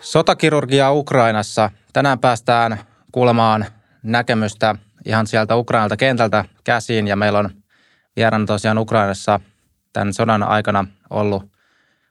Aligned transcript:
Sotakirurgia 0.00 0.92
Ukrainassa. 0.92 1.70
Tänään 1.92 2.18
päästään 2.18 2.80
kuulemaan 3.12 3.66
näkemystä 4.02 4.74
ihan 5.04 5.26
sieltä 5.26 5.56
Ukrainalta 5.56 5.96
kentältä 5.96 6.44
käsiin 6.64 7.08
ja 7.08 7.16
meillä 7.16 7.38
on 7.38 7.50
vieraana 8.16 8.46
tosiaan 8.46 8.78
Ukrainassa 8.78 9.40
tämän 9.92 10.14
sodan 10.14 10.42
aikana 10.42 10.84
ollut 11.10 11.50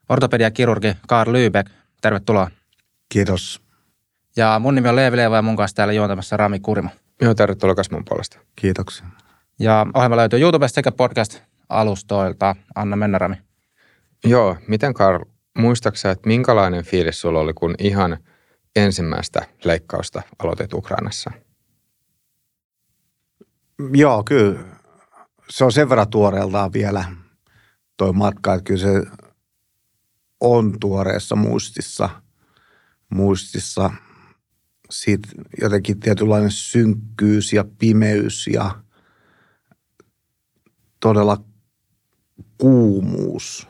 ortopediakirurgi 0.08 0.96
Karl 1.08 1.32
Lübeck. 1.32 1.70
Tervetuloa. 2.00 2.50
Kiitos. 3.08 3.62
Ja 4.36 4.58
mun 4.58 4.74
nimi 4.74 4.88
on 4.88 4.96
Leevi 4.96 5.16
Leeva 5.16 5.36
ja 5.36 5.42
mun 5.42 5.56
kanssa 5.56 5.74
täällä 5.74 5.92
juontamassa 5.92 6.36
Rami 6.36 6.60
Kurimo. 6.60 6.90
Joo, 7.20 7.34
tervetuloa 7.34 7.74
kasvun 7.74 8.04
puolesta. 8.08 8.38
Kiitoksia. 8.56 9.06
Ja 9.58 9.86
ohjelma 9.94 10.16
löytyy 10.16 10.40
YouTubesta 10.40 10.74
sekä 10.74 10.90
podcast-alustoilta. 10.92 12.56
Anna 12.74 12.96
mennä, 12.96 13.18
Rami. 13.18 13.36
Joo, 14.24 14.56
miten 14.68 14.94
Karl, 14.94 15.24
muistaaksä, 15.58 16.10
että 16.10 16.28
minkälainen 16.28 16.84
fiilis 16.84 17.20
sulla 17.20 17.40
oli, 17.40 17.54
kun 17.54 17.74
ihan 17.78 18.18
ensimmäistä 18.76 19.46
leikkausta 19.64 20.22
aloitit 20.38 20.74
Ukrainassa? 20.74 21.30
Joo, 23.92 24.24
kyllä. 24.24 24.60
Se 25.50 25.64
on 25.64 25.72
sen 25.72 25.88
verran 25.88 26.10
tuoreeltaan 26.10 26.72
vielä 26.72 27.04
toi 27.96 28.12
matka, 28.12 28.54
että 28.54 28.64
kyllä 28.64 28.80
se 28.80 29.02
on 30.40 30.80
tuoreessa 30.80 31.36
muistissa. 31.36 32.10
muistissa. 33.10 33.90
Siitä 34.90 35.28
jotenkin 35.60 36.00
tietynlainen 36.00 36.50
synkkyys 36.50 37.52
ja 37.52 37.64
pimeys 37.78 38.46
ja 38.46 38.82
todella 41.00 41.44
kuumuus 42.58 43.69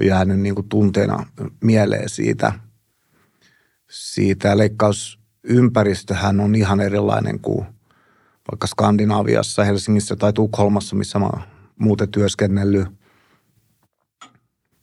on 0.00 0.06
jäänyt 0.06 0.40
niin 0.40 0.54
kuin 0.54 0.68
tunteena 0.68 1.26
mieleen 1.64 2.08
siitä. 2.08 2.52
siitä. 3.90 4.58
Leikkausympäristöhän 4.58 6.40
on 6.40 6.54
ihan 6.54 6.80
erilainen 6.80 7.40
kuin 7.40 7.66
vaikka 8.50 8.66
Skandinaviassa, 8.66 9.64
Helsingissä 9.64 10.16
tai 10.16 10.32
Tukholmassa, 10.32 10.96
missä 10.96 11.18
mä 11.18 11.26
oon 11.26 11.42
muuten 11.78 12.08
työskennellyt. 12.08 12.88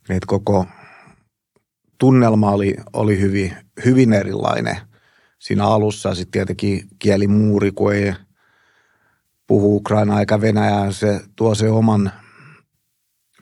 Et 0.09 0.25
koko 0.25 0.65
tunnelma 1.97 2.51
oli, 2.51 2.75
oli 2.93 3.19
hyvin, 3.19 3.53
hyvin 3.85 4.13
erilainen 4.13 4.77
siinä 5.39 5.65
alussa. 5.65 6.15
Sitten 6.15 6.31
tietenkin 6.31 6.87
kielimuuri, 6.99 7.71
kun 7.71 7.93
ei 7.93 8.13
puhu 9.47 9.75
Ukraina 9.75 10.19
eikä 10.19 10.41
Venäjää, 10.41 10.91
se 10.91 11.21
tuo 11.35 11.55
se 11.55 11.69
oman 11.69 12.11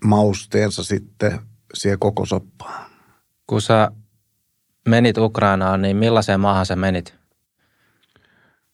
mausteensa 0.05 0.83
sitten 0.83 1.39
siihen 1.75 1.99
koko 1.99 2.25
soppaan. 2.25 2.91
Kun 3.47 3.61
sä 3.61 3.91
menit 4.87 5.17
Ukrainaan, 5.17 5.81
niin 5.81 5.97
millaiseen 5.97 6.39
maahan 6.39 6.65
sä 6.65 6.75
menit? 6.75 7.15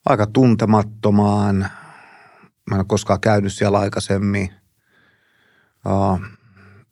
Aika 0.06 0.28
tuntemattomaan. 0.28 1.56
Mä 2.70 2.76
en 2.76 2.80
ole 2.80 2.86
koskaan 2.88 3.20
käynyt 3.20 3.54
siellä 3.54 3.80
aikaisemmin. 3.80 4.54
Uh, 5.86 6.22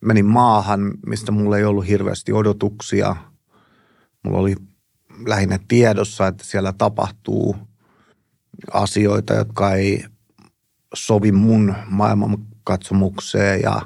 menin 0.01 0.25
maahan, 0.25 0.91
mistä 1.05 1.31
mulla 1.31 1.57
ei 1.57 1.63
ollut 1.63 1.87
hirveästi 1.87 2.33
odotuksia. 2.33 3.15
Mulla 4.23 4.37
oli 4.37 4.55
lähinnä 5.25 5.59
tiedossa, 5.67 6.27
että 6.27 6.43
siellä 6.43 6.73
tapahtuu 6.73 7.55
asioita, 8.73 9.33
jotka 9.33 9.73
ei 9.73 10.05
sovi 10.93 11.31
mun 11.31 11.75
maailmankatsomukseen 11.85 13.61
ja 13.61 13.81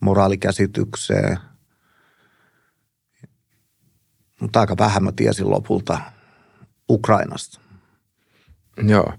moraalikäsitykseen. 0.00 1.38
Mutta 4.40 4.60
aika 4.60 4.74
vähän 4.78 5.04
mä 5.04 5.12
tiesin 5.12 5.50
lopulta 5.50 6.00
Ukrainasta. 6.90 7.60
Joo. 8.82 9.12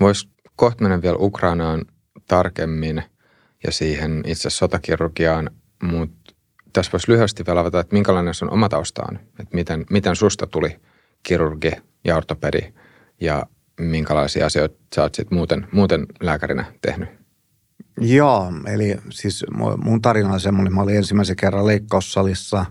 Voisi 0.00 0.28
kohta 0.56 0.82
mennä 0.82 1.02
vielä 1.02 1.16
Ukrainaan 1.16 1.84
tarkemmin 2.28 3.02
ja 3.64 3.72
siihen 3.72 4.22
itse 4.26 4.50
sotakirurgiaan, 4.50 5.50
mutta 5.82 6.34
tässä 6.72 6.92
voisi 6.92 7.12
lyhyesti 7.12 7.46
vielä 7.46 7.60
avata, 7.60 7.80
että 7.80 7.94
minkälainen 7.94 8.34
sun 8.34 8.50
oma 8.50 8.68
tausta 8.68 9.02
on, 9.08 9.16
että 9.16 9.54
miten, 9.54 9.86
miten 9.90 10.16
susta 10.16 10.46
tuli 10.46 10.80
kirurgi 11.22 11.70
ja 12.04 12.16
ortopedi 12.16 12.74
ja 13.20 13.46
minkälaisia 13.80 14.46
asioita 14.46 14.76
sä 14.94 15.02
oot 15.02 15.14
sitten 15.14 15.38
muuten, 15.38 15.68
muuten 15.72 16.06
lääkärinä 16.20 16.64
tehnyt? 16.82 17.08
Joo, 18.00 18.52
eli 18.66 18.96
siis 19.10 19.44
mun 19.84 20.02
tarina 20.02 20.32
on 20.32 20.40
semmoinen, 20.40 20.74
mä 20.74 20.82
olin 20.82 20.96
ensimmäisen 20.96 21.36
kerran 21.36 21.66
leikkaussalissa 21.66 22.66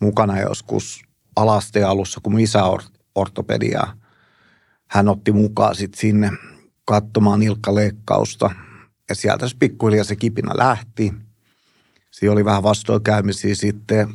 mukana 0.00 0.40
joskus 0.40 1.02
alasteen 1.40 1.88
alussa, 1.88 2.20
kun 2.22 2.40
isä 2.40 2.62
ortopediaa. 3.14 3.96
Hän 4.86 5.08
otti 5.08 5.32
mukaan 5.32 5.74
sitten 5.74 6.00
sinne 6.00 6.30
katsomaan 6.84 7.40
nilkkaleikkausta 7.40 8.50
ja 9.08 9.14
sieltä 9.14 9.48
se 9.48 9.56
pikkuhiljaa 9.58 10.04
se 10.04 10.16
kipinä 10.16 10.52
lähti. 10.56 11.12
Siinä 12.10 12.32
oli 12.32 12.44
vähän 12.44 12.62
vastoinkäymisiä 12.62 13.54
sitten 13.54 14.08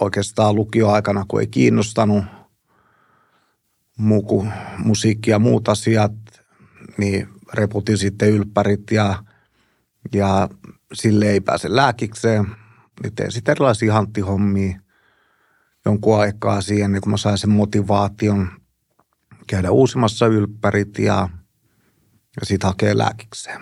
oikeastaan 0.00 0.54
lukioaikana, 0.54 1.24
kun 1.28 1.40
ei 1.40 1.46
kiinnostanut 1.46 2.24
muu 3.98 4.46
musiikki 4.78 5.30
ja 5.30 5.38
muut 5.38 5.68
asiat, 5.68 6.12
niin 6.98 7.28
reputin 7.52 7.98
sitten 7.98 8.30
ylppärit 8.30 8.90
ja, 8.90 9.24
ja 10.14 10.48
sille 10.92 11.26
ei 11.26 11.40
pääse 11.40 11.76
lääkikseen. 11.76 12.46
Niin 13.02 13.14
tein 13.14 13.32
sitten 13.32 13.52
erilaisia 13.52 13.92
hanttihommia 13.92 14.80
jonkun 15.86 16.20
aikaa 16.20 16.60
siihen, 16.60 16.92
niin 16.92 17.02
kun 17.02 17.10
mä 17.10 17.16
sain 17.16 17.38
sen 17.38 17.50
motivaation 17.50 18.48
käydä 19.46 19.70
uusimassa 19.70 20.26
ylppärit 20.26 20.98
ja, 20.98 21.28
ja 22.40 22.46
sitten 22.46 22.68
hakea 22.68 22.98
lääkikseen. 22.98 23.60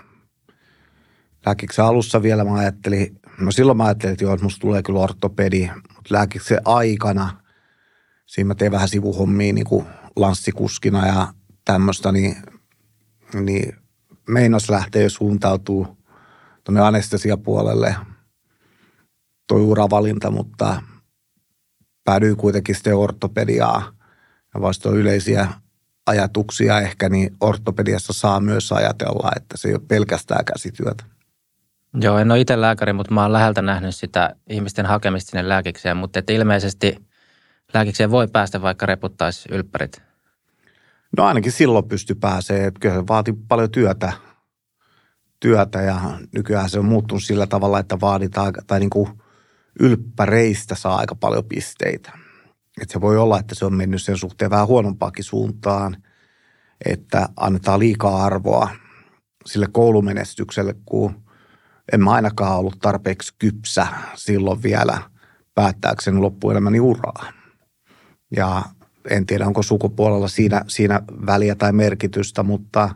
Lääkiksen 1.47 1.85
alussa 1.85 2.23
vielä 2.23 2.45
mä 2.45 2.55
ajattelin, 2.55 3.21
no 3.41 3.53
silloin 3.53 3.79
mä 3.79 3.85
ajattelin, 3.85 4.13
että 4.13 4.25
joo, 4.25 4.35
että 4.35 4.45
musta 4.45 4.61
tulee 4.61 4.83
kyllä 4.83 5.01
ortopedi, 5.01 5.71
mutta 5.75 6.15
lääkiksen 6.15 6.61
aikana 6.65 7.43
siinä 8.27 8.49
mä 8.49 8.55
tein 8.55 8.73
vähän 8.73 8.89
sivuhommia 8.89 9.53
niin 9.53 9.67
kuin 9.67 9.87
lanssikuskina 10.17 11.07
ja 11.07 11.33
tämmöistä, 11.65 12.13
niin, 12.13 12.37
niin 13.35 13.77
meinas 14.29 14.71
lähtee 14.71 15.09
suuntautuu 15.09 15.99
tuonne 16.65 16.81
anestesiapuolelle 16.81 17.97
toi 19.47 19.61
uravalinta, 19.61 20.31
mutta 20.31 20.83
päädyin 22.09 22.37
kuitenkin 22.37 22.75
sitten 22.75 22.97
ortopediaa 22.97 23.93
ja 24.55 24.61
vasta 24.61 24.91
yleisiä 24.91 25.49
ajatuksia 26.07 26.81
ehkä, 26.81 27.09
niin 27.09 27.37
ortopediassa 27.41 28.13
saa 28.13 28.41
myös 28.41 28.73
ajatella, 28.73 29.31
että 29.37 29.57
se 29.57 29.69
ei 29.69 29.75
ole 29.75 29.83
pelkästään 29.89 30.45
käsityötä. 30.45 31.05
Joo, 32.01 32.19
en 32.19 32.31
ole 32.31 32.41
itse 32.41 32.61
lääkäri, 32.61 32.93
mutta 32.93 33.15
mä 33.15 33.23
oon 33.23 33.33
läheltä 33.33 33.63
nähnyt 33.63 33.95
sitä 33.95 34.37
ihmisten 34.51 34.87
hakemista 34.87 35.31
sinne 35.31 35.49
lääkikseen, 35.49 35.97
mutta 35.97 36.19
että 36.19 36.33
ilmeisesti 36.33 36.97
lääkikseen 37.75 38.11
voi 38.11 38.29
päästä, 38.29 38.63
vaikka 38.63 38.87
reputtaisi 38.87 39.49
ylppärit. 39.53 40.03
No 41.17 41.25
ainakin 41.25 41.53
silloin 41.53 41.89
pysty 41.89 42.15
pääsee, 42.15 42.67
että 42.67 42.81
kyllä 42.81 42.95
se 42.95 43.07
vaatii 43.09 43.35
paljon 43.49 43.71
työtä, 43.71 44.13
työtä 45.41 45.83
ja 45.83 46.01
nykyään 46.35 46.71
se 46.71 46.79
on 46.79 46.85
muuttunut 46.85 47.23
sillä 47.23 47.47
tavalla, 47.47 47.79
että 47.79 48.01
vaaditaan, 48.01 48.53
tai 48.67 48.81
niin 48.81 48.91
kuin 48.91 49.09
ylppäreistä 49.79 50.75
saa 50.75 50.97
aika 50.97 51.15
paljon 51.15 51.45
pisteitä. 51.45 52.13
Että 52.81 52.93
se 52.93 53.01
voi 53.01 53.19
olla, 53.19 53.39
että 53.39 53.55
se 53.55 53.65
on 53.65 53.75
mennyt 53.75 54.03
sen 54.03 54.19
suhteen 54.19 54.51
vähän 54.51 54.67
huonompaakin 54.67 55.25
suuntaan, 55.25 55.97
että 56.85 57.29
annetaan 57.37 57.79
liikaa 57.79 58.25
arvoa 58.25 58.71
sille 59.47 59.67
koulumenestykselle, 59.73 60.75
kun 60.87 61.23
en 61.93 62.05
mä 62.05 62.11
ainakaan 62.11 62.59
ollut 62.59 62.79
tarpeeksi 62.81 63.35
kypsä 63.39 63.87
silloin 64.15 64.63
vielä 64.63 65.03
päättääkseni 65.55 66.19
loppuelämäni 66.19 66.81
uraa. 66.81 67.33
Ja 68.37 68.63
en 69.11 69.27
tiedä, 69.27 69.47
onko 69.47 69.63
sukupuolella 69.63 70.29
siinä, 70.29 70.65
siinä 70.69 71.01
väliä 71.27 71.55
tai 71.55 71.73
merkitystä, 71.73 72.43
mutta 72.43 72.95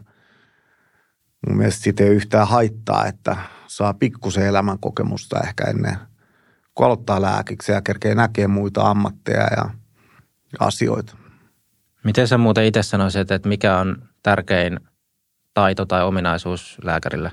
mun 1.46 1.56
mielestä 1.56 1.82
siitä 1.82 2.04
ei 2.04 2.10
yhtään 2.10 2.48
haittaa, 2.48 3.06
että 3.06 3.36
saa 3.66 3.94
pikkusen 3.94 4.46
elämän 4.46 4.78
kokemusta 4.78 5.40
ehkä 5.40 5.64
ennen 5.64 5.96
kuin 6.74 6.86
aloittaa 6.86 7.22
lääkiksi 7.22 7.72
ja 7.72 7.82
kerkee 7.82 8.14
näkee 8.14 8.46
muita 8.46 8.90
ammatteja 8.90 9.46
ja 9.56 9.70
asioita. 10.60 11.16
Miten 12.04 12.28
sä 12.28 12.38
muuten 12.38 12.64
itse 12.64 12.82
sanoisit, 12.82 13.30
että 13.30 13.48
mikä 13.48 13.78
on 13.78 14.08
tärkein 14.22 14.80
taito 15.54 15.86
tai 15.86 16.02
ominaisuus 16.02 16.78
lääkärille? 16.84 17.32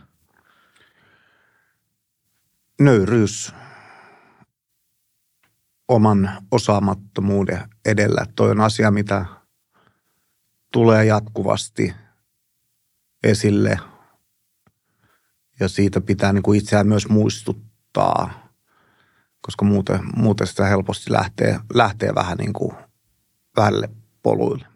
Nöyryys 2.79 3.53
oman 5.87 6.31
osaamattomuuden 6.51 7.69
edellä. 7.85 8.25
Toi 8.35 8.51
on 8.51 8.61
asia, 8.61 8.91
mitä 8.91 9.25
tulee 10.73 11.05
jatkuvasti 11.05 11.95
esille 13.23 13.79
ja 15.59 15.67
siitä 15.67 16.01
pitää 16.01 16.33
niin 16.33 16.43
kuin 16.43 16.59
itseään 16.59 16.87
myös 16.87 17.09
muistuttaa, 17.09 18.48
koska 19.49 19.65
muuten, 19.65 19.99
muuten 20.15 20.47
sitä 20.47 20.65
helposti 20.65 21.11
lähtee, 21.11 21.59
lähtee 21.73 22.15
vähän 22.15 22.37
niin 22.37 22.53
kuin 22.53 22.75
vähälle 23.57 23.89
poluille. 24.23 24.67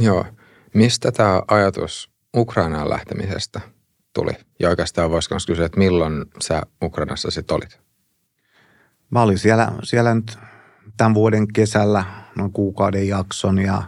Joo. 0.00 0.24
Mistä 0.74 1.12
tämä 1.12 1.42
ajatus 1.48 2.10
Ukrainaan 2.36 2.90
lähtemisestä 2.90 3.60
tuli? 4.14 4.32
Ja 4.60 4.68
oikeastaan 4.68 5.10
voisi 5.10 5.32
myös 5.32 5.46
kysyä, 5.46 5.66
että 5.66 5.78
milloin 5.78 6.24
sä 6.42 6.62
Ukrainassa 6.82 7.30
sitten 7.30 7.54
olit? 7.56 7.80
Mä 9.10 9.22
olin 9.22 9.38
siellä, 9.38 9.72
siellä 9.82 10.14
nyt 10.14 10.38
tämän 10.96 11.14
vuoden 11.14 11.52
kesällä 11.52 12.04
noin 12.36 12.52
kuukauden 12.52 13.08
jakson 13.08 13.58
ja, 13.58 13.82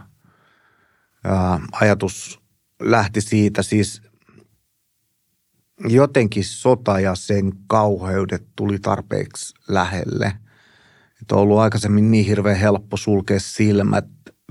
ja 1.23 1.59
ajatus 1.71 2.41
lähti 2.81 3.21
siitä 3.21 3.63
siis 3.63 4.01
jotenkin 5.79 6.43
sota 6.43 6.99
ja 6.99 7.15
sen 7.15 7.51
kauheudet 7.67 8.47
tuli 8.55 8.79
tarpeeksi 8.79 9.55
lähelle. 9.67 10.33
Että 11.21 11.35
on 11.35 11.41
ollut 11.41 11.59
aikaisemmin 11.59 12.11
niin 12.11 12.25
hirveän 12.25 12.57
helppo 12.57 12.97
sulkea 12.97 13.39
silmät 13.39 14.05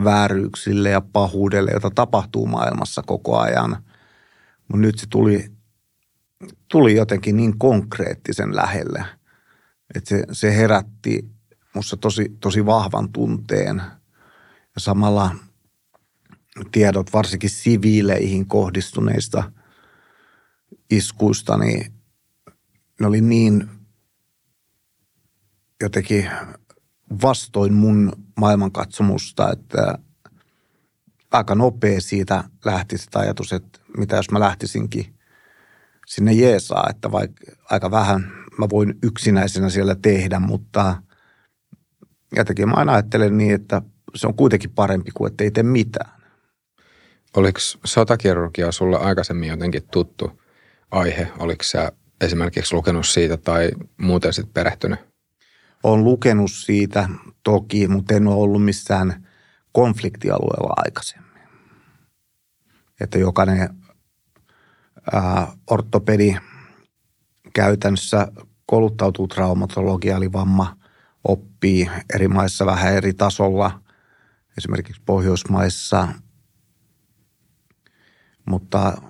vääryyksille 0.04 0.90
ja 0.90 1.00
pahuudelle, 1.00 1.70
jota 1.70 1.90
tapahtuu 1.90 2.46
maailmassa 2.46 3.02
koko 3.06 3.38
ajan. 3.38 3.70
Mutta 4.68 4.80
nyt 4.80 4.98
se 4.98 5.06
tuli, 5.10 5.52
tuli 6.68 6.96
jotenkin 6.96 7.36
niin 7.36 7.58
konkreettisen 7.58 8.56
lähelle, 8.56 9.04
että 9.94 10.08
se, 10.08 10.24
se 10.32 10.56
herätti 10.56 11.30
musta 11.74 11.96
tosi, 11.96 12.36
tosi 12.40 12.66
vahvan 12.66 13.12
tunteen. 13.12 13.82
Ja 14.74 14.80
samalla 14.80 15.34
tiedot 16.72 17.12
varsinkin 17.12 17.50
siviileihin 17.50 18.46
kohdistuneista 18.46 19.52
iskuista, 20.90 21.56
niin 21.56 21.92
ne 23.00 23.06
oli 23.06 23.20
niin 23.20 23.68
jotenkin 25.80 26.30
vastoin 27.22 27.74
mun 27.74 28.12
maailmankatsomusta, 28.40 29.52
että 29.52 29.98
aika 31.30 31.54
nopea 31.54 32.00
siitä 32.00 32.44
lähti 32.64 32.98
sitä 32.98 33.18
ajatus, 33.18 33.52
että 33.52 33.78
mitä 33.96 34.16
jos 34.16 34.30
mä 34.30 34.40
lähtisinkin 34.40 35.14
sinne 36.06 36.32
Jeesaa, 36.32 36.86
että 36.90 37.12
vaikka 37.12 37.44
aika 37.70 37.90
vähän 37.90 38.32
mä 38.58 38.66
voin 38.70 38.94
yksinäisenä 39.02 39.70
siellä 39.70 39.94
tehdä, 39.94 40.38
mutta 40.38 41.02
jotenkin 42.36 42.68
mä 42.68 42.74
aina 42.74 42.92
ajattelen 42.92 43.38
niin, 43.38 43.54
että 43.54 43.82
se 44.14 44.26
on 44.26 44.34
kuitenkin 44.34 44.70
parempi 44.70 45.10
kuin 45.14 45.30
että 45.30 45.44
ei 45.44 45.50
tee 45.50 45.62
mitään. 45.62 46.18
Oliko 47.36 47.58
sotakirurgia 47.84 48.72
sulle 48.72 48.98
aikaisemmin 48.98 49.48
jotenkin 49.48 49.82
tuttu 49.92 50.40
aihe? 50.90 51.32
Oliko 51.38 51.62
sä 51.62 51.92
esimerkiksi 52.20 52.74
lukenut 52.74 53.06
siitä 53.06 53.36
tai 53.36 53.70
muuten 53.96 54.32
sitten 54.32 54.52
perehtynyt? 54.52 55.00
Olen 55.82 56.04
lukenut 56.04 56.50
siitä 56.52 57.08
toki, 57.42 57.88
mutta 57.88 58.14
en 58.14 58.26
ole 58.26 58.36
ollut 58.36 58.64
missään 58.64 59.26
konfliktialueella 59.72 60.74
aikaisemmin. 60.76 61.42
Että 63.00 63.18
jokainen 63.18 63.68
ää, 65.12 65.52
ortopedi 65.70 66.36
käytännössä 67.54 68.28
kouluttautuu 68.66 69.28
traumatologia 69.28 70.16
eli 70.16 70.32
vamma 70.32 70.76
oppii 71.24 71.90
eri 72.14 72.28
maissa 72.28 72.66
vähän 72.66 72.94
eri 72.94 73.14
tasolla, 73.14 73.80
esimerkiksi 74.58 75.02
Pohjoismaissa, 75.06 76.08
mutta 78.46 79.02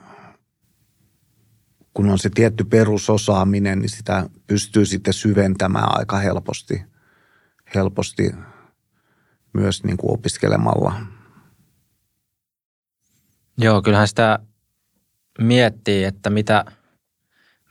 kun 1.99 2.11
on 2.11 2.19
se 2.19 2.31
tietty 2.35 2.65
perusosaaminen, 2.65 3.79
niin 3.79 3.89
sitä 3.89 4.29
pystyy 4.47 4.87
sitten 4.87 5.15
syventämään 5.15 5.99
aika 5.99 6.17
helposti, 6.17 6.85
helposti 7.75 8.31
myös 9.53 9.85
niin 9.85 9.97
kuin 9.97 10.15
opiskelemalla. 10.15 10.93
Joo, 13.59 13.83
kyllähän 13.83 14.09
sitä 14.09 14.39
miettii, 15.39 16.05
että 16.05 16.31
mitä, 16.31 16.65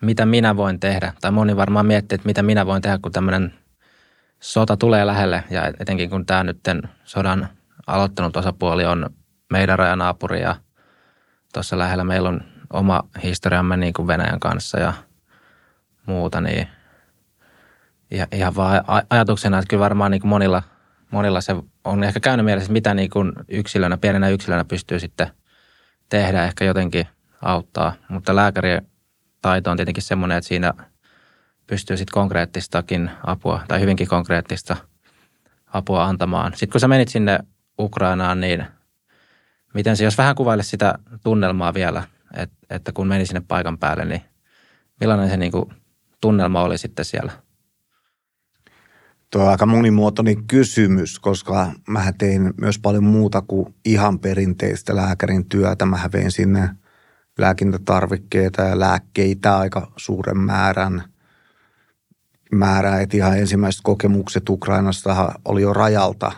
mitä 0.02 0.26
minä 0.26 0.58
voin 0.58 0.80
tehdä. 0.80 1.14
Tai 1.22 1.32
moni 1.32 1.56
varmaan 1.56 1.86
miettii, 1.86 2.16
että 2.16 2.28
mitä 2.28 2.44
minä 2.44 2.66
voin 2.66 2.82
tehdä, 2.82 3.00
kun 3.02 3.12
tämmöinen 3.12 3.54
sota 4.40 4.78
tulee 4.78 5.06
lähelle. 5.06 5.44
Ja 5.50 5.74
etenkin 5.80 6.10
kun 6.10 6.26
tämä 6.26 6.44
nyt 6.44 6.60
sodan 7.04 7.50
aloittanut 7.88 8.38
osapuoli 8.38 8.86
on 8.86 9.10
meidän 9.52 9.80
rajanaapuri 9.80 10.42
ja 10.42 10.56
tuossa 11.54 11.78
lähellä 11.78 12.04
meillä 12.04 12.30
on 12.30 12.57
oma 12.74 13.04
historiamme 13.24 13.78
niin 13.78 13.94
kuin 13.94 14.08
Venäjän 14.08 14.40
kanssa 14.40 14.80
ja 14.80 14.94
muuta, 16.06 16.42
niin 16.42 16.68
ihan 18.32 18.56
vaan 18.56 18.84
ajatuksena, 19.10 19.58
että 19.60 19.70
kyllä 19.70 19.84
varmaan 19.84 20.12
niin 20.12 20.22
kuin 20.22 20.30
monilla, 20.30 20.64
monilla 21.12 21.42
se 21.42 21.56
on 21.84 22.04
ehkä 22.04 22.20
käynyt 22.20 22.46
mielessä, 22.46 22.72
mitä 22.72 22.94
niin 22.94 23.10
kuin 23.10 23.34
yksilönä, 23.48 23.98
pienenä 23.98 24.30
yksilönä 24.30 24.66
pystyy 24.66 25.00
sitten 25.00 25.28
tehdä, 26.10 26.44
ehkä 26.44 26.66
jotenkin 26.66 27.08
auttaa. 27.42 27.94
Mutta 28.10 28.36
lääkärien 28.36 28.88
taito 29.42 29.72
on 29.72 29.78
tietenkin 29.78 30.04
semmoinen, 30.04 30.38
että 30.38 30.48
siinä 30.48 30.74
pystyy 31.68 31.98
sitten 31.98 32.14
konkreettistakin 32.14 33.12
apua 33.24 33.62
tai 33.68 33.82
hyvinkin 33.82 34.08
konkreettista 34.08 34.76
apua 35.74 36.06
antamaan. 36.06 36.52
Sitten 36.52 36.72
kun 36.72 36.82
sä 36.82 36.88
menit 36.88 37.10
sinne 37.10 37.40
Ukrainaan, 37.80 38.42
niin 38.42 38.66
miten 39.74 39.98
se, 39.98 40.04
jos 40.04 40.18
vähän 40.18 40.36
kuvaile 40.36 40.64
sitä 40.64 41.00
tunnelmaa 41.24 41.74
vielä– 41.74 42.04
et, 42.34 42.52
että 42.70 42.92
kun 42.92 43.08
meni 43.08 43.26
sinne 43.26 43.42
paikan 43.48 43.78
päälle, 43.78 44.06
niin 44.06 44.22
millainen 45.00 45.30
se 45.30 45.38
niin 45.38 45.52
kuin 45.52 45.74
tunnelma 46.22 46.62
oli 46.62 46.78
sitten 46.78 47.06
siellä? 47.06 47.32
Tuo 49.32 49.44
on 49.44 49.50
aika 49.50 49.66
monimuotoinen 49.66 50.48
kysymys, 50.48 51.20
koska 51.20 51.72
mä 51.88 52.14
tein 52.18 52.54
myös 52.62 52.80
paljon 52.80 53.04
muuta 53.04 53.42
kuin 53.42 53.76
ihan 53.86 54.20
perinteistä 54.20 54.96
lääkärin 54.96 55.50
työtä. 55.50 55.86
Mä 55.86 56.10
vein 56.14 56.32
sinne 56.32 56.70
lääkintätarvikkeita 57.38 58.62
ja 58.62 58.80
lääkkeitä 58.80 59.58
aika 59.58 59.92
suuren 59.98 60.38
määrän. 60.38 61.04
Määrää, 62.52 63.02
että 63.02 63.18
ihan 63.18 63.38
ensimmäiset 63.40 63.82
kokemukset 63.84 64.50
Ukrainasta 64.50 65.40
oli 65.46 65.62
jo 65.62 65.74
rajalta, 65.74 66.32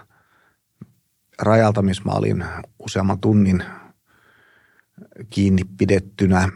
rajalta, 1.42 1.82
missä 1.82 2.04
mä 2.06 2.12
olin 2.12 2.46
useamman 2.80 3.20
tunnin 3.20 3.64
kiinni 5.30 5.63
pidettynä, 5.78 6.50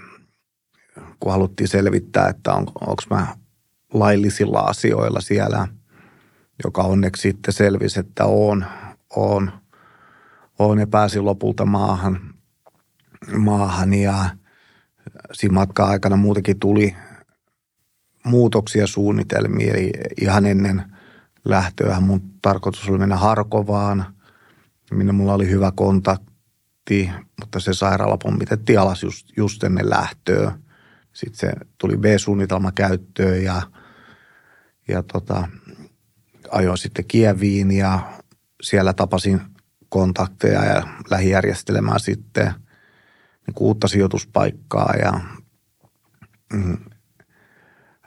kun 1.20 1.32
haluttiin 1.32 1.68
selvittää, 1.68 2.30
että 2.30 2.54
on, 2.54 2.68
onko 2.82 3.04
mä 3.10 3.28
laillisilla 3.94 4.60
asioilla 4.60 5.22
siellä, 5.22 5.68
joka 6.64 6.82
onneksi 6.82 7.22
sitten 7.22 7.54
selvisi, 7.54 8.00
että 8.00 8.26
on, 8.26 8.66
on, 9.16 9.52
on 10.60 10.80
ja 10.80 10.88
pääsin 10.88 11.26
lopulta 11.26 11.66
maahan, 11.66 12.34
maahan 13.38 13.94
ja 13.94 14.30
siinä 15.34 15.54
matkan 15.54 15.88
aikana 15.88 16.16
muutenkin 16.16 16.60
tuli 16.60 16.96
muutoksia 18.26 18.88
suunnitelmia, 18.88 19.74
eli 19.74 19.92
ihan 20.22 20.46
ennen 20.46 20.84
lähtöä 21.46 22.00
mun 22.00 22.22
tarkoitus 22.42 22.90
oli 22.90 22.98
mennä 22.98 23.18
Harkovaan, 23.18 24.06
minne 24.92 25.14
mulla 25.14 25.34
oli 25.34 25.50
hyvä 25.50 25.72
kontakti 25.76 26.33
pommitettiin, 26.90 27.26
mutta 27.40 27.60
se 27.60 27.74
sairaala 27.74 28.18
pommitettiin 28.18 28.80
alas 28.80 29.04
just, 29.04 29.28
just 29.38 29.64
ennen 29.64 29.90
lähtöä. 29.90 30.52
Sitten 31.14 31.40
se 31.40 31.66
tuli 31.78 31.98
B-suunnitelma 31.98 32.72
käyttöön 32.72 33.44
ja, 33.44 33.62
ja 34.88 35.04
tota, 35.04 35.48
ajoin 36.52 36.78
sitten 36.78 37.06
Kieviin 37.06 37.72
ja 37.72 38.14
siellä 38.62 38.94
tapasin 38.94 39.42
kontakteja 39.90 40.66
ja 40.66 40.88
lähijärjestelemään 41.10 42.00
sitten 42.00 42.54
niin 43.48 43.56
uutta 43.60 43.88
sijoituspaikkaa 43.88 44.94
ja 45.02 45.20
mm, 46.54 46.78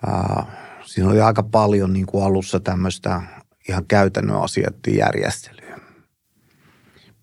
ää, 0.07 0.47
siinä 0.85 1.11
oli 1.11 1.21
aika 1.21 1.43
paljon 1.43 1.93
niin 1.93 2.07
kuin 2.07 2.25
alussa 2.25 2.61
tämmöistä 2.61 3.23
ihan 3.69 3.87
käytännön 3.87 4.43
asioiden 4.43 4.97
järjestelyä. 4.97 5.66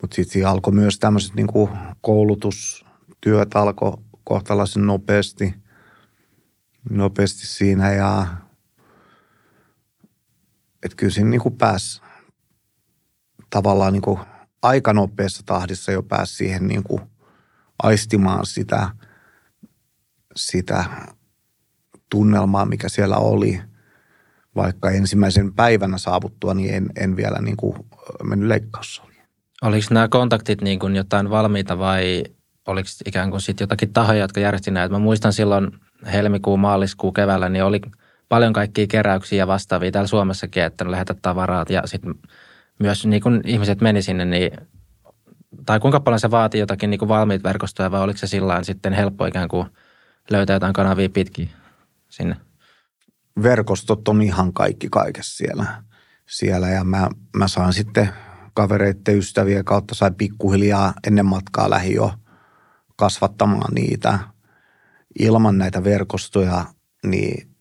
Mutta 0.03 0.15
sitten 0.15 0.47
alkoi 0.47 0.73
myös 0.73 0.99
tämmöiset 0.99 1.35
niin 1.35 1.47
koulutustyöt 2.01 3.55
alkoi 3.55 3.97
kohtalaisen 4.23 4.85
nopeasti, 4.85 5.53
nopeasti 6.89 7.47
siinä 7.47 7.91
ja 7.91 8.27
että 10.83 10.95
kyllä 10.95 11.13
siinä 11.13 11.29
niin 11.29 11.57
pääsi 11.57 12.01
tavallaan 13.49 13.93
niin 13.93 14.01
kuin 14.01 14.19
aika 14.61 14.93
nopeassa 14.93 15.43
tahdissa 15.45 15.91
jo 15.91 16.03
pääsi 16.03 16.35
siihen 16.35 16.67
niin 16.67 16.83
kuin 16.83 17.01
aistimaan 17.83 18.45
sitä, 18.45 18.89
sitä 20.35 20.85
tunnelmaa, 22.09 22.65
mikä 22.65 22.89
siellä 22.89 23.17
oli. 23.17 23.61
Vaikka 24.55 24.91
ensimmäisen 24.91 25.53
päivänä 25.53 25.97
saavuttua, 25.97 26.53
niin 26.53 26.73
en, 26.73 26.89
en 26.95 27.15
vielä 27.15 27.41
niin 27.41 27.57
kuin 27.57 27.75
mennyt 28.23 28.47
leikkaussa. 28.47 29.12
Oliko 29.63 29.87
nämä 29.91 30.07
kontaktit 30.07 30.61
niin 30.61 30.79
kuin 30.79 30.95
jotain 30.95 31.29
valmiita 31.29 31.77
vai 31.77 32.23
oliko 32.67 32.89
ikään 33.05 33.29
kuin 33.29 33.41
sitten 33.41 33.63
jotakin 33.63 33.93
tahoja, 33.93 34.19
jotka 34.19 34.39
järjesti 34.39 34.71
näitä? 34.71 34.93
Mä 34.93 34.99
muistan 34.99 35.33
silloin 35.33 35.71
helmikuun, 36.11 36.59
maaliskuun, 36.59 37.13
keväällä, 37.13 37.49
niin 37.49 37.63
oli 37.63 37.81
paljon 38.29 38.53
kaikkia 38.53 38.87
keräyksiä 38.87 39.37
ja 39.37 39.47
vastaavia 39.47 39.91
täällä 39.91 40.07
Suomessakin, 40.07 40.63
että 40.63 40.91
lähetä 40.91 41.15
tavarat 41.21 41.69
ja 41.69 41.81
sitten 41.85 42.15
myös 42.79 43.05
niin 43.05 43.21
kun 43.21 43.41
ihmiset 43.45 43.81
meni 43.81 44.01
sinne, 44.01 44.25
niin 44.25 44.51
tai 45.65 45.79
kuinka 45.79 45.99
paljon 45.99 46.19
se 46.19 46.31
vaatii 46.31 46.59
jotakin 46.59 46.89
niin 46.89 46.99
kuin 46.99 47.09
valmiit 47.09 47.43
verkostoja 47.43 47.91
vai 47.91 48.01
oliko 48.01 48.17
se 48.17 48.27
sillä 48.27 48.63
sitten 48.63 48.93
helppo 48.93 49.25
ikään 49.25 49.49
kuin 49.49 49.67
löytää 50.29 50.53
jotain 50.53 50.73
kanavia 50.73 51.09
pitkin 51.09 51.49
sinne? 52.09 52.35
Verkostot 53.43 54.07
on 54.07 54.21
ihan 54.21 54.53
kaikki 54.53 54.87
kaikessa 54.91 55.37
siellä. 55.37 55.65
siellä 56.25 56.69
ja 56.69 56.83
mä, 56.83 57.09
mä 57.37 57.47
saan 57.47 57.73
sitten 57.73 58.09
kavereiden 58.53 59.17
ystävien 59.17 59.65
kautta 59.65 59.95
sai 59.95 60.11
pikkuhiljaa 60.11 60.93
ennen 61.07 61.25
matkaa 61.25 61.69
lähi 61.69 61.93
jo 61.93 62.13
kasvattamaan 62.95 63.73
niitä. 63.73 64.19
Ilman 65.19 65.57
näitä 65.57 65.83
verkostoja, 65.83 66.65
niin 67.05 67.55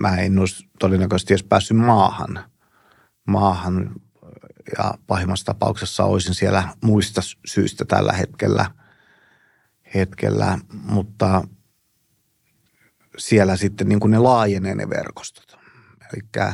mä 0.00 0.16
en 0.16 0.38
olisi 0.38 0.68
todennäköisesti 0.78 1.34
edes 1.34 1.44
päässyt 1.44 1.76
maahan. 1.76 2.44
Maahan 3.26 3.94
ja 4.78 4.94
pahimmassa 5.06 5.46
tapauksessa 5.46 6.04
olisin 6.04 6.34
siellä 6.34 6.68
muista 6.84 7.20
syistä 7.46 7.84
tällä 7.84 8.12
hetkellä, 8.12 8.70
hetkellä 9.94 10.58
mutta 10.70 11.44
siellä 13.18 13.56
sitten 13.56 13.88
niin 13.88 14.00
kuin 14.00 14.10
ne 14.10 14.18
laajenee 14.18 14.74
ne 14.74 14.88
verkostot. 14.88 15.58
Eli 16.12 16.50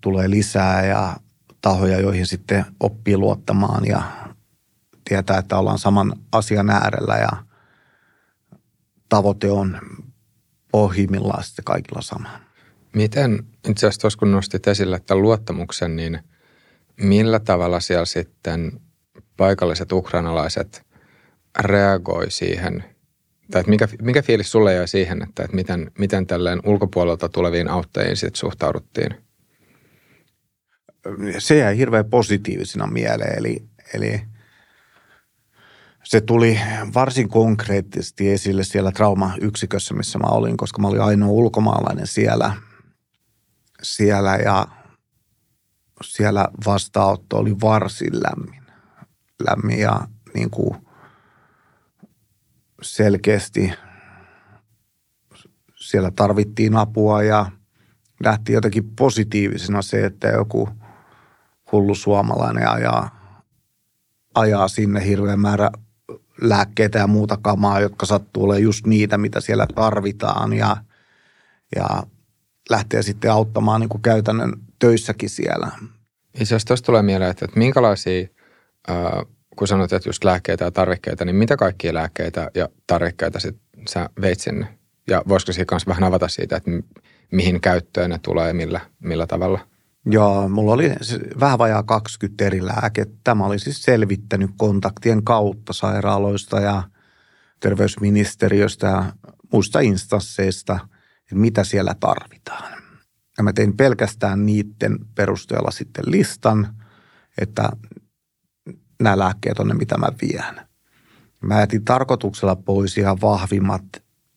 tulee 0.00 0.30
lisää 0.30 0.86
ja 0.86 1.16
tahoja, 1.60 2.00
joihin 2.00 2.26
sitten 2.26 2.64
oppii 2.80 3.16
luottamaan 3.16 3.86
ja 3.86 4.02
tietää, 5.04 5.38
että 5.38 5.58
ollaan 5.58 5.78
saman 5.78 6.12
asian 6.32 6.70
äärellä 6.70 7.16
ja 7.16 7.44
tavoite 9.08 9.50
on 9.50 9.80
pohjimmillaan 10.72 11.44
sitten 11.44 11.64
kaikilla 11.64 12.02
sama. 12.02 12.40
Miten, 12.94 13.44
itse 13.68 13.86
asiassa 13.86 14.00
tuossa 14.00 14.18
kun 14.18 14.32
nostit 14.32 14.68
esille 14.68 15.00
tämän 15.00 15.22
luottamuksen, 15.22 15.96
niin 15.96 16.18
millä 17.00 17.38
tavalla 17.38 17.80
siellä 17.80 18.04
sitten 18.04 18.80
paikalliset 19.36 19.92
ukrainalaiset 19.92 20.86
reagoi 21.58 22.30
siihen, 22.30 22.84
tai 23.50 23.64
mikä, 23.66 23.88
mikä 24.02 24.22
fiilis 24.22 24.50
sulle 24.50 24.74
jäi 24.74 24.88
siihen, 24.88 25.22
että, 25.22 25.42
että 25.42 25.56
miten, 25.56 25.90
miten 25.98 26.26
tälleen 26.26 26.60
ulkopuolelta 26.66 27.28
tuleviin 27.28 27.68
auttajiin 27.68 28.16
sitten 28.16 28.38
suhtauduttiin? 28.38 29.27
Se 31.38 31.58
jäi 31.58 31.76
hirveän 31.76 32.10
positiivisena 32.10 32.86
mieleen, 32.86 33.38
eli, 33.38 33.68
eli 33.94 34.22
se 36.04 36.20
tuli 36.20 36.60
varsin 36.94 37.28
konkreettisesti 37.28 38.30
esille 38.30 38.64
siellä 38.64 38.92
traumayksikössä, 38.92 39.94
missä 39.94 40.18
mä 40.18 40.26
olin, 40.26 40.56
koska 40.56 40.82
mä 40.82 40.88
olin 40.88 41.02
ainoa 41.02 41.28
ulkomaalainen 41.28 42.06
siellä– 42.06 42.52
siellä 43.82 44.36
ja 44.36 44.66
siellä 46.02 46.48
vastaanotto 46.66 47.36
oli 47.38 47.60
varsin 47.60 48.12
lämmin. 48.12 48.62
Lämmin 49.46 49.78
ja 49.78 50.00
niin 50.34 50.50
kuin 50.50 50.76
selkeästi 52.82 53.72
siellä 55.76 56.10
tarvittiin 56.10 56.76
apua 56.76 57.22
ja 57.22 57.50
lähti 58.24 58.52
jotenkin 58.52 58.90
positiivisena 58.96 59.82
se, 59.82 60.06
että 60.06 60.28
joku 60.28 60.68
hullu 61.72 61.94
suomalainen 61.94 62.70
ajaa, 62.70 63.18
ajaa 64.34 64.68
sinne 64.68 65.06
hirveän 65.06 65.40
määrä 65.40 65.70
lääkkeitä 66.40 66.98
ja 66.98 67.06
muuta 67.06 67.38
kamaa, 67.42 67.80
jotka 67.80 68.06
sattuu 68.06 68.44
olemaan 68.44 68.62
just 68.62 68.86
niitä, 68.86 69.18
mitä 69.18 69.40
siellä 69.40 69.66
tarvitaan 69.74 70.52
ja, 70.52 70.76
ja 71.76 72.02
lähtee 72.70 73.02
sitten 73.02 73.32
auttamaan 73.32 73.80
niin 73.80 73.88
kuin 73.88 74.02
käytännön 74.02 74.52
töissäkin 74.78 75.30
siellä. 75.30 75.70
Itse 76.34 76.42
asiassa 76.44 76.66
tuosta 76.66 76.86
tulee 76.86 77.02
mieleen, 77.02 77.30
että, 77.30 77.44
että 77.44 77.58
minkälaisia, 77.58 78.26
äh, 78.90 79.26
kun 79.56 79.68
sanoit, 79.68 79.92
että 79.92 80.08
just 80.08 80.24
lääkkeitä 80.24 80.64
ja 80.64 80.70
tarvikkeita, 80.70 81.24
niin 81.24 81.36
mitä 81.36 81.56
kaikkia 81.56 81.94
lääkkeitä 81.94 82.50
ja 82.54 82.68
tarvikkeita 82.86 83.40
sit 83.40 83.56
sä 83.88 84.08
veit 84.20 84.40
sinne? 84.40 84.78
Ja 85.08 85.22
voisiko 85.28 85.52
siinä 85.52 85.64
kanssa 85.64 85.88
vähän 85.88 86.04
avata 86.04 86.28
siitä, 86.28 86.56
että 86.56 86.70
mihin 87.32 87.60
käyttöön 87.60 88.10
ne 88.10 88.18
tulee 88.18 88.48
ja 88.48 88.54
millä, 88.54 88.80
millä 89.00 89.26
tavalla? 89.26 89.60
Joo, 90.06 90.48
mulla 90.48 90.72
oli 90.72 90.92
vähän 91.40 91.58
vajaa 91.58 91.82
20 91.82 92.44
eri 92.44 92.66
lääkettä. 92.66 93.34
Mä 93.34 93.46
olin 93.46 93.60
siis 93.60 93.82
selvittänyt 93.82 94.50
kontaktien 94.56 95.24
kautta 95.24 95.72
sairaaloista 95.72 96.60
ja 96.60 96.82
terveysministeriöstä 97.60 98.86
ja 98.86 99.12
muista 99.52 99.80
instansseista– 99.80 100.78
että 101.28 101.40
mitä 101.40 101.64
siellä 101.64 101.94
tarvitaan. 102.00 102.82
Ja 103.38 103.44
mä 103.44 103.52
tein 103.52 103.76
pelkästään 103.76 104.46
niiden 104.46 104.98
perusteella 105.14 105.70
sitten 105.70 106.04
listan, 106.06 106.76
että 107.38 107.70
nämä 109.02 109.18
lääkkeet 109.18 109.58
on 109.58 109.68
ne, 109.68 109.74
mitä 109.74 109.98
mä 109.98 110.08
vien. 110.22 110.66
Mä 111.42 111.60
jätin 111.60 111.84
tarkoituksella 111.84 112.56
pois 112.56 112.98
ihan 112.98 113.20
vahvimmat 113.20 113.84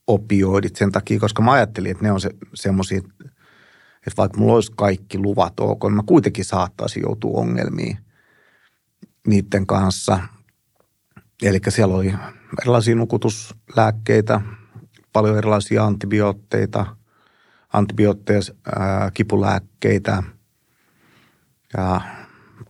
opioidit 0.08 0.76
sen 0.76 0.92
takia, 0.92 1.20
koska 1.20 1.42
mä 1.42 1.52
ajattelin, 1.52 1.92
että 1.92 2.04
ne 2.04 2.12
on 2.12 2.22
se, 2.22 2.30
semmoisia, 2.54 3.02
että 4.08 4.18
vaikka 4.18 4.40
mulla 4.40 4.54
olisi 4.54 4.72
kaikki 4.76 5.18
luvat 5.18 5.60
ok, 5.60 5.84
niin 5.84 5.94
mä 5.94 6.04
kuitenkin 6.06 6.46
saattaisin 6.46 7.04
joutua 7.04 7.40
ongelmiin 7.42 7.98
niiden 9.28 9.68
kanssa. 9.68 10.20
Eli 11.44 11.60
siellä 11.70 11.96
oli 11.96 12.14
erilaisia 12.62 12.96
nukutuslääkkeitä, 12.96 14.42
paljon 15.14 15.38
erilaisia 15.38 15.86
antibiootteita, 15.86 16.96
antibiootteja, 17.74 18.40
ää, 18.80 19.12
kipulääkkeitä 19.12 20.24
ja 21.78 22.02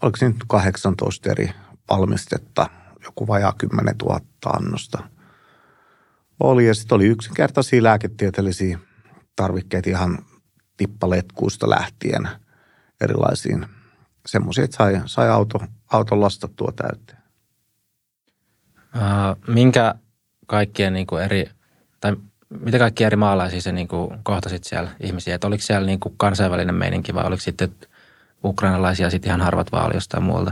oliko 0.01 0.17
se 0.17 0.27
nyt 0.27 0.43
18 0.47 1.31
eri 1.31 1.51
valmistetta, 1.89 2.69
joku 3.03 3.27
vajaa 3.27 3.53
10 3.57 3.95
000 4.03 4.19
annosta 4.45 5.03
oli. 6.39 6.67
Ja 6.67 6.73
sitten 6.73 6.95
oli 6.95 7.05
yksinkertaisia 7.05 7.83
lääketieteellisiä 7.83 8.79
tarvikkeita 9.35 9.89
ihan 9.89 10.19
tippaletkuista 10.81 11.69
lähtien 11.69 12.29
erilaisiin 13.01 13.65
semmoisia, 14.25 14.63
että 14.63 14.77
sai, 14.77 15.01
sai 15.05 15.29
auto, 15.29 15.59
auton 15.91 16.21
lastattua 16.21 16.73
täyteen. 16.75 17.17
Uh, 18.95 19.53
minkä 19.53 19.95
kaikkien 20.47 20.93
niin 20.93 21.07
kuin 21.07 21.23
eri, 21.23 21.45
tai 21.99 22.15
mitä 22.59 22.79
kaikki 22.79 23.03
eri 23.03 23.15
maalaisia 23.15 23.61
se 23.61 23.71
niin 23.71 23.87
kuin 23.87 24.19
kohtasit 24.23 24.63
siellä 24.63 24.91
ihmisiä? 24.99 25.35
Että 25.35 25.47
oliko 25.47 25.61
siellä 25.61 25.85
niin 25.85 25.99
kuin 25.99 26.15
kansainvälinen 26.17 26.75
meininki 26.75 27.13
vai 27.13 27.25
oliko 27.25 27.41
sitten 27.41 27.75
ukrainalaisia 28.43 29.09
sitten 29.09 29.29
ihan 29.29 29.41
harvat 29.41 29.71
vaan 29.71 29.91
jostain 29.93 30.23
muualta? 30.23 30.51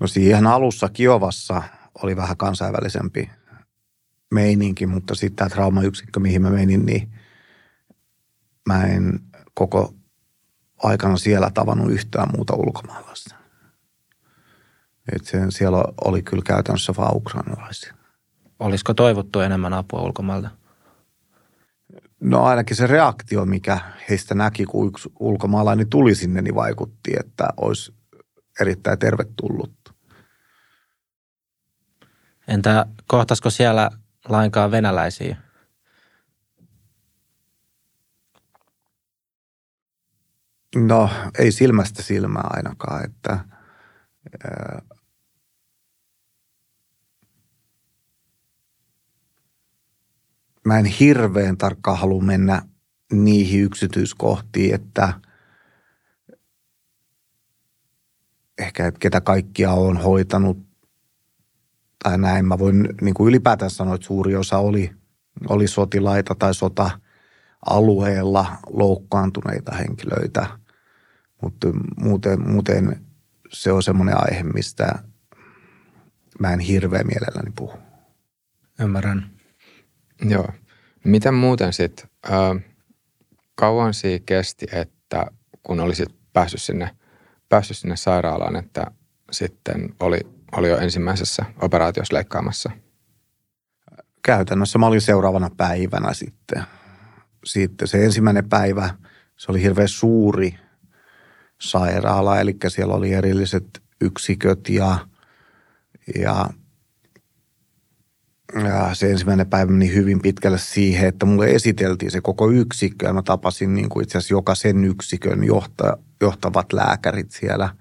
No 0.00 0.06
siihen 0.06 0.46
alussa 0.46 0.88
Kiovassa 0.88 1.62
oli 2.02 2.16
vähän 2.16 2.36
kansainvälisempi 2.36 3.30
meininki, 4.30 4.86
mutta 4.86 5.14
sitten 5.14 5.36
tämä 5.36 5.48
traumayksikkö, 5.48 6.20
mihin 6.20 6.42
mä 6.42 6.50
menin, 6.50 6.86
niin 6.86 7.12
mä 8.68 8.84
en 8.84 9.20
koko 9.60 9.94
aikana 10.82 11.16
siellä 11.16 11.50
tavannut 11.54 11.90
yhtään 11.90 12.28
muuta 12.36 12.54
ulkomaalaista. 12.54 13.34
Et 15.12 15.24
sen, 15.24 15.52
siellä 15.52 15.84
oli 16.04 16.22
kyllä 16.22 16.42
käytännössä 16.46 16.92
vaan 16.96 17.16
ukrainalaisia. 17.16 17.94
Olisiko 18.58 18.94
toivottu 18.94 19.40
enemmän 19.40 19.72
apua 19.72 20.02
ulkomailta? 20.02 20.50
No 22.20 22.44
ainakin 22.44 22.76
se 22.76 22.86
reaktio, 22.86 23.44
mikä 23.44 23.80
heistä 24.08 24.34
näki, 24.34 24.64
kun 24.64 24.88
yksi 24.88 25.12
ulkomaalainen 25.18 25.88
tuli 25.88 26.14
sinne, 26.14 26.42
niin 26.42 26.54
vaikutti, 26.54 27.12
että 27.20 27.48
olisi 27.56 27.94
erittäin 28.60 28.98
tervetullut. 28.98 29.72
Entä 32.48 32.86
kohtasko 33.06 33.50
siellä 33.50 33.90
lainkaan 34.28 34.70
venäläisiä? 34.70 35.36
No 40.76 41.10
ei 41.38 41.52
silmästä 41.52 42.02
silmää 42.02 42.46
ainakaan, 42.50 43.04
että 43.04 43.44
mä 50.66 50.78
en 50.78 50.84
hirveän 50.84 51.56
tarkkaan 51.56 51.98
halua 51.98 52.22
mennä 52.22 52.62
niihin 53.12 53.62
yksityiskohtiin, 53.62 54.74
että 54.74 55.12
ehkä, 58.58 58.86
että 58.86 59.00
ketä 59.00 59.20
kaikkia 59.20 59.72
on 59.72 59.96
hoitanut 59.96 60.58
tai 62.02 62.18
näin. 62.18 62.44
Mä 62.44 62.58
voin 62.58 62.88
niin 63.00 63.14
kuin 63.14 63.28
ylipäätään 63.28 63.70
sanoa, 63.70 63.94
että 63.94 64.06
suuri 64.06 64.36
osa 64.36 64.58
oli, 64.58 64.92
oli 65.48 65.68
sotilaita 65.68 66.34
tai 66.34 66.54
sota-alueella 66.54 68.56
loukkaantuneita 68.70 69.74
henkilöitä, 69.74 70.59
mutta 71.42 71.68
muuten, 71.96 72.50
muuten 72.50 73.06
se 73.48 73.72
on 73.72 73.82
semmoinen 73.82 74.16
aihe, 74.18 74.42
mistä 74.42 74.98
mä 76.38 76.52
en 76.52 76.60
hirveän 76.60 77.06
mielelläni 77.06 77.52
puhu. 77.56 77.78
Ymmärrän. 78.80 79.30
Joo. 80.22 80.48
Miten 81.04 81.34
muuten 81.34 81.72
sitten, 81.72 82.10
äh, 82.30 82.64
kauan 83.54 83.94
siinä 83.94 84.22
kesti, 84.26 84.66
että 84.72 85.26
kun 85.62 85.80
olisit 85.80 86.08
päässyt 86.32 86.62
sinne 86.62 86.90
päässyt 87.50 87.76
sinne 87.76 87.96
sairaalaan, 87.96 88.56
että 88.56 88.90
sitten 89.30 89.94
oli, 90.00 90.20
oli 90.52 90.68
jo 90.68 90.78
ensimmäisessä 90.78 91.44
operaatiossa 91.60 92.14
leikkaamassa? 92.14 92.70
Käytännössä 94.22 94.78
mä 94.78 94.86
olin 94.86 95.00
seuraavana 95.00 95.50
päivänä 95.56 96.14
sitten. 96.14 96.62
Sitten 97.44 97.88
se 97.88 98.04
ensimmäinen 98.04 98.48
päivä, 98.48 98.94
se 99.36 99.52
oli 99.52 99.62
hirveän 99.62 99.88
suuri 99.88 100.58
sairaala, 101.60 102.40
eli 102.40 102.56
siellä 102.68 102.94
oli 102.94 103.12
erilliset 103.12 103.82
yksiköt 104.00 104.68
ja, 104.68 104.98
ja 106.18 106.46
ja 108.54 108.94
se 108.94 109.10
ensimmäinen 109.10 109.50
päivä 109.50 109.72
meni 109.72 109.94
hyvin 109.94 110.22
pitkälle 110.22 110.58
siihen, 110.58 111.08
että 111.08 111.26
mulle 111.26 111.50
esiteltiin 111.50 112.10
se 112.10 112.20
koko 112.20 112.50
yksikkö 112.50 113.06
ja 113.06 113.12
mä 113.12 113.22
tapasin 113.22 113.74
niin 113.74 113.88
kuin 113.88 114.02
itse 114.02 114.18
asiassa 114.18 114.34
jokaisen 114.34 114.84
yksikön 114.84 115.44
johta, 115.44 115.96
johtavat 116.20 116.72
lääkärit 116.72 117.30
siellä, 117.30 117.74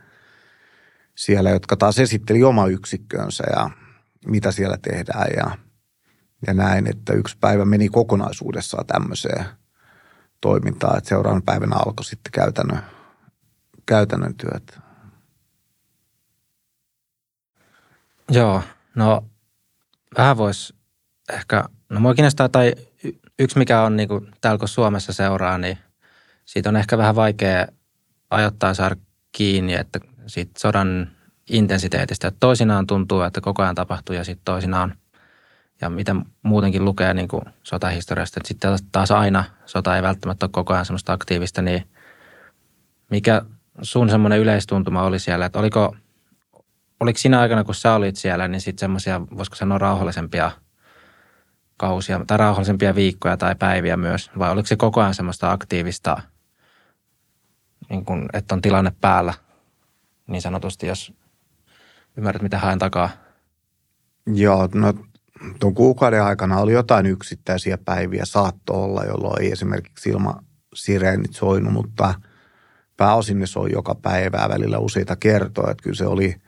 siellä, 1.15 1.49
jotka 1.49 1.75
taas 1.75 1.99
esitteli 1.99 2.43
oma 2.43 2.67
yksikkönsä 2.67 3.43
ja 3.55 3.69
mitä 4.25 4.51
siellä 4.51 4.77
tehdään 4.77 5.27
ja, 5.37 5.57
ja 6.47 6.53
näin, 6.53 6.87
että 6.87 7.13
yksi 7.13 7.37
päivä 7.39 7.65
meni 7.65 7.89
kokonaisuudessaan 7.89 8.85
tämmöiseen 8.85 9.45
toimintaan, 10.41 10.97
että 10.97 11.09
seuraavan 11.09 11.43
päivänä 11.43 11.75
alkoi 11.75 12.05
sitten 12.05 12.31
käytännön, 12.31 12.79
käytännön 13.89 14.35
työt. 14.35 14.79
Joo, 18.31 18.63
no 18.95 19.25
vähän 20.17 20.37
voisi 20.37 20.75
ehkä, 21.33 21.63
no 21.89 21.99
mua 21.99 22.13
kiinnostaa, 22.13 22.49
tai 22.49 22.73
yksi 23.39 23.57
mikä 23.57 23.81
on 23.81 23.95
niin 23.95 24.09
kuin 24.09 24.31
täällä 24.41 24.59
kun 24.59 24.67
Suomessa 24.67 25.13
seuraa, 25.13 25.57
niin 25.57 25.77
siitä 26.45 26.69
on 26.69 26.75
ehkä 26.75 26.97
vähän 26.97 27.15
vaikea 27.15 27.67
ajoittaa 28.29 28.73
saada 28.73 28.95
kiinni, 29.31 29.73
että 29.73 29.99
siitä 30.27 30.59
sodan 30.59 31.11
intensiteetistä, 31.49 32.27
että 32.27 32.37
toisinaan 32.39 32.87
tuntuu, 32.87 33.21
että 33.21 33.41
koko 33.41 33.63
ajan 33.63 33.75
tapahtuu 33.75 34.15
ja 34.15 34.23
sitten 34.23 34.45
toisinaan, 34.45 34.95
ja 35.81 35.89
mitä 35.89 36.15
muutenkin 36.43 36.85
lukee 36.85 37.13
niin 37.13 37.27
kuin 37.27 37.43
sotahistoriasta, 37.63 38.39
että 38.39 38.47
sitten 38.47 38.77
taas 38.91 39.11
aina 39.11 39.43
sota 39.65 39.95
ei 39.95 40.01
välttämättä 40.01 40.45
ole 40.45 40.51
koko 40.51 40.73
ajan 40.73 40.85
semmoista 40.85 41.13
aktiivista, 41.13 41.61
niin 41.61 41.87
mikä 43.11 43.41
sun 43.81 44.09
semmoinen 44.09 44.39
yleistuntuma 44.39 45.03
oli 45.03 45.19
siellä, 45.19 45.45
että 45.45 45.59
oliko– 45.59 45.95
oliko 46.99 47.19
siinä 47.19 47.39
aikana, 47.39 47.63
kun 47.63 47.75
sä 47.75 47.93
olit 47.93 48.15
siellä, 48.15 48.47
niin 48.47 48.61
sitten 48.61 48.79
semmoisia, 48.79 49.21
voisiko 49.37 49.55
sanoa 49.55 49.77
rauhallisempia 49.77 50.51
kausia 51.77 52.21
tai 52.27 52.37
rauhallisempia 52.37 52.95
viikkoja 52.95 53.37
tai 53.37 53.55
päiviä 53.55 53.97
myös? 53.97 54.31
Vai 54.39 54.51
oliko 54.51 54.67
se 54.67 54.75
koko 54.75 55.01
ajan 55.01 55.13
semmoista 55.13 55.51
aktiivista, 55.51 56.21
niin 57.89 58.05
kun, 58.05 58.29
että 58.33 58.55
on 58.55 58.61
tilanne 58.61 58.91
päällä 59.01 59.33
niin 60.27 60.41
sanotusti, 60.41 60.87
jos 60.87 61.13
ymmärrät, 62.17 62.41
mitä 62.41 62.59
haen 62.59 62.79
takaa? 62.79 63.09
Joo, 64.33 64.69
no 64.73 64.93
tuon 65.59 65.73
kuukauden 65.73 66.23
aikana 66.23 66.57
oli 66.57 66.73
jotain 66.73 67.05
yksittäisiä 67.05 67.77
päiviä, 67.77 68.25
saatto 68.25 68.83
olla, 68.83 69.03
jolloin 69.03 69.41
ei 69.41 69.51
esimerkiksi 69.51 70.09
ilma 70.09 70.43
sireenit 70.73 71.33
soinut, 71.33 71.73
mutta 71.73 72.13
pääosin 72.99 73.39
ne 73.39 73.47
soi 73.47 73.71
joka 73.71 73.95
päivää 73.95 74.49
välillä 74.49 74.79
useita 74.79 75.15
kertoja. 75.15 75.71
Että 75.71 75.83
kyllä 75.83 75.97
se 75.97 76.05
oli– 76.05 76.35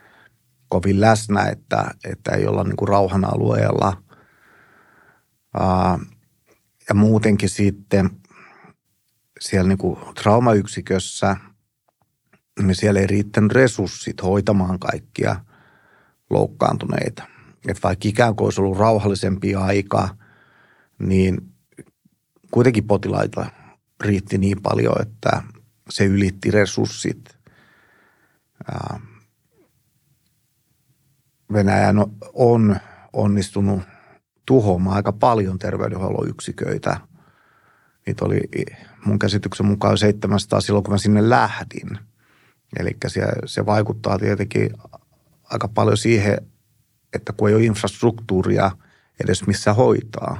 kovin 0.71 1.01
läsnä, 1.01 1.43
että, 1.43 1.91
että 2.03 2.31
ei 2.31 2.47
olla 2.47 2.63
niin 2.63 2.75
kuin 2.75 2.89
rauhan 2.89 3.25
alueella. 3.25 4.03
ja 6.89 6.95
muutenkin 6.95 7.49
sitten 7.49 8.09
siellä 9.39 9.67
niin 9.67 9.77
kuin 9.77 9.99
traumayksikössä, 10.23 11.35
niin 12.59 12.75
siellä 12.75 12.99
ei 12.99 13.07
riittänyt 13.07 13.51
resurssit 13.51 14.23
hoitamaan 14.23 14.79
kaikkia 14.79 15.35
loukkaantuneita. 16.29 17.23
Että 17.67 17.83
vaikka 17.83 18.07
ikään 18.07 18.35
kuin 18.35 18.45
olisi 18.45 18.61
ollut 18.61 18.77
rauhallisempi 18.77 19.55
aika, 19.55 20.09
niin 20.99 21.37
kuitenkin 22.51 22.87
potilaita 22.87 23.45
riitti 24.03 24.37
niin 24.37 24.61
paljon, 24.61 25.01
että 25.01 25.41
se 25.89 26.05
ylitti 26.05 26.51
resurssit. 26.51 27.37
Venäjä 31.53 31.93
no, 31.93 32.11
on 32.33 32.77
onnistunut 33.13 33.81
tuhoamaan 34.45 34.95
aika 34.95 35.13
paljon 35.13 35.59
terveydenhuollon 35.59 36.29
yksiköitä. 36.29 36.97
Niitä 38.07 38.25
oli 38.25 38.41
mun 39.05 39.19
käsityksen 39.19 39.65
mukaan 39.65 39.97
700 39.97 40.61
silloin, 40.61 40.83
kun 40.83 40.93
mä 40.93 40.97
sinne 40.97 41.29
lähdin. 41.29 41.97
Eli 42.79 42.97
se, 43.07 43.21
se 43.45 43.65
vaikuttaa 43.65 44.19
tietenkin 44.19 44.69
aika 45.43 45.67
paljon 45.67 45.97
siihen, 45.97 46.37
että 47.13 47.33
kun 47.33 47.49
ei 47.49 47.55
ole 47.55 47.63
infrastruktuuria 47.63 48.71
edes 49.23 49.47
missä 49.47 49.73
hoitaa, 49.73 50.33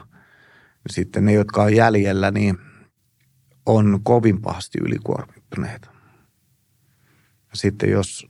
niin 0.84 0.94
sitten 0.94 1.26
ne, 1.26 1.34
jotka 1.34 1.64
on 1.64 1.76
jäljellä, 1.76 2.32
niin 2.32 2.58
on 3.66 4.00
kovin 4.04 4.42
pahasti 4.42 4.78
ylikuormittuneita. 4.82 5.90
Sitten 7.54 7.90
jos 7.90 8.28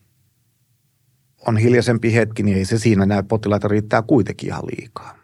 on 1.48 1.58
hiljaisempi 1.58 2.14
hetki, 2.14 2.44
niin 2.44 2.58
ei 2.58 2.66
se 2.66 2.80
siinä 2.80 3.06
näy. 3.06 3.24
Potilaita 3.24 3.68
riittää 3.68 4.02
kuitenkin 4.02 4.50
ihan 4.50 4.66
liikaa. 4.66 5.18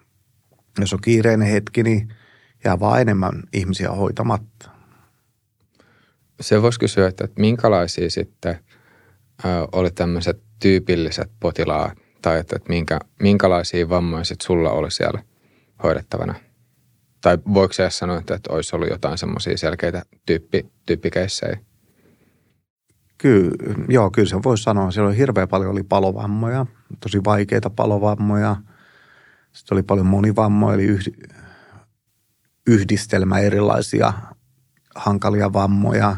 Jos 0.80 0.94
on 0.94 1.02
kiireinen 1.02 1.48
hetki, 1.48 1.84
niin 1.84 2.14
jää 2.64 2.80
vaan 2.80 3.02
enemmän 3.02 3.44
ihmisiä 3.54 3.92
hoitamatta. 3.92 4.70
Se 6.42 6.62
voisi 6.62 6.80
kysyä, 6.80 7.08
että 7.08 7.28
minkälaisia 7.40 8.10
sitten 8.10 8.60
oli 9.72 9.92
tämmöiset 9.92 10.44
tyypilliset 10.60 11.32
potilaat, 11.40 11.98
tai 12.22 12.40
että, 12.40 12.60
minkä, 12.70 13.00
minkälaisia 13.20 13.88
sitten 14.24 14.46
sulla 14.46 14.72
oli 14.72 14.92
siellä 14.92 15.24
hoidettavana? 15.84 16.36
Tai 17.22 17.38
voiko 17.54 17.74
se 17.74 17.90
sanoa, 17.90 18.18
että, 18.18 18.36
että 18.36 18.54
olisi 18.54 18.76
ollut 18.76 18.90
jotain 18.90 19.18
semmoisia 19.18 19.58
selkeitä 19.58 20.04
tyyppi, 20.26 20.72
tyyppikeissejä? 20.86 21.60
Kyllä, 23.18 23.86
joo, 23.90 24.12
kyllä 24.12 24.30
se 24.30 24.44
voisi 24.44 24.64
sanoa. 24.64 24.92
Siellä 24.92 25.10
oli 25.10 25.18
hirveän 25.18 25.48
paljon 25.48 25.72
oli 25.72 25.84
palovammoja, 25.84 26.66
tosi 27.00 27.24
vaikeita 27.26 27.70
palovammoja. 27.70 28.56
Sitten 29.54 29.76
oli 29.76 29.84
paljon 29.84 30.06
monivammoja, 30.06 30.76
eli 30.76 30.98
yhdistelmä 32.68 33.40
erilaisia 33.40 34.14
hankalia 34.96 35.54
vammoja. 35.54 36.16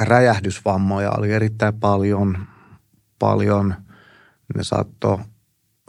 räjähdysvammoja 0.00 1.12
oli 1.18 1.32
erittäin 1.32 1.80
paljon, 1.80 2.46
paljon. 3.18 3.74
Ne 4.54 4.64
saattoi 4.64 5.18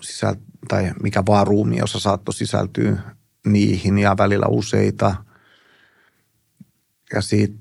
sisältää, 0.02 0.44
tai 0.68 0.92
mikä 1.04 1.24
vaan 1.26 1.48
ruumiossa 1.48 2.00
saattoi 2.00 2.34
sisältyä 2.34 2.98
niihin 3.46 4.00
ja 4.00 4.16
välillä 4.18 4.46
useita. 4.48 5.16
Ja 7.14 7.22
sitten 7.22 7.60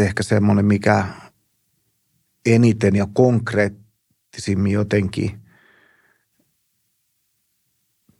ehkä 0.00 0.22
semmoinen, 0.22 0.64
mikä 0.64 1.06
eniten 2.46 2.96
ja 2.96 3.06
konkreettisimmin 3.12 4.72
jotenkin 4.72 5.40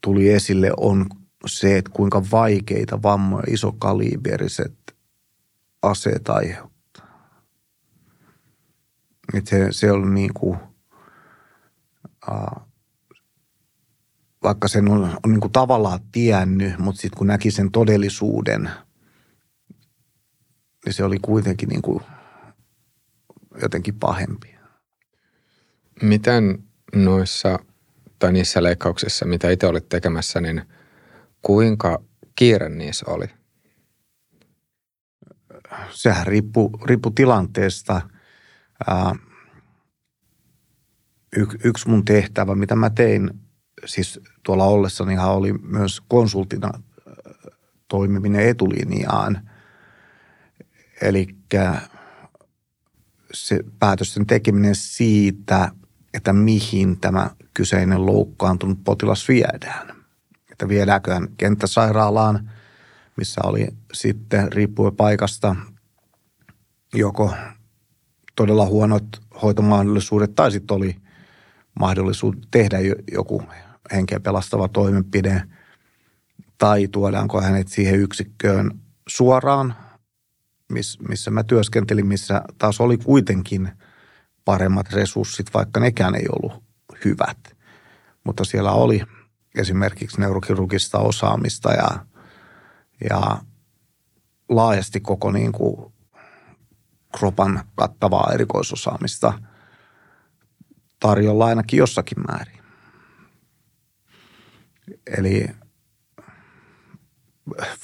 tuli 0.00 0.28
esille, 0.28 0.70
on 0.76 1.06
se, 1.46 1.78
että 1.78 1.90
kuinka 1.94 2.22
vaikeita 2.30 3.02
vammoja 3.02 3.44
isokaliberiset 3.48 4.96
aseet 5.82 6.28
aiheuttaa. 6.28 7.38
Että 9.34 9.50
se, 9.50 9.66
se 9.70 9.92
on 9.92 10.14
niin 10.14 10.34
kuin, 10.34 10.58
vaikka 14.42 14.68
sen 14.68 14.90
on, 14.90 15.02
on 15.24 15.30
niin 15.30 15.40
kuin 15.40 15.52
tavallaan 15.52 16.00
tiennyt, 16.12 16.78
mutta 16.78 17.00
sitten 17.00 17.18
kun 17.18 17.26
näki 17.26 17.50
sen 17.50 17.70
todellisuuden– 17.70 18.70
niin 20.88 20.94
se 20.94 21.04
oli 21.04 21.18
kuitenkin 21.22 21.68
niin 21.68 21.82
kuin 21.82 22.04
jotenkin 23.62 23.94
pahempi. 23.94 24.54
Miten 26.02 26.64
noissa 26.94 27.58
tai 28.18 28.32
niissä 28.32 28.62
leikkauksissa, 28.62 29.26
mitä 29.26 29.50
itse 29.50 29.66
olit 29.66 29.88
tekemässä, 29.88 30.40
niin 30.40 30.62
kuinka 31.42 32.02
kiire 32.36 32.68
niissä 32.68 33.06
oli? 33.08 33.26
Sehän 35.90 36.26
riippuu, 36.26 36.80
riippuu 36.84 37.12
tilanteesta. 37.12 38.00
Ää, 38.88 39.14
y, 41.36 41.46
yksi 41.64 41.88
mun 41.88 42.04
tehtävä, 42.04 42.54
mitä 42.54 42.76
mä 42.76 42.90
tein, 42.90 43.30
siis 43.84 44.20
tuolla 44.42 44.64
ollessani 44.64 45.18
oli 45.18 45.52
myös 45.52 46.00
konsultina 46.08 46.70
toimiminen 47.88 48.48
etulinjaan– 48.48 49.40
Eli 51.00 51.28
se 53.32 53.60
päätösten 53.78 54.26
tekeminen 54.26 54.74
siitä, 54.74 55.70
että 56.14 56.32
mihin 56.32 57.00
tämä 57.00 57.30
kyseinen 57.54 58.06
loukkaantunut 58.06 58.84
potilas 58.84 59.28
viedään. 59.28 59.96
Että 60.52 60.68
viedäänkö 60.68 61.14
hän 61.14 61.28
kenttäsairaalaan, 61.36 62.50
missä 63.16 63.40
oli 63.44 63.68
sitten 63.92 64.52
riippuen 64.52 64.96
paikasta 64.96 65.56
joko 66.94 67.34
todella 68.36 68.66
huonot 68.66 69.04
hoitomahdollisuudet 69.42 70.34
tai 70.34 70.50
sitten 70.50 70.76
oli 70.76 70.96
mahdollisuus 71.78 72.36
tehdä 72.50 72.78
joku 73.12 73.42
henkeä 73.92 74.20
pelastava 74.20 74.68
toimenpide 74.68 75.42
tai 76.58 76.88
tuodaanko 76.88 77.40
hänet 77.40 77.68
siihen 77.68 78.00
yksikköön 78.00 78.70
suoraan, 79.08 79.74
missä 81.08 81.30
mä 81.30 81.44
työskentelin, 81.44 82.06
missä 82.06 82.42
taas 82.58 82.80
oli 82.80 82.96
kuitenkin 82.96 83.68
paremmat 84.44 84.92
resurssit, 84.92 85.54
vaikka 85.54 85.80
nekään 85.80 86.14
ei 86.14 86.26
ollut 86.32 86.62
hyvät. 87.04 87.38
Mutta 88.24 88.44
siellä 88.44 88.72
oli 88.72 89.02
esimerkiksi 89.54 90.20
neurokirurgista 90.20 90.98
osaamista 90.98 91.72
ja, 91.72 92.06
ja 93.10 93.38
laajasti 94.48 95.00
koko 95.00 95.32
niin 95.32 95.52
kuin 95.52 95.92
kropan 97.18 97.64
kattavaa 97.74 98.30
erikoisosaamista 98.34 99.32
tarjolla 101.00 101.46
ainakin 101.46 101.78
jossakin 101.78 102.18
määrin. 102.28 102.62
Eli 105.18 105.46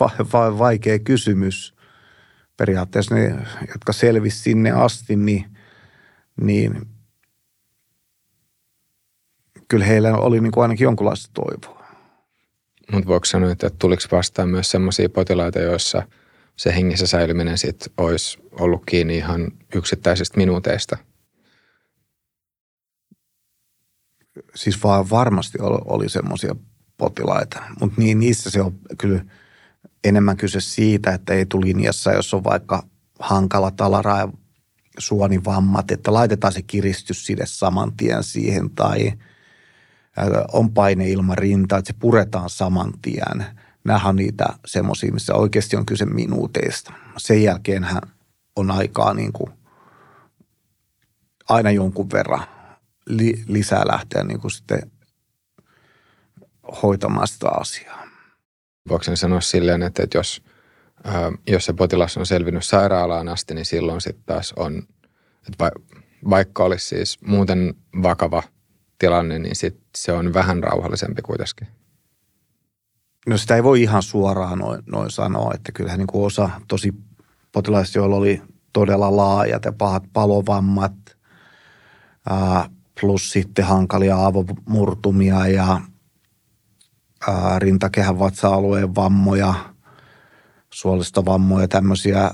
va- 0.00 0.27
va- 0.33 0.59
vaikea 0.59 0.98
kysymys. 0.98 1.74
Periaatteessa 2.57 3.14
ne, 3.14 3.46
jotka 3.68 3.92
selvisi 3.92 4.38
sinne 4.38 4.70
asti, 4.70 5.16
niin, 5.16 5.44
niin 6.40 6.87
kyllä 9.68 9.85
heillä 9.85 10.16
oli 10.16 10.40
niin 10.40 10.53
kuin 10.53 10.62
ainakin 10.62 10.85
jonkunlaista 10.85 11.31
toivoa. 11.35 11.85
Mutta 12.92 13.09
voiko 13.09 13.24
sanoa, 13.24 13.53
että 13.53 13.70
tuliko 13.70 14.03
vastaan 14.12 14.48
myös 14.48 14.70
sellaisia 14.70 15.09
potilaita, 15.09 15.59
joissa– 15.59 16.03
se 16.57 16.74
hengissä 16.74 17.07
säilyminen 17.07 17.59
sit 17.59 17.88
olisi 17.96 18.38
ollut 18.53 18.83
kiinni 18.87 19.16
ihan 19.16 19.53
yksittäisistä 19.74 20.37
minuuteista? 20.37 20.98
Siis 24.55 24.83
vaan 24.85 25.11
varmasti 25.11 25.59
oli, 25.61 25.79
oli 25.85 26.09
semmoisia 26.09 26.57
potilaita, 26.97 27.62
mutta 27.81 28.01
niin, 28.01 28.20
niissä 28.20 28.51
se 28.51 28.62
on 28.62 28.75
kyllä 28.99 29.25
enemmän 30.05 30.37
kyse 30.37 30.61
siitä, 30.61 31.11
että 31.14 31.35
ei 31.35 31.47
tuli 31.47 31.66
linjassa, 31.66 32.12
jos 32.12 32.35
on 32.35 32.44
vaikka 32.44 32.87
hankala 33.18 33.70
talara 33.70 34.18
ja 34.18 34.29
suonivammat, 34.99 35.90
että 35.90 36.12
laitetaan 36.12 36.53
se 36.53 36.62
kiristyside 36.62 37.47
saman 37.47 37.92
tien 37.97 38.25
siihen 38.25 38.70
tai 38.70 39.12
on 40.53 40.75
paine 40.75 41.11
ilman 41.11 41.38
rintaa, 41.38 41.79
että 41.79 41.92
se 41.92 41.99
puretaan 41.99 42.51
saman 42.51 42.92
tien– 43.03 43.47
nämä 43.85 44.01
on 44.05 44.16
niitä 44.16 44.47
semmoisia, 44.66 45.12
missä 45.12 45.35
oikeasti 45.35 45.77
on 45.77 45.87
kyse 45.87 46.05
minuuteista. 46.05 46.92
Sen 47.16 47.42
jälkeenhän 47.42 48.03
on 48.57 48.70
aikaa 48.70 49.14
niin 49.14 49.33
kuin 49.33 49.51
aina 51.49 51.70
jonkun 51.70 52.11
verran 52.12 52.47
li, 53.06 53.44
lisää 53.46 53.82
lähteä 53.86 54.24
niin 54.24 54.40
kuin 54.40 54.50
sitten 54.50 54.90
hoitamaan 56.82 57.28
sitä 57.28 57.48
asiaa. 57.48 58.04
Voiko 58.88 59.04
sanoa 59.14 59.40
silleen, 59.40 59.82
että, 59.82 60.02
että 60.02 60.18
jos, 60.18 60.42
ää, 61.04 61.32
jos 61.46 61.64
se 61.64 61.72
potilas 61.72 62.16
on 62.16 62.26
selvinnyt 62.26 62.64
sairaalaan 62.64 63.28
asti, 63.28 63.54
niin 63.54 63.64
silloin 63.64 64.00
sitten 64.00 64.24
taas 64.26 64.52
on, 64.56 64.82
että 65.36 65.64
va, 65.64 65.70
vaikka 66.30 66.64
olisi 66.64 66.86
siis 66.88 67.18
muuten 67.22 67.74
vakava 68.02 68.42
tilanne, 68.98 69.38
niin 69.38 69.56
sit 69.56 69.80
se 69.96 70.12
on 70.12 70.34
vähän 70.34 70.62
rauhallisempi 70.62 71.22
kuitenkin. 71.22 71.68
No 73.26 73.38
sitä 73.38 73.56
ei 73.56 73.62
voi 73.62 73.82
ihan 73.82 74.02
suoraan 74.02 74.58
noin, 74.58 74.82
noin 74.86 75.10
sanoa, 75.10 75.52
että 75.54 75.72
kyllähän 75.72 75.98
niin 75.98 76.06
kuin 76.06 76.26
osa 76.26 76.50
tosi 76.68 76.94
potilaista, 77.52 77.98
joilla 77.98 78.16
oli 78.16 78.42
todella 78.72 79.16
laajat 79.16 79.64
ja 79.64 79.72
pahat 79.72 80.02
palovammat, 80.12 81.16
ää, 82.30 82.70
plus 83.00 83.30
sitten 83.30 83.64
hankalia 83.64 84.26
avomurtumia 84.26 85.46
ja 85.46 85.80
ää, 87.28 87.59
rintakehän 87.59 88.18
vatsa-alueen 88.18 88.94
vammoja, 88.94 89.54
suolistovammoja 90.72 91.68
tämmöisiä, 91.68 92.30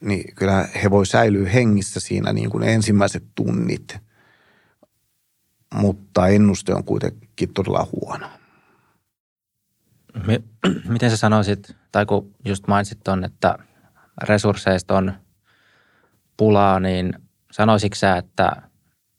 niin 0.00 0.34
kyllä 0.34 0.68
he 0.82 0.90
voi 0.90 1.06
säilyä 1.06 1.48
hengissä 1.48 2.00
siinä 2.00 2.32
niin 2.32 2.50
kuin 2.50 2.62
ensimmäiset 2.62 3.24
tunnit, 3.34 3.98
mutta 5.74 6.28
ennuste 6.28 6.74
on 6.74 6.84
kuitenkin 6.84 7.52
todella 7.54 7.88
huono. 7.92 8.28
Miten 10.88 11.10
sä 11.10 11.16
sanoisit, 11.16 11.76
tai 11.92 12.06
kun 12.06 12.34
just 12.44 12.66
mainitsit 12.66 13.00
ton, 13.04 13.24
että 13.24 13.58
resursseista 14.22 14.96
on 14.96 15.12
pulaa, 16.36 16.80
niin 16.80 17.12
sanoisitko 17.52 17.94
sä, 17.94 18.16
että 18.16 18.52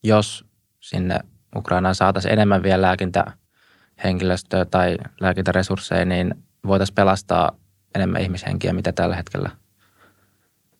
jos 0.03 0.50
sinne 0.81 1.19
Ukrainaan 1.55 1.95
saataisiin 1.95 2.33
enemmän 2.33 2.63
vielä 2.63 2.81
lääkintähenkilöstöä 2.81 4.65
tai 4.65 4.97
lääkintäresursseja, 5.19 6.05
niin 6.05 6.35
voitaisiin 6.67 6.95
pelastaa 6.95 7.51
enemmän 7.95 8.21
ihmishenkiä, 8.21 8.73
mitä 8.73 8.91
tällä 8.91 9.15
hetkellä 9.15 9.49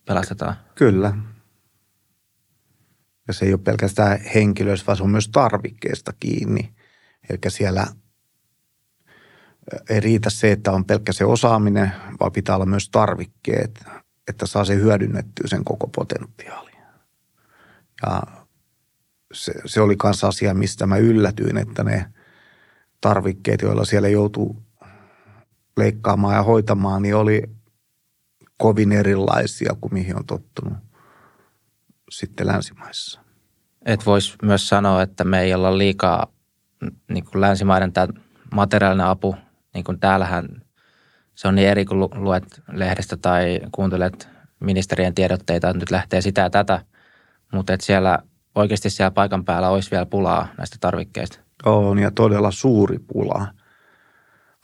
pelastetaan? 0.06 0.56
Kyllä. 0.76 1.14
Ja 3.28 3.34
se 3.34 3.46
ei 3.46 3.54
ole 3.54 3.62
pelkästään 3.64 4.20
henkilöistä, 4.36 4.88
vaan 4.88 4.98
se 4.98 5.04
on 5.04 5.10
myös 5.10 5.30
tarvikkeesta 5.30 6.14
kiinni. 6.20 6.74
Eli 7.30 7.40
siellä– 7.48 7.88
ei 9.90 10.00
riitä 10.00 10.30
se, 10.30 10.52
että 10.52 10.72
on 10.72 10.86
pelkkä 10.86 11.14
se 11.14 11.26
osaaminen, 11.26 11.92
vaan 12.20 12.32
pitää 12.32 12.56
olla 12.56 12.66
myös 12.66 12.90
tarvikkeet, 12.90 13.84
että 14.28 14.46
saa 14.46 14.66
se 14.66 14.76
hyödynnettyä 14.76 15.48
sen 15.48 15.64
koko 15.64 15.88
potentiaali. 15.88 16.72
Ja 18.06 18.22
se, 19.34 19.54
se 19.66 19.82
oli 19.82 19.96
myös 20.04 20.24
asia, 20.24 20.54
mistä 20.54 20.86
mä 20.86 20.98
yllätyin, 20.98 21.58
että 21.58 21.84
ne 21.84 22.06
tarvikkeet, 23.02 23.62
joilla 23.62 23.86
siellä 23.86 24.08
joutuu 24.08 24.64
leikkaamaan 25.78 26.36
ja 26.36 26.44
hoitamaan, 26.44 27.02
niin 27.02 27.16
oli 27.16 27.44
kovin 28.58 28.92
erilaisia 28.92 29.76
kuin 29.82 29.94
mihin 29.94 30.18
on 30.18 30.26
tottunut 30.26 30.78
sitten 32.12 32.48
länsimaissa. 32.48 33.22
Et 33.86 34.06
voisi 34.06 34.36
myös 34.44 34.70
sanoa, 34.70 35.02
että 35.02 35.24
me 35.24 35.42
ei 35.42 35.54
olla 35.54 35.78
liikaa 35.78 36.28
niin 37.10 37.26
kuin 37.26 37.42
länsimaiden 37.42 37.94
tämä 37.94 38.08
materiaalinen 38.54 39.06
apu 39.06 39.36
niin 39.74 39.84
kuin 39.84 40.00
täällähän 40.00 40.48
se 41.36 41.48
on 41.48 41.56
niin 41.56 41.68
eri, 41.68 41.86
kun 41.86 42.10
luet 42.16 42.62
lehdestä 42.72 43.18
tai 43.18 43.60
kuuntelet 43.72 44.30
ministerien 44.60 45.16
tiedotteita, 45.16 45.70
että 45.70 45.80
nyt 45.80 45.92
lähtee 45.92 46.22
sitä 46.22 46.42
ja 46.42 46.50
tätä, 46.50 46.86
mutta 47.54 47.74
että 47.74 47.86
siellä 47.86 48.20
oikeasti 48.56 48.90
siellä 48.90 49.12
paikan 49.12 49.46
päällä 49.46 49.70
olisi 49.70 49.92
vielä 49.92 50.06
pulaa 50.06 50.48
näistä 50.58 50.78
tarvikkeista. 50.80 51.40
On 51.66 52.00
ja 52.00 52.12
todella 52.12 52.52
suuri 52.52 53.00
pula. 53.00 53.48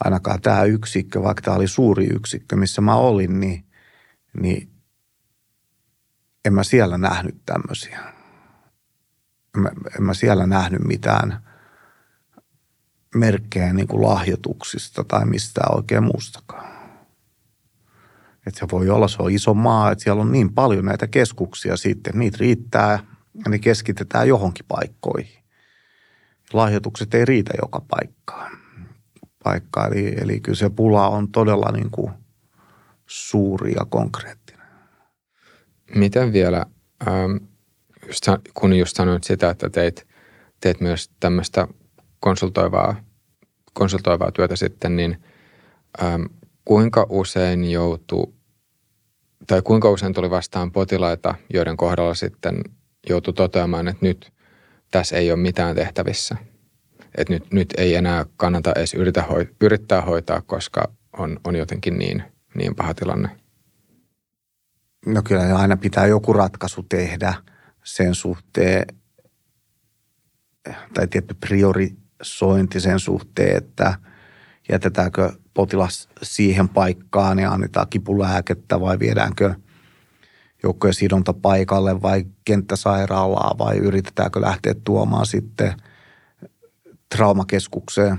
Ainakaan 0.04 0.40
tämä 0.40 0.64
yksikkö, 0.64 1.22
vaikka 1.22 1.42
tämä 1.42 1.56
oli 1.56 1.68
suuri 1.68 2.06
yksikkö, 2.06 2.56
missä 2.56 2.80
mä 2.80 2.94
olin, 2.94 3.40
niin, 3.40 3.64
niin 4.40 4.70
en 6.44 6.54
mä 6.54 6.64
siellä 6.64 6.98
nähnyt 6.98 7.36
tämmöisiä. 7.46 8.00
En 9.56 9.62
mä, 9.62 9.70
en 9.98 10.02
mä 10.02 10.14
siellä 10.14 10.46
nähnyt 10.46 10.84
mitään 10.84 11.42
merkkejä 13.14 13.72
niin 13.72 13.88
kuin 13.88 14.02
lahjoituksista 14.02 15.04
tai 15.04 15.26
mistään 15.26 15.76
oikein 15.76 16.04
muustakaan. 16.04 16.78
Että 18.46 18.60
se 18.60 18.66
voi 18.72 18.90
olla, 18.90 19.08
se 19.08 19.22
on 19.22 19.30
iso 19.30 19.54
maa, 19.54 19.90
että 19.90 20.04
siellä 20.04 20.22
on 20.22 20.32
niin 20.32 20.54
paljon 20.54 20.84
näitä 20.84 21.06
keskuksia 21.06 21.76
sitten, 21.76 22.18
niitä 22.18 22.36
riittää 22.40 22.98
ja 23.44 23.50
ne 23.50 23.58
keskitetään 23.58 24.28
johonkin 24.28 24.64
paikkoihin. 24.68 25.38
Lahjoitukset 26.52 27.14
ei 27.14 27.24
riitä 27.24 27.54
joka 27.62 27.82
paikkaan. 27.88 28.58
Paikka, 29.44 29.86
eli, 29.86 30.14
eli 30.20 30.40
kyllä 30.40 30.56
se 30.56 30.70
pula 30.70 31.08
on 31.08 31.32
todella 31.32 31.72
niin 31.72 31.90
kuin 31.90 32.12
suuri 33.06 33.72
ja 33.72 33.86
konkreettinen. 33.88 34.66
Miten 35.94 36.32
vielä, 36.32 36.66
ähm, 37.08 37.36
kun 38.54 38.78
just 38.78 38.96
sanoit 38.96 39.24
sitä, 39.24 39.50
että 39.50 39.70
teit, 39.70 40.06
teet 40.60 40.80
myös 40.80 41.10
tämmöistä 41.20 41.68
konsultoivaa, 42.20 42.96
konsultoivaa 43.72 44.32
työtä 44.32 44.56
sitten, 44.56 44.96
niin 44.96 45.22
ähm, 46.02 46.22
kuinka 46.64 47.06
usein 47.08 47.70
joutuu 47.70 48.38
tai 49.46 49.62
kuinka 49.62 49.90
usein 49.90 50.12
tuli 50.12 50.30
vastaan 50.30 50.72
potilaita, 50.72 51.34
joiden 51.54 51.76
kohdalla 51.76 52.14
sitten 52.14 52.60
joutui 53.08 53.34
toteamaan, 53.34 53.88
että 53.88 54.06
nyt 54.06 54.32
tässä 54.90 55.16
ei 55.16 55.32
ole 55.32 55.40
mitään 55.40 55.76
tehtävissä. 55.76 56.36
Että 57.18 57.32
nyt, 57.32 57.52
nyt 57.52 57.74
ei 57.76 57.94
enää 57.94 58.26
kannata 58.36 58.72
edes 58.76 58.94
yritä 58.94 59.22
hoi, 59.22 59.48
yrittää 59.60 60.00
hoitaa, 60.02 60.40
koska 60.40 60.92
on, 61.18 61.40
on 61.44 61.56
jotenkin 61.56 61.98
niin, 61.98 62.22
niin 62.54 62.74
paha 62.74 62.94
tilanne. 62.94 63.28
No 65.06 65.22
kyllä 65.22 65.58
aina 65.58 65.76
pitää 65.76 66.06
joku 66.06 66.32
ratkaisu 66.32 66.82
tehdä 66.82 67.34
sen 67.84 68.14
suhteen, 68.14 68.86
tai 70.94 71.06
tietty 71.06 71.34
priori, 71.34 71.96
sointi 72.22 72.80
sen 72.80 73.00
suhteen, 73.00 73.56
että 73.56 73.94
jätetäänkö 74.68 75.32
potilas 75.54 76.08
siihen 76.22 76.68
paikkaan 76.68 77.38
ja 77.38 77.52
annetaan 77.52 77.86
kipulääkettä 77.90 78.80
vai 78.80 78.98
viedäänkö 78.98 79.54
joukkojen 80.62 80.94
sidonta 80.94 81.32
paikalle 81.32 82.02
vai 82.02 82.24
kenttäsairaalaa 82.44 83.54
vai 83.58 83.76
yritetäänkö 83.76 84.40
lähteä 84.40 84.74
tuomaan 84.84 85.26
sitten 85.26 85.74
traumakeskukseen 87.14 88.18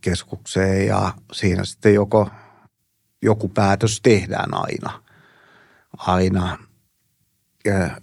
keskukseen 0.00 0.86
ja 0.86 1.12
siinä 1.32 1.64
sitten 1.64 1.94
joko 1.94 2.30
joku 3.22 3.48
päätös 3.48 4.00
tehdään 4.02 4.50
aina. 4.52 5.02
Aina. 5.98 6.58
Ja 7.64 8.00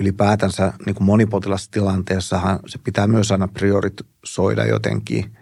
ylipäätänsä 0.00 0.72
niin 0.86 0.94
kuin 0.94 1.06
monipotilastilanteessahan 1.06 2.58
se 2.66 2.78
pitää 2.78 3.06
myös 3.06 3.32
aina 3.32 3.48
priorisoida 3.48 4.66
jotenkin 4.66 5.36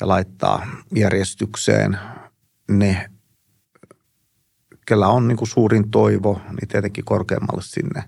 ja 0.00 0.08
laittaa 0.08 0.66
järjestykseen 0.94 1.98
ne, 2.70 3.10
kellä 4.86 5.08
on 5.08 5.28
niin 5.28 5.38
kuin 5.38 5.48
suurin 5.48 5.90
toivo, 5.90 6.40
niin 6.50 6.68
tietenkin 6.68 7.04
korkeammalle 7.04 7.62
sinne, 7.62 8.04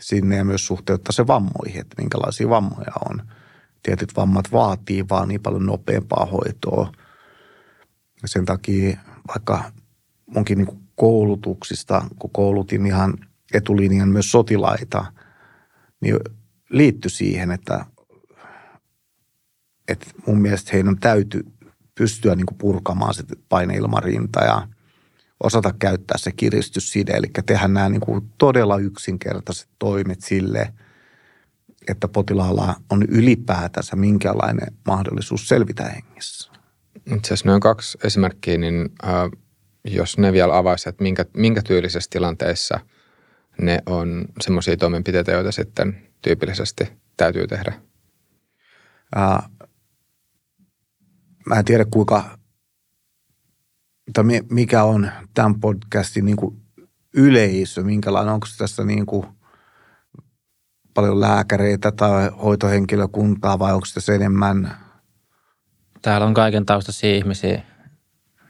sinne 0.00 0.36
ja 0.36 0.44
myös 0.44 0.66
suhteuttaa 0.66 1.12
se 1.12 1.26
vammoihin, 1.26 1.80
että 1.80 2.02
minkälaisia 2.02 2.48
vammoja 2.48 2.92
on. 3.10 3.22
Tietyt 3.82 4.16
vammat 4.16 4.52
vaatii 4.52 5.04
vaan 5.08 5.28
niin 5.28 5.42
paljon 5.42 5.66
nopeampaa 5.66 6.26
hoitoa. 6.26 6.92
Ja 8.22 8.28
sen 8.28 8.44
takia 8.44 8.98
vaikka 9.28 9.64
munkin 10.26 10.58
niin 10.58 10.66
kuin 10.66 10.80
koulutuksista, 10.94 12.06
kun 12.18 12.30
koulutin 12.30 12.86
ihan 12.86 13.14
etulinjan 13.54 14.08
myös 14.08 14.30
sotilaita, 14.30 15.12
niin 16.00 16.16
liittyi 16.70 17.10
siihen, 17.10 17.50
että, 17.50 17.84
että 19.88 20.06
mun 20.26 20.40
mielestä 20.40 20.70
heidän 20.72 20.98
täytyy 20.98 21.44
pystyä 21.94 22.34
niin 22.34 22.46
kuin 22.46 22.58
purkamaan 22.58 23.14
se 23.14 23.22
paineilmarinta 23.48 24.44
ja 24.44 24.68
osata 25.42 25.74
käyttää 25.78 26.18
se 26.18 26.32
kiristysside, 26.32 27.12
eli 27.12 27.26
tehdä 27.46 27.68
nämä 27.68 27.88
niin 27.88 28.00
kuin 28.00 28.32
todella 28.38 28.78
yksinkertaiset 28.78 29.68
toimet 29.78 30.20
sille, 30.20 30.72
että 31.88 32.08
potilaalla 32.08 32.74
on 32.90 33.02
ylipäätänsä 33.02 33.96
minkälainen 33.96 34.74
mahdollisuus 34.86 35.48
selvitä 35.48 35.84
hengissä. 35.84 36.52
Itse 36.96 37.26
asiassa 37.26 37.48
noin 37.48 37.60
kaksi 37.60 37.98
esimerkkiä, 38.04 38.58
niin 38.58 38.88
äh, 39.04 39.30
jos 39.84 40.18
ne 40.18 40.32
vielä 40.32 40.56
avaisi, 40.56 40.88
että 40.88 41.02
minkä, 41.02 41.24
minkä 41.36 41.62
tyylisessä 41.62 42.10
tilanteissa 42.10 42.80
ne 43.60 43.78
on 43.86 44.24
semmoisia 44.40 44.76
toimenpiteitä, 44.76 45.32
joita 45.32 45.52
sitten 45.52 46.08
tyypillisesti 46.22 46.92
täytyy 47.16 47.46
tehdä? 47.46 47.72
Äh, 49.16 49.50
mä 51.46 51.54
en 51.54 51.64
tiedä 51.64 51.84
kuinka, 51.90 52.35
tai 54.12 54.24
mikä 54.50 54.84
on 54.84 55.10
tämän 55.34 55.60
podcastin 55.60 56.24
niin 56.24 56.36
kuin 56.36 56.62
yleisö, 57.14 57.82
minkälainen, 57.82 58.34
onko 58.34 58.46
tässä 58.58 58.84
niin 58.84 59.06
kuin 59.06 59.26
paljon 60.94 61.20
lääkäreitä 61.20 61.92
tai 61.92 62.30
hoitohenkilökuntaa 62.42 63.58
vai 63.58 63.74
onko 63.74 63.86
se 63.86 64.14
enemmän? 64.14 64.76
Täällä 66.02 66.26
on 66.26 66.34
kaiken 66.34 66.66
taustaisia 66.66 67.14
ihmisiä, 67.14 67.62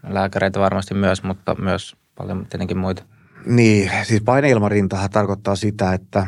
lääkäreitä 0.07 0.61
varmasti 0.61 0.95
myös, 0.95 1.23
mutta 1.23 1.55
myös 1.55 1.97
paljon 2.15 2.47
tietenkin 2.47 2.79
muita. 2.79 3.03
Niin, 3.47 3.91
siis 4.03 4.23
paineilmarintahan 4.23 5.11
tarkoittaa 5.11 5.57
sitä, 5.57 5.93
että, 5.93 6.27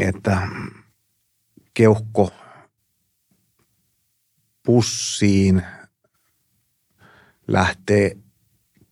että 0.00 0.48
keuhko 1.74 2.32
pussiin 4.66 5.62
lähtee 7.48 8.16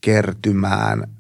kertymään 0.01 1.17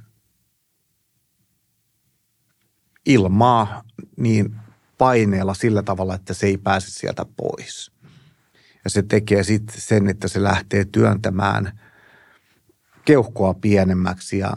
ilmaa 3.06 3.82
niin 4.16 4.56
paineella 4.98 5.54
sillä 5.54 5.82
tavalla, 5.82 6.14
että 6.14 6.34
se 6.34 6.46
ei 6.46 6.58
pääse 6.58 6.90
sieltä 6.90 7.26
pois. 7.36 7.92
Ja 8.84 8.90
se 8.90 9.02
tekee 9.02 9.42
sitten 9.42 9.80
sen, 9.80 10.08
että 10.08 10.28
se 10.28 10.42
lähtee 10.42 10.84
työntämään 10.84 11.80
keuhkoa 13.04 13.54
pienemmäksi 13.54 14.38
ja 14.38 14.52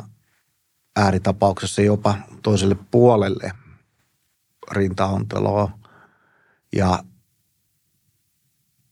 ääritapauksessa 0.95 1.81
jopa 1.81 2.17
toiselle 2.43 2.75
puolelle 2.91 3.51
rintaonteloa. 4.71 5.79
Ja 6.75 7.03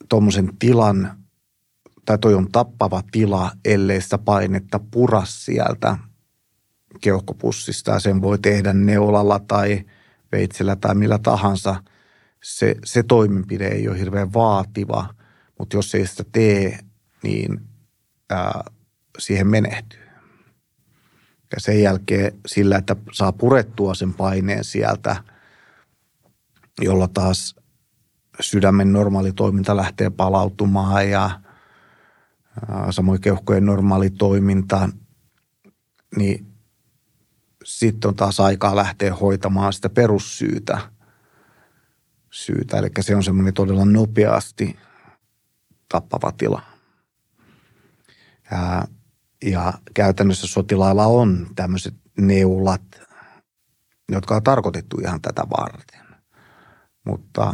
tuommoisen 0.10 0.58
tilan, 0.60 1.24
tai 2.08 2.18
toi 2.18 2.34
on 2.34 2.52
tappava 2.52 3.04
tila, 3.12 3.52
ellei 3.66 4.02
sitä 4.02 4.18
painetta 4.18 4.80
pura 4.92 5.26
sieltä 5.26 5.98
keuhkopussista. 7.02 7.92
Ja 7.92 8.00
sen 8.00 8.22
voi 8.22 8.40
tehdä 8.40 8.74
neulalla 8.74 9.40
tai 9.40 9.86
veitsellä 10.32 10.76
tai 10.76 10.96
millä 10.96 11.18
tahansa. 11.18 11.84
Se, 12.44 12.76
se 12.86 13.04
toimenpide 13.04 13.68
ei 13.68 13.88
ole 13.90 14.00
hirveän 14.00 14.34
vaativa, 14.34 15.14
mutta 15.60 15.78
jos 15.78 15.96
ei 15.96 16.08
sitä 16.08 16.24
tee, 16.32 16.80
niin 17.24 17.62
ää, 18.30 18.64
siihen 19.20 19.48
menehtyy. 19.48 20.08
Ja 21.56 21.60
sen 21.60 21.82
jälkeen 21.82 22.32
sillä, 22.46 22.78
että 22.78 22.96
saa 23.12 23.32
purettua 23.32 23.94
sen 23.94 24.14
paineen 24.14 24.64
sieltä, 24.64 25.24
jolla 26.82 27.08
taas 27.08 27.56
sydämen 28.40 28.94
normaali 28.94 29.34
toiminta 29.34 29.76
lähtee 29.76 30.10
palautumaan 30.10 31.10
ja 31.10 31.47
samoin 32.92 33.22
keuhkojen 33.22 33.66
normaali 33.66 34.10
toiminta, 34.10 34.90
niin 36.18 36.54
sitten 37.64 38.08
on 38.08 38.16
taas 38.16 38.40
aikaa 38.40 38.76
lähteä 38.76 39.16
hoitamaan 39.16 39.74
sitä 39.74 39.90
perussyytä. 39.90 40.92
Syytä. 42.32 42.78
Eli 42.78 42.90
se 43.02 43.16
on 43.16 43.24
semmoinen 43.24 43.54
todella 43.54 43.86
nopeasti 43.86 44.80
tappava 45.90 46.32
tila. 46.32 46.62
Ja, 48.52 48.88
ja 49.46 49.74
käytännössä 49.94 50.48
sotilailla 50.48 51.06
on 51.06 51.48
tämmöiset 51.56 51.94
neulat, 52.18 53.02
jotka 54.12 54.36
on 54.36 54.44
tarkoitettu 54.44 54.98
ihan 54.98 55.22
tätä 55.22 55.44
varten. 55.58 56.02
Mutta 57.06 57.54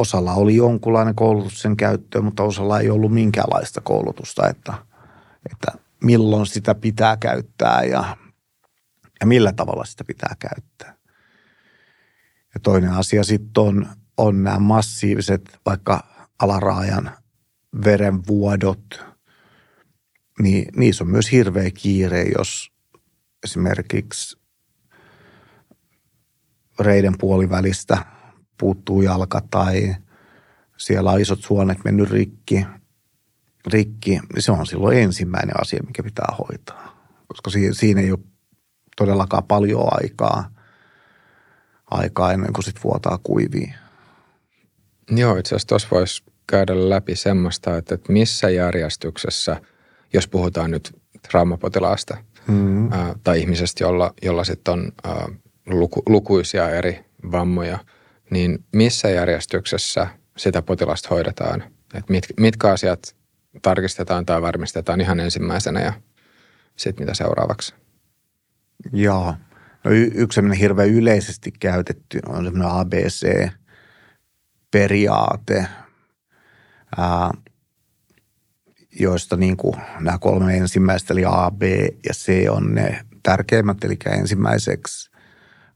osalla 0.00 0.34
oli 0.34 0.56
jonkunlainen 0.56 1.14
koulutus 1.14 1.62
sen 1.62 1.76
käyttöön, 1.76 2.24
mutta 2.24 2.42
osalla 2.42 2.80
ei 2.80 2.90
ollut 2.90 3.14
minkäänlaista 3.14 3.80
koulutusta, 3.80 4.48
että, 4.48 4.74
että 5.52 5.78
milloin 6.04 6.46
sitä 6.46 6.74
pitää 6.74 7.16
käyttää 7.16 7.84
ja, 7.84 8.16
ja 9.20 9.26
millä 9.26 9.52
tavalla 9.52 9.84
sitä 9.84 10.04
pitää 10.04 10.36
käyttää. 10.38 10.94
Ja 12.54 12.60
toinen 12.62 12.90
asia 12.90 13.24
sitten 13.24 13.62
on, 13.62 13.86
on 14.16 14.44
nämä 14.44 14.58
massiiviset 14.58 15.60
vaikka 15.66 16.04
alaraajan 16.38 17.10
verenvuodot, 17.84 19.04
niin 20.42 20.68
niissä 20.76 21.04
on 21.04 21.10
myös 21.10 21.32
hirveä 21.32 21.70
kiire, 21.70 22.24
jos 22.38 22.72
esimerkiksi 23.44 24.40
reiden 26.80 27.18
puolivälistä 27.18 28.04
puuttuu 28.60 29.02
jalka 29.02 29.42
tai 29.50 29.94
siellä 30.76 31.10
on 31.10 31.20
isot 31.20 31.40
suonet 31.40 31.78
mennyt 31.84 32.10
rikki, 32.10 32.66
rikki, 33.66 34.10
niin 34.10 34.42
se 34.42 34.52
on 34.52 34.66
silloin 34.66 34.98
ensimmäinen 34.98 35.60
asia, 35.60 35.82
mikä 35.86 36.02
pitää 36.02 36.36
hoitaa. 36.38 37.00
Koska 37.26 37.50
siinä 37.72 38.00
ei 38.00 38.10
ole 38.10 38.18
todellakaan 38.96 39.44
paljon 39.44 39.88
aikaa, 39.90 40.50
aikaa 41.90 42.32
ennen 42.32 42.52
kuin 42.52 42.64
sitten 42.64 42.82
vuotaa 42.84 43.18
kuivia. 43.22 43.74
Joo, 45.10 45.36
itse 45.36 45.48
asiassa 45.48 45.68
tuossa 45.68 45.88
voisi 45.90 46.22
käydä 46.46 46.90
läpi 46.90 47.16
semmoista, 47.16 47.76
että 47.76 47.98
missä 48.08 48.50
järjestyksessä, 48.50 49.60
jos 50.12 50.28
puhutaan 50.28 50.70
nyt 50.70 51.00
traumapotilaasta 51.30 52.16
mm-hmm. 52.48 52.92
ää, 52.92 53.14
tai 53.24 53.40
ihmisestä, 53.40 53.84
jolla, 53.84 54.14
jolla 54.22 54.44
sitten 54.44 54.72
on 54.72 54.92
ää, 55.04 55.28
luku, 55.66 56.02
lukuisia 56.06 56.70
eri 56.70 57.04
vammoja, 57.32 57.78
niin 58.30 58.64
missä 58.72 59.08
järjestyksessä 59.08 60.06
sitä 60.36 60.62
potilasta 60.62 61.08
hoidetaan? 61.10 61.64
Et 61.94 62.08
mit, 62.08 62.24
mitkä 62.40 62.70
asiat 62.70 63.16
tarkistetaan 63.62 64.26
tai 64.26 64.42
varmistetaan 64.42 65.00
ihan 65.00 65.20
ensimmäisenä 65.20 65.80
ja 65.80 65.92
sitten 66.76 67.04
mitä 67.04 67.14
seuraavaksi? 67.14 67.74
Joo. 68.92 69.34
No 69.84 69.90
y- 69.90 70.10
yksi 70.14 70.34
sellainen 70.34 70.58
hirveän 70.58 70.88
yleisesti 70.88 71.52
käytetty 71.60 72.20
on 72.28 72.44
semmoinen 72.44 72.72
ABC-periaate, 72.72 75.66
ää, 76.96 77.30
joista 79.00 79.36
niin 79.36 79.56
kuin 79.56 79.76
nämä 80.00 80.18
kolme 80.18 80.56
ensimmäistä, 80.56 81.14
eli 81.14 81.24
A, 81.26 81.50
B 81.50 81.62
ja 82.08 82.14
C 82.14 82.50
on 82.50 82.74
ne 82.74 83.04
tärkeimmät. 83.22 83.84
Eli 83.84 83.96
ensimmäiseksi 84.06 85.09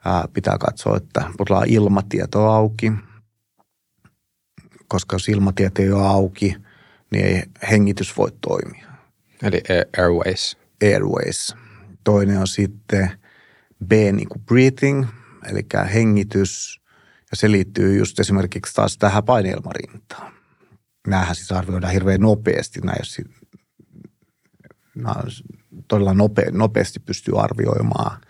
ää, 0.05 0.25
pitää 0.33 0.59
katsoa, 0.59 0.97
että 0.97 1.31
potilaan 1.39 1.69
ilmatieto 1.69 2.47
auki, 2.47 2.93
koska 4.89 5.15
jos 5.15 5.29
ilmatieto 5.29 5.83
ei 5.83 5.93
ole 5.93 6.07
auki, 6.07 6.57
niin 7.11 7.27
ei 7.27 7.43
hengitys 7.71 8.17
voi 8.17 8.33
toimia. 8.41 8.87
Eli 9.43 9.63
airways. 9.99 10.57
airways. 10.83 11.55
Toinen 12.05 12.39
on 12.39 12.47
sitten 12.47 13.11
B 13.87 13.93
niin 13.93 14.29
kuin 14.29 14.43
breathing, 14.45 15.07
eli 15.51 15.67
hengitys, 15.95 16.81
ja 17.31 17.37
se 17.37 17.51
liittyy 17.51 17.99
just 17.99 18.21
esimerkiksi 18.21 18.75
taas 18.75 18.99
tähän 18.99 19.25
paineilmarintaan. 19.25 20.33
Nämähän 21.07 21.37
siis 21.37 21.53
arvioidaan 21.53 21.93
hirveän 21.93 22.21
nopeasti, 22.21 22.81
nämä, 22.81 22.97
jos 22.99 23.21
nämä 24.95 25.15
todella 25.89 26.15
nope, 26.15 26.51
nopeasti 26.51 27.01
pystyy 27.01 27.41
arvioimaan. 27.41 28.21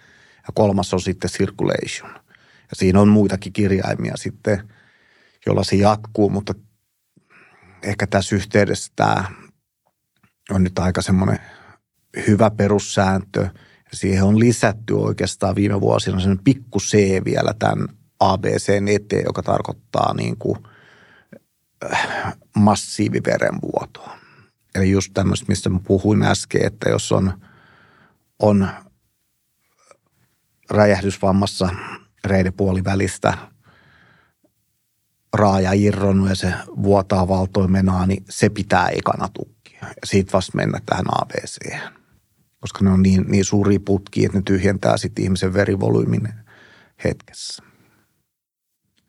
Ja 0.46 0.52
kolmas 0.54 0.94
on 0.94 1.00
sitten 1.00 1.30
circulation. 1.30 2.10
Ja 2.70 2.76
siinä 2.76 3.00
on 3.00 3.08
muitakin 3.08 3.52
kirjaimia 3.52 4.16
sitten, 4.16 4.68
jolla 5.46 5.64
se 5.64 5.76
jatkuu, 5.76 6.30
mutta 6.30 6.54
ehkä 7.82 8.06
tässä 8.06 8.36
yhteydessä 8.36 8.92
tämä 8.96 9.24
on 10.50 10.62
nyt 10.64 10.78
aika 10.78 11.02
semmoinen 11.02 11.38
hyvä 12.26 12.50
perussääntö. 12.50 13.40
Ja 13.90 13.98
siihen 13.98 14.24
on 14.24 14.38
lisätty 14.38 14.94
oikeastaan 14.94 15.54
viime 15.54 15.80
vuosina 15.80 16.20
sen 16.20 16.38
pikku 16.44 16.78
C 16.78 17.24
vielä 17.24 17.54
tämän 17.58 17.88
ABC 18.20 18.68
eteen, 18.94 19.24
joka 19.26 19.42
tarkoittaa 19.42 20.14
niin 20.14 20.36
kuin 20.38 20.58
äh, 21.92 22.34
massiiviverenvuotoa. 22.56 24.16
Eli 24.74 24.90
just 24.90 25.10
tämmöistä, 25.14 25.46
mistä 25.48 25.68
mä 25.68 25.80
puhuin 25.84 26.22
äsken, 26.22 26.66
että 26.66 26.90
jos 26.90 27.12
on, 27.12 27.32
on 28.38 28.68
räjähdysvammassa 30.70 31.68
reidepuolivälistä 32.24 33.38
raaja 35.32 35.72
irronnut 35.72 36.28
ja 36.28 36.34
se 36.34 36.54
vuotaa 36.82 37.28
valtoimenaa, 37.28 38.06
niin 38.06 38.24
se 38.30 38.48
pitää 38.48 38.88
ekana 38.88 39.28
tukkia. 39.28 39.80
Ja 39.82 39.94
siitä 40.04 40.32
vasta 40.32 40.56
mennä 40.56 40.80
tähän 40.86 41.04
ABC. 41.22 41.76
Koska 42.60 42.84
ne 42.84 42.90
on 42.90 43.02
niin, 43.02 43.24
niin 43.28 43.44
suuria 43.44 43.80
putkia, 43.84 44.26
että 44.26 44.38
ne 44.38 44.42
tyhjentää 44.44 44.96
sitten 44.96 45.24
ihmisen 45.24 45.54
verivolyymin 45.54 46.28
hetkessä. 47.04 47.62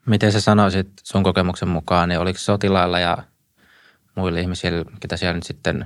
Miten 0.05 0.31
sä 0.31 0.41
sanoisit 0.41 0.87
sun 1.03 1.23
kokemuksen 1.23 1.67
mukaan, 1.67 2.09
niin 2.09 2.19
oliko 2.19 2.39
sotilailla 2.39 2.99
ja 2.99 3.17
muille 4.15 4.41
ihmisille, 4.41 4.85
ketä 4.99 5.17
siellä 5.17 5.33
nyt 5.33 5.43
sitten 5.43 5.85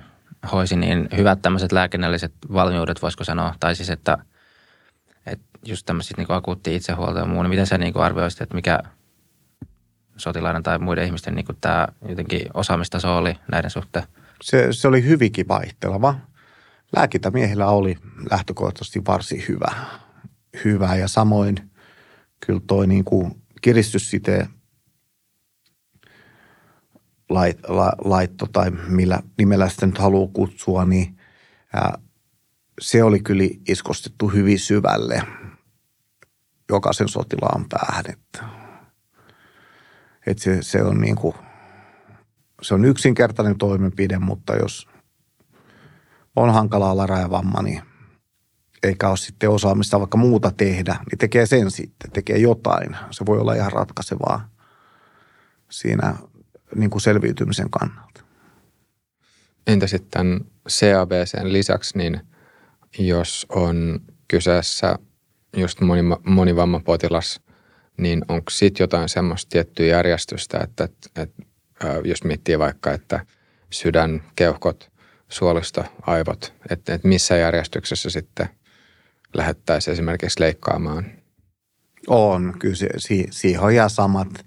hoisi, 0.52 0.76
niin 0.76 1.10
hyvät 1.18 1.42
tämmöiset 1.42 1.72
lääkinnälliset 1.72 2.34
valmiudet, 2.54 3.02
voisiko 3.02 3.24
sanoa, 3.24 3.56
tai 3.60 3.76
siis 3.76 3.90
että 3.90 4.18
just 5.66 5.86
tämmöiset 5.86 6.18
niin 6.18 6.28
akuutti 6.30 6.76
itsehuolto 6.76 7.20
ja 7.20 7.26
muu, 7.26 7.44
niin 7.44 7.50
miten 7.50 7.68
sä 7.68 7.78
niin 7.78 7.98
arvioisit, 7.98 8.42
että 8.42 8.56
mikä 8.56 8.80
sotilaiden 10.18 10.64
tai 10.64 10.80
muiden 10.80 11.06
ihmisten 11.06 11.36
niin 11.36 11.46
tämä 11.62 11.88
jotenkin 12.10 12.42
osaamistaso 12.54 13.18
oli 13.18 13.36
näiden 13.52 13.72
suhteen? 13.72 14.06
Se, 14.42 14.68
se 14.72 14.88
oli 14.88 15.04
hyvinkin 15.04 15.48
vaihteleva. 15.48 16.16
Lääkintämiehillä 16.96 17.68
oli 17.68 17.98
lähtökohtaisesti 18.32 19.02
varsin 19.08 19.44
hyvä, 19.48 19.72
hyvä 20.66 20.96
ja 20.96 21.08
samoin 21.08 21.56
kyllä 22.46 22.62
toi 22.68 22.88
niin 22.88 23.06
kuin 23.06 23.42
kiristyssite 23.62 24.48
lait, 27.30 27.70
la, 27.70 27.94
laitto 28.06 28.48
tai 28.48 28.72
millä 28.72 29.20
nimellä 29.38 29.70
sitä 29.70 29.86
nyt 29.86 29.98
haluaa 29.98 30.30
kutsua, 30.34 30.86
niin 30.86 31.18
ää, 31.74 31.98
se 32.82 33.04
oli 33.04 33.20
kyllä 33.20 33.44
iskostettu 33.68 34.28
hyvin 34.28 34.60
syvälle 34.60 35.24
jokaisen 36.70 37.08
sotilaan 37.08 37.66
päähän. 37.70 38.06
Että, 38.10 38.44
että 40.28 40.44
se, 40.44 40.58
se, 40.62 40.84
on 40.84 41.02
niin 41.02 41.16
kuin, 41.16 41.36
se 42.62 42.74
on 42.74 42.86
yksinkertainen 42.86 43.58
toimenpide, 43.58 44.20
mutta 44.20 44.56
jos 44.56 44.88
on 46.36 46.54
hankala 46.54 46.98
larajavamma, 46.98 47.62
niin 47.62 47.82
eikä 48.84 49.10
ole 49.10 49.18
sitten 49.18 49.50
osaamista 49.50 50.00
vaikka 50.00 50.18
muuta 50.18 50.52
tehdä, 50.52 50.94
niin 50.94 51.18
tekee 51.18 51.46
sen 51.46 51.72
sitten, 51.72 52.12
tekee 52.12 52.38
jotain. 52.38 52.98
Se 53.12 53.26
voi 53.26 53.40
olla 53.40 53.54
ihan 53.54 53.72
ratkaisevaa 53.72 54.50
siinä 55.70 56.16
niin 56.76 56.90
kuin 56.90 57.02
selviytymisen 57.02 57.70
kannalta. 57.70 58.22
Entä 59.68 59.88
sitten 59.88 60.46
CABCn 60.70 61.54
lisäksi, 61.54 61.98
niin 61.98 62.22
jos 63.00 63.46
on 63.50 64.00
kyseessä 64.28 64.96
just 65.58 65.82
moni, 65.82 66.02
monivammapotilas, 66.26 67.42
niin 67.98 68.26
onko 68.28 68.50
sitten 68.50 68.84
jotain 68.84 69.10
semmoista 69.10 69.50
tiettyä 69.50 69.86
järjestystä, 69.86 70.60
että, 70.64 70.84
että, 70.84 71.22
että 71.22 71.44
jos 72.04 72.24
miettii 72.24 72.60
vaikka, 72.60 72.92
että 72.92 73.26
sydän, 73.70 74.24
keuhkot, 74.36 74.92
suolisto, 75.30 75.84
aivot, 76.02 76.54
että, 76.70 76.94
että 76.94 77.08
missä 77.08 77.36
järjestyksessä 77.36 78.10
sitten 78.10 78.50
lähettäisiin 79.34 79.94
esimerkiksi 79.94 80.40
leikkaamaan? 80.40 81.06
On, 82.08 82.54
kyllä 82.60 82.76
siihen 83.32 83.62
on 83.62 83.72
ihan 83.72 83.90
samat, 83.90 84.46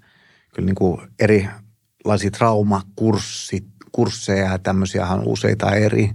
kyllä 0.55 0.65
niin 0.65 0.75
kuin 0.75 1.01
erilaisia 1.19 2.31
traumakurssit, 2.31 3.65
kursseja 3.91 4.45
ja 4.45 4.59
tämmöisiä 4.59 5.07
on 5.07 5.27
useita 5.27 5.75
eri, 5.75 6.09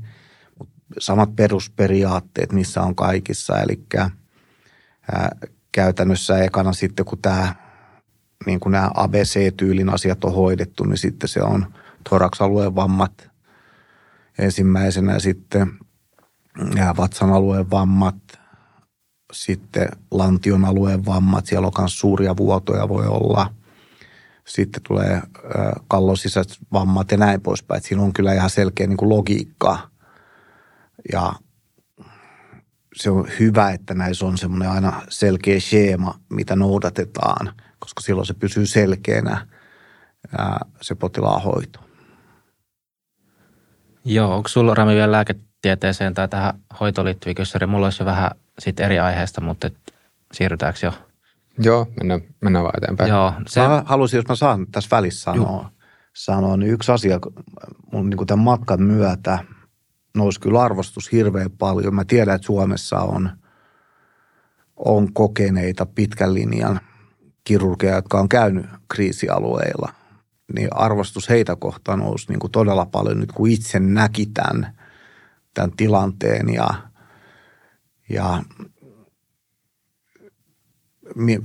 samat 0.98 1.36
perusperiaatteet, 1.36 2.52
missä 2.52 2.82
on 2.82 2.94
kaikissa, 2.94 3.60
eli 3.60 3.82
ää, 5.12 5.36
käytännössä 5.72 6.38
ekana 6.38 6.72
sitten, 6.72 7.04
kun 7.04 7.18
tämä 7.18 7.54
niin 8.46 8.60
kuin 8.60 8.72
nämä 8.72 8.90
ABC-tyylin 8.94 9.94
asiat 9.94 10.24
on 10.24 10.34
hoidettu, 10.34 10.84
niin 10.84 10.98
sitten 10.98 11.28
se 11.28 11.42
on 11.42 11.74
thorax-alueen 12.08 12.74
vammat 12.74 13.30
ensimmäisenä 14.38 15.18
sitten 15.18 15.72
ja 16.74 16.94
vatsan 16.96 17.32
alueen 17.32 17.70
vammat, 17.70 18.16
sitten 19.32 19.88
lantion 20.10 20.64
alueen 20.64 21.06
vammat, 21.06 21.46
siellä 21.46 21.66
on 21.66 21.72
myös 21.78 21.98
suuria 21.98 22.36
vuotoja 22.36 22.88
voi 22.88 23.06
olla. 23.06 23.54
Sitten 24.46 24.82
tulee 24.88 25.22
kallon 25.88 26.16
sisäiset 26.16 26.58
vammat 26.72 27.10
ja 27.10 27.16
näin 27.16 27.40
poispäin. 27.40 27.82
Siinä 27.82 28.02
on 28.02 28.12
kyllä 28.12 28.34
ihan 28.34 28.50
selkeä 28.50 28.86
niin 28.86 28.96
kuin 28.96 29.08
logiikka. 29.08 29.78
Ja 31.12 31.32
se 32.98 33.10
on 33.10 33.28
hyvä, 33.40 33.70
että 33.70 33.94
näissä 33.94 34.26
on 34.26 34.38
semmoinen 34.38 34.70
aina 34.70 35.02
selkeä 35.08 35.60
schema, 35.60 36.20
mitä 36.28 36.56
noudatetaan, 36.56 37.52
koska 37.78 38.00
silloin 38.00 38.26
se 38.26 38.34
pysyy 38.34 38.66
selkeänä 38.66 39.46
se 40.80 40.94
potilaan 40.94 41.42
hoito. 41.42 41.80
Joo, 44.04 44.36
onko 44.36 44.48
sulla 44.48 44.74
Rami 44.74 44.94
vielä 44.94 45.12
lääketieteeseen 45.12 46.14
tai 46.14 46.28
tähän 46.28 46.54
hoitoon 46.80 47.04
liittyviä 47.04 47.34
kysymyksiä? 47.34 47.66
Mulla 47.66 47.86
olisi 47.86 48.02
jo 48.02 48.06
vähän 48.06 48.30
siitä 48.58 48.84
eri 48.84 48.98
aiheesta, 48.98 49.40
mutta 49.40 49.66
et, 49.66 49.76
siirrytäänkö 50.32 50.78
jo? 50.82 50.92
Joo, 51.58 51.86
mennään, 51.96 52.20
mennään 52.40 52.64
vaan 52.64 52.78
eteenpäin. 52.78 53.10
Joo, 53.10 53.32
se... 53.46 53.60
Mä 53.60 53.82
haluaisin, 53.86 54.18
jos 54.18 54.28
mä 54.28 54.34
saan 54.34 54.66
tässä 54.66 54.96
välissä 54.96 55.20
sanoa, 55.20 55.70
sanoa 56.14 56.56
niin 56.56 56.72
yksi 56.72 56.92
asia 56.92 57.18
mun 57.92 58.10
niin 58.10 58.16
kuin 58.16 58.26
tämän 58.26 58.44
matkan 58.44 58.82
myötä 58.82 59.38
nousi 60.14 60.40
kyllä 60.40 60.62
arvostus 60.62 61.12
hirveän 61.12 61.50
paljon. 61.50 61.94
Mä 61.94 62.04
tiedän, 62.04 62.34
että 62.34 62.46
Suomessa 62.46 63.00
on, 63.00 63.30
on 64.76 65.12
kokeneita 65.12 65.86
pitkän 65.86 66.34
linjan 66.34 66.80
kirurgeja, 67.44 67.94
jotka 67.94 68.20
on 68.20 68.28
käynyt 68.28 68.66
kriisialueilla. 68.88 69.92
Niin 70.56 70.68
arvostus 70.72 71.28
heitä 71.28 71.56
kohtaan 71.56 71.98
nousi 71.98 72.26
niin 72.28 72.38
kuin 72.38 72.50
todella 72.50 72.86
paljon 72.86 73.20
nyt, 73.20 73.32
kun 73.32 73.50
itse 73.50 73.80
näki 73.80 74.26
tämän, 74.26 74.78
tämän 75.54 75.72
tilanteen 75.76 76.54
ja– 76.54 76.68
ja 78.08 78.42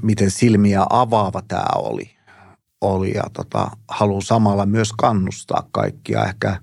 miten 0.02 0.32
silmiä 0.32 0.86
avaava 0.90 1.42
tämä 1.48 1.66
oli. 1.76 2.16
oli 2.82 3.14
ja 3.14 3.24
tota, 3.34 3.72
haluan 3.88 4.22
samalla 4.22 4.66
myös 4.66 4.94
kannustaa 4.94 5.68
kaikkia 5.72 6.26
ehkä 6.26 6.62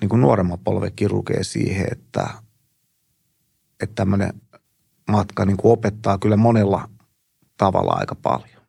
niin 0.00 0.08
kuin 0.08 0.20
nuoremman 0.20 0.58
polven 0.58 0.92
kirurgeja 0.96 1.44
siihen, 1.44 1.86
että, 1.92 2.28
että 3.82 3.94
tämmöinen 3.94 4.32
matka 5.10 5.44
niin 5.44 5.56
kuin 5.56 5.72
opettaa 5.72 6.18
kyllä 6.18 6.36
monella 6.36 6.88
tavalla 7.56 7.92
aika 7.92 8.14
paljon. 8.14 8.62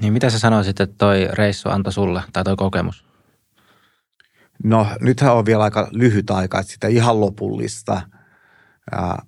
Niin 0.00 0.12
mitä 0.12 0.30
sä 0.30 0.38
sanoisit, 0.38 0.80
että 0.80 0.96
toi 0.98 1.28
reissu 1.32 1.68
antoi 1.68 1.92
sulle 1.92 2.22
tai 2.32 2.44
toi 2.44 2.56
kokemus? 2.56 3.04
No 4.64 4.86
nythän 5.00 5.34
on 5.34 5.46
vielä 5.46 5.64
aika 5.64 5.88
lyhyt 5.90 6.30
aika, 6.30 6.60
että 6.60 6.72
sitä 6.72 6.88
ihan 6.88 7.20
lopullista 7.20 8.02
ää, 8.92 9.22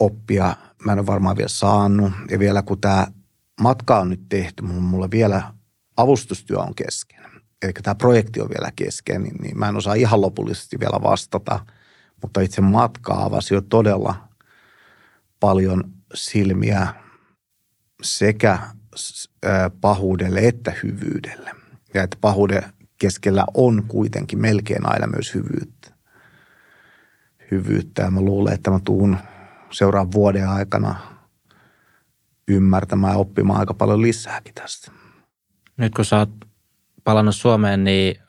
oppia 0.00 0.56
mä 0.84 0.92
en 0.92 0.98
ole 0.98 1.06
varmaan 1.06 1.36
vielä 1.36 1.48
saanut. 1.48 2.12
Ja 2.30 2.38
vielä 2.38 2.62
kun 2.62 2.80
tämä 2.80 3.06
matka 3.60 3.98
on 3.98 4.10
nyt 4.10 4.28
tehty, 4.28 4.62
mulla 4.62 5.10
vielä 5.10 5.52
avustustyö 5.96 6.58
on 6.58 6.74
kesken. 6.74 7.24
Eli 7.64 7.72
tämä 7.82 7.94
projekti 7.94 8.40
on 8.40 8.48
vielä 8.48 8.72
kesken, 8.76 9.22
niin, 9.22 9.36
niin 9.42 9.58
mä 9.58 9.68
en 9.68 9.76
osaa 9.76 9.94
ihan 9.94 10.20
lopullisesti 10.20 10.80
vielä 10.80 11.02
vastata. 11.02 11.66
Mutta 12.22 12.40
itse 12.40 12.60
matka 12.60 13.14
avasi 13.14 13.54
jo 13.54 13.60
todella 13.60 14.28
paljon 15.40 15.84
silmiä 16.14 16.94
sekä 18.02 18.58
pahuudelle 19.80 20.40
että 20.40 20.72
hyvyydelle. 20.82 21.50
Ja 21.94 22.02
että 22.02 22.16
pahuuden 22.20 22.62
keskellä 22.98 23.44
on 23.54 23.84
kuitenkin 23.88 24.38
melkein 24.38 24.86
aina 24.86 25.06
myös 25.06 25.34
hyvyyttä 25.34 25.94
hyvyyttä 27.50 28.02
ja 28.02 28.10
mä 28.10 28.20
luulen, 28.20 28.54
että 28.54 28.70
mä 28.70 28.80
tuun 28.84 29.18
seuraavan 29.70 30.12
vuoden 30.12 30.48
aikana 30.48 30.96
ymmärtämään 32.48 33.12
ja 33.12 33.18
oppimaan 33.18 33.60
aika 33.60 33.74
paljon 33.74 34.02
lisääkin 34.02 34.54
tästä. 34.54 34.92
Nyt 35.76 35.94
kun 35.94 36.04
sä 36.04 36.18
oot 36.18 36.30
palannut 37.04 37.36
Suomeen, 37.36 37.84
niin 37.84 38.20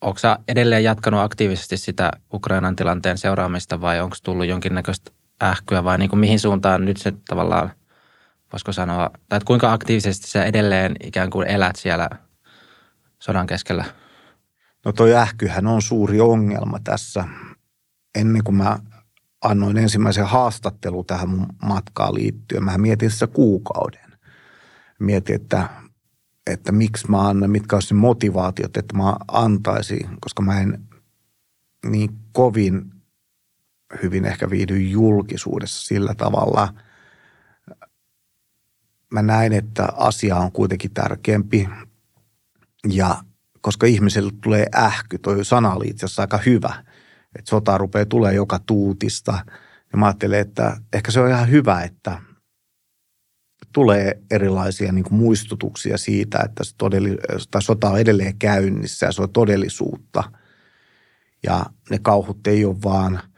onko 0.00 0.18
sä 0.18 0.38
edelleen 0.48 0.84
jatkanut 0.84 1.20
aktiivisesti 1.20 1.76
sitä 1.76 2.10
Ukrainan 2.32 2.76
tilanteen 2.76 3.18
seuraamista 3.18 3.80
vai 3.80 4.00
onko 4.00 4.16
tullut 4.22 4.46
jonkinnäköistä 4.46 5.10
ähkyä 5.42 5.84
vai 5.84 5.98
niin 5.98 6.10
kuin 6.10 6.20
mihin 6.20 6.40
suuntaan 6.40 6.84
nyt 6.84 6.96
se 6.96 7.12
tavallaan, 7.28 7.70
voisiko 8.52 8.72
sanoa, 8.72 9.10
tai 9.28 9.36
että 9.36 9.46
kuinka 9.46 9.72
aktiivisesti 9.72 10.26
sä 10.26 10.44
edelleen 10.44 10.96
ikään 11.04 11.30
kuin 11.30 11.48
elät 11.48 11.76
siellä 11.76 12.08
sodan 13.18 13.46
keskellä? 13.46 13.84
No 14.84 14.92
toi 14.92 15.14
ähkyhän 15.14 15.66
on 15.66 15.82
suuri 15.82 16.20
ongelma 16.20 16.78
tässä. 16.84 17.24
Ennen 18.14 18.44
kuin 18.44 18.54
mä 18.54 18.78
annoin 19.44 19.76
ensimmäisen 19.76 20.26
haastattelun 20.26 21.06
tähän 21.06 21.28
mun 21.28 21.46
matkaan 21.62 22.14
liittyen, 22.14 22.64
mä 22.64 22.78
mietin 22.78 23.10
sitä 23.10 23.26
kuukauden. 23.26 24.12
Mietin, 24.98 25.36
että, 25.36 25.68
että 26.46 26.72
miksi 26.72 27.10
mä 27.10 27.28
annan, 27.28 27.50
mitkä 27.50 27.76
olisi 27.76 27.94
motivaatiot, 27.94 28.76
että 28.76 28.96
mä 28.96 29.16
antaisin, 29.28 30.08
koska 30.20 30.42
mä 30.42 30.60
en 30.60 30.84
niin 31.86 32.10
kovin 32.32 32.92
hyvin 34.02 34.24
ehkä 34.24 34.50
viihdy 34.50 34.78
julkisuudessa 34.78 35.86
sillä 35.86 36.14
tavalla. 36.14 36.74
Mä 39.12 39.22
näin, 39.22 39.52
että 39.52 39.88
asia 39.96 40.36
on 40.36 40.52
kuitenkin 40.52 40.94
tärkeämpi 40.94 41.68
ja 42.88 43.22
koska 43.60 43.86
ihmiselle 43.86 44.32
tulee 44.42 44.66
ähky, 44.76 45.18
toi 45.18 45.44
sana 45.44 45.74
oli 45.74 45.88
itse 45.88 46.06
asiassa 46.06 46.22
aika 46.22 46.38
hyvä, 46.46 46.84
että 47.38 47.50
sota 47.50 47.78
rupeaa 47.78 48.06
tulee 48.06 48.34
joka 48.34 48.58
tuutista. 48.58 49.38
Ja 49.92 49.98
mä 49.98 50.06
ajattelen, 50.06 50.40
että 50.40 50.76
ehkä 50.92 51.10
se 51.10 51.20
on 51.20 51.28
ihan 51.28 51.50
hyvä, 51.50 51.82
että 51.82 52.20
tulee 53.76 54.22
erilaisia 54.30 54.92
niin 54.92 55.04
kuin 55.04 55.14
muistutuksia 55.14 55.98
siitä, 55.98 56.38
että 56.44 56.64
se 56.64 56.74
todelli, 56.78 57.16
tai 57.50 57.62
sota 57.62 57.90
on 57.90 58.00
edelleen 58.00 58.38
käynnissä 58.38 59.06
ja 59.06 59.12
se 59.12 59.22
on 59.22 59.32
todellisuutta. 59.32 60.22
Ja 61.42 61.66
ne 61.90 61.98
kauhut 61.98 62.46
ei 62.46 62.64
ole 62.64 62.76
vaan– 62.82 63.20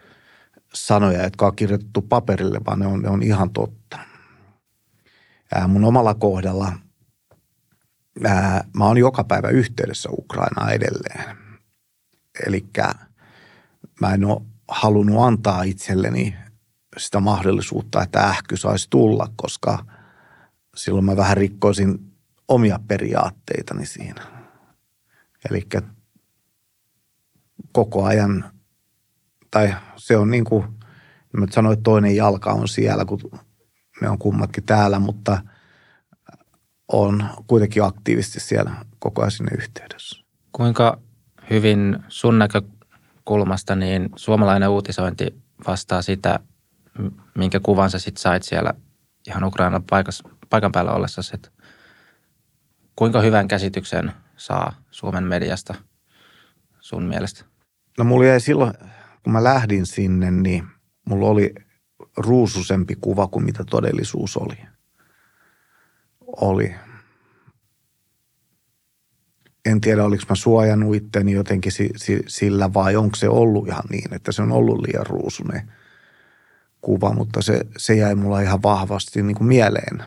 sanoja, 0.74 1.22
jotka 1.22 1.46
on 1.46 1.56
kirjoitettu 1.56 2.02
paperille, 2.02 2.60
vaan 2.66 2.78
ne 2.78 2.86
on, 2.86 3.02
ne 3.02 3.08
on 3.08 3.22
ihan 3.22 3.50
totta. 3.50 3.98
Ää, 5.54 5.68
mun 5.68 5.84
omalla 5.84 6.14
kohdalla 6.14 6.72
ää, 8.24 8.64
mä 8.76 8.84
oon 8.84 8.98
joka 8.98 9.24
päivä 9.24 9.48
yhteydessä 9.48 10.08
Ukrainaa 10.12 10.70
edelleen. 10.70 11.36
Eli 12.46 12.66
mä 14.00 14.14
en 14.14 14.24
ole 14.24 14.42
halunnut 14.68 15.22
antaa 15.22 15.62
itselleni 15.62 16.36
sitä 16.96 17.20
mahdollisuutta, 17.20 18.02
että 18.02 18.20
ähky 18.20 18.56
saisi 18.56 18.86
tulla, 18.90 19.32
koska 19.36 19.84
silloin 20.78 21.04
mä 21.04 21.16
vähän 21.16 21.36
rikkoisin 21.36 22.12
omia 22.48 22.80
periaatteitani 22.88 23.86
siinä. 23.86 24.22
Eli 25.50 25.68
koko 27.72 28.04
ajan 28.04 28.44
tai 29.50 29.74
se 29.96 30.16
on 30.16 30.30
niin 30.30 30.44
kuin, 30.44 30.64
mä 31.32 31.46
sanoin, 31.50 31.72
että 31.72 31.82
toinen 31.82 32.16
jalka 32.16 32.52
on 32.52 32.68
siellä, 32.68 33.04
kun 33.04 33.20
me 34.00 34.08
on 34.08 34.18
kummatkin 34.18 34.64
täällä, 34.64 34.98
mutta 34.98 35.42
on 36.88 37.24
kuitenkin 37.46 37.84
aktiivisesti 37.84 38.40
siellä 38.40 38.86
koko 38.98 39.22
ajan 39.22 39.30
sinne 39.30 39.52
yhteydessä. 39.58 40.24
Kuinka 40.52 40.98
hyvin 41.50 41.98
sun 42.08 42.38
näkökulmasta 42.38 43.76
niin 43.76 44.08
suomalainen 44.16 44.68
uutisointi 44.68 45.42
vastaa 45.66 46.02
sitä, 46.02 46.40
minkä 47.38 47.60
kuvan 47.60 47.90
sä 47.90 47.98
sitten 47.98 48.22
sait 48.22 48.42
siellä 48.42 48.74
ihan 49.26 49.44
Ukrainan 49.44 49.82
paikas, 49.90 50.22
paikan 50.50 50.72
päällä 50.72 50.92
ollessa, 50.92 51.22
että 51.34 51.50
kuinka 52.96 53.20
hyvän 53.20 53.48
käsityksen 53.48 54.12
saa 54.36 54.72
Suomen 54.90 55.24
mediasta 55.24 55.74
sun 56.80 57.04
mielestä? 57.04 57.44
No 57.98 58.04
mulla 58.04 58.26
jäi 58.26 58.40
silloin 58.40 58.72
kun 59.22 59.32
mä 59.32 59.44
lähdin 59.44 59.86
sinne, 59.86 60.30
niin 60.30 60.64
mulla 61.08 61.26
oli 61.26 61.54
ruususempi 62.16 62.96
kuva 63.00 63.26
kuin 63.26 63.44
mitä 63.44 63.64
todellisuus 63.64 64.36
oli. 64.36 64.58
Oli. 66.26 66.74
En 69.64 69.80
tiedä, 69.80 70.04
oliko 70.04 70.22
mä 70.28 70.34
suojannut 70.34 70.96
itteni 70.96 71.32
jotenkin 71.32 71.72
sillä 72.26 72.74
vai 72.74 72.96
onko 72.96 73.16
se 73.16 73.28
ollut 73.28 73.68
ihan 73.68 73.84
niin, 73.90 74.14
että 74.14 74.32
se 74.32 74.42
on 74.42 74.52
ollut 74.52 74.80
liian 74.80 75.06
ruusunen 75.06 75.72
kuva, 76.80 77.14
mutta 77.14 77.42
se, 77.42 77.60
se 77.76 77.94
jäi 77.94 78.14
mulla 78.14 78.40
ihan 78.40 78.62
vahvasti 78.62 79.22
niin 79.22 79.36
kuin 79.36 79.48
mieleen. 79.48 80.02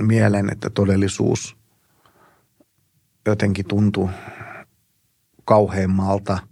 Mieleen, 0.00 0.52
että 0.52 0.70
todellisuus 0.70 1.56
jotenkin 3.26 3.68
tuntui 3.68 4.08
kauheammalta– 5.44 6.38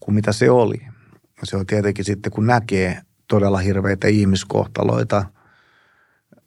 kuin 0.00 0.14
mitä 0.14 0.32
se 0.32 0.50
oli. 0.50 0.86
Se 1.44 1.56
on 1.56 1.66
tietenkin 1.66 2.04
sitten, 2.04 2.32
kun 2.32 2.46
näkee 2.46 3.02
todella 3.28 3.58
hirveitä 3.58 4.08
ihmiskohtaloita, 4.08 5.24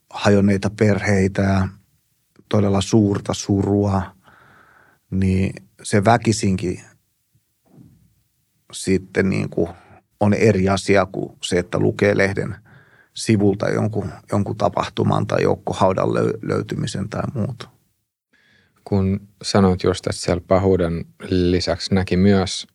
hajonneita 0.10 0.70
perheitä 0.70 1.42
ja 1.42 1.68
todella 2.50 2.82
suurta 2.82 3.34
surua, 3.34 4.16
niin 5.12 5.54
se 5.84 6.06
väkisinkin 6.06 6.82
sitten 8.74 9.30
niin 9.30 9.50
kuin 9.50 9.70
on 10.20 10.34
eri 10.34 10.70
asia 10.70 11.06
kuin 11.06 11.38
se, 11.42 11.60
että 11.60 11.80
lukee 11.80 12.18
lehden 12.18 12.56
sivulta 13.14 13.70
jonkun, 13.70 14.12
jonkun 14.32 14.58
tapahtuman 14.58 15.28
tai 15.28 15.44
joukkohaudan 15.44 16.14
löytymisen 16.42 17.10
tai 17.10 17.24
muuta. 17.34 17.70
Kun 18.84 19.28
sanoit 19.42 19.84
just, 19.84 20.08
että 20.08 20.22
siellä 20.22 20.44
pahuuden 20.48 21.06
lisäksi 21.30 21.94
näki 21.94 22.18
myös 22.18 22.68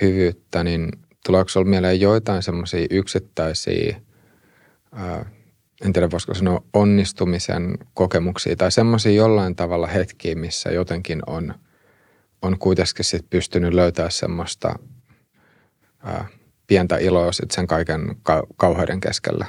hyvyyttä, 0.00 0.64
niin 0.64 0.88
tuleeko 1.26 1.48
sinulla 1.48 1.70
mieleen 1.70 2.00
joitain 2.00 2.42
semmoisia 2.42 2.86
yksittäisiä, 2.90 4.00
ää, 4.92 5.30
en 5.84 5.92
tiedä 5.92 6.10
voisiko 6.10 6.34
sanoa 6.34 6.64
onnistumisen 6.72 7.78
kokemuksia 7.94 8.56
tai 8.56 8.72
semmoisia 8.72 9.12
jollain 9.12 9.56
tavalla 9.56 9.86
hetkiä, 9.86 10.34
missä 10.34 10.70
jotenkin 10.70 11.22
on, 11.26 11.54
on 12.42 12.58
kuitenkin 12.58 13.04
sit 13.04 13.30
pystynyt 13.30 13.74
löytää 13.74 14.10
semmoista 14.10 14.78
ää, 15.98 16.26
pientä 16.72 16.96
iloa 16.96 17.32
sit 17.32 17.50
sen 17.50 17.66
kaiken 17.66 18.16
ka- 18.22 18.46
kauheuden 18.56 19.00
keskellä? 19.00 19.46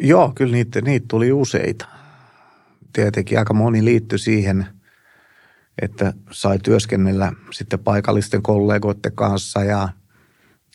Joo, 0.00 0.32
kyllä 0.34 0.52
niitä, 0.52 0.80
niitä 0.80 1.06
tuli 1.08 1.32
useita. 1.32 1.86
Tietenkin 2.92 3.38
aika 3.38 3.54
moni 3.54 3.84
liittyi 3.84 4.18
siihen– 4.18 4.66
että 5.82 6.12
sai 6.30 6.58
työskennellä 6.58 7.32
sitten 7.50 7.78
paikallisten 7.78 8.42
kollegoiden 8.42 9.12
kanssa 9.14 9.64
ja, 9.64 9.88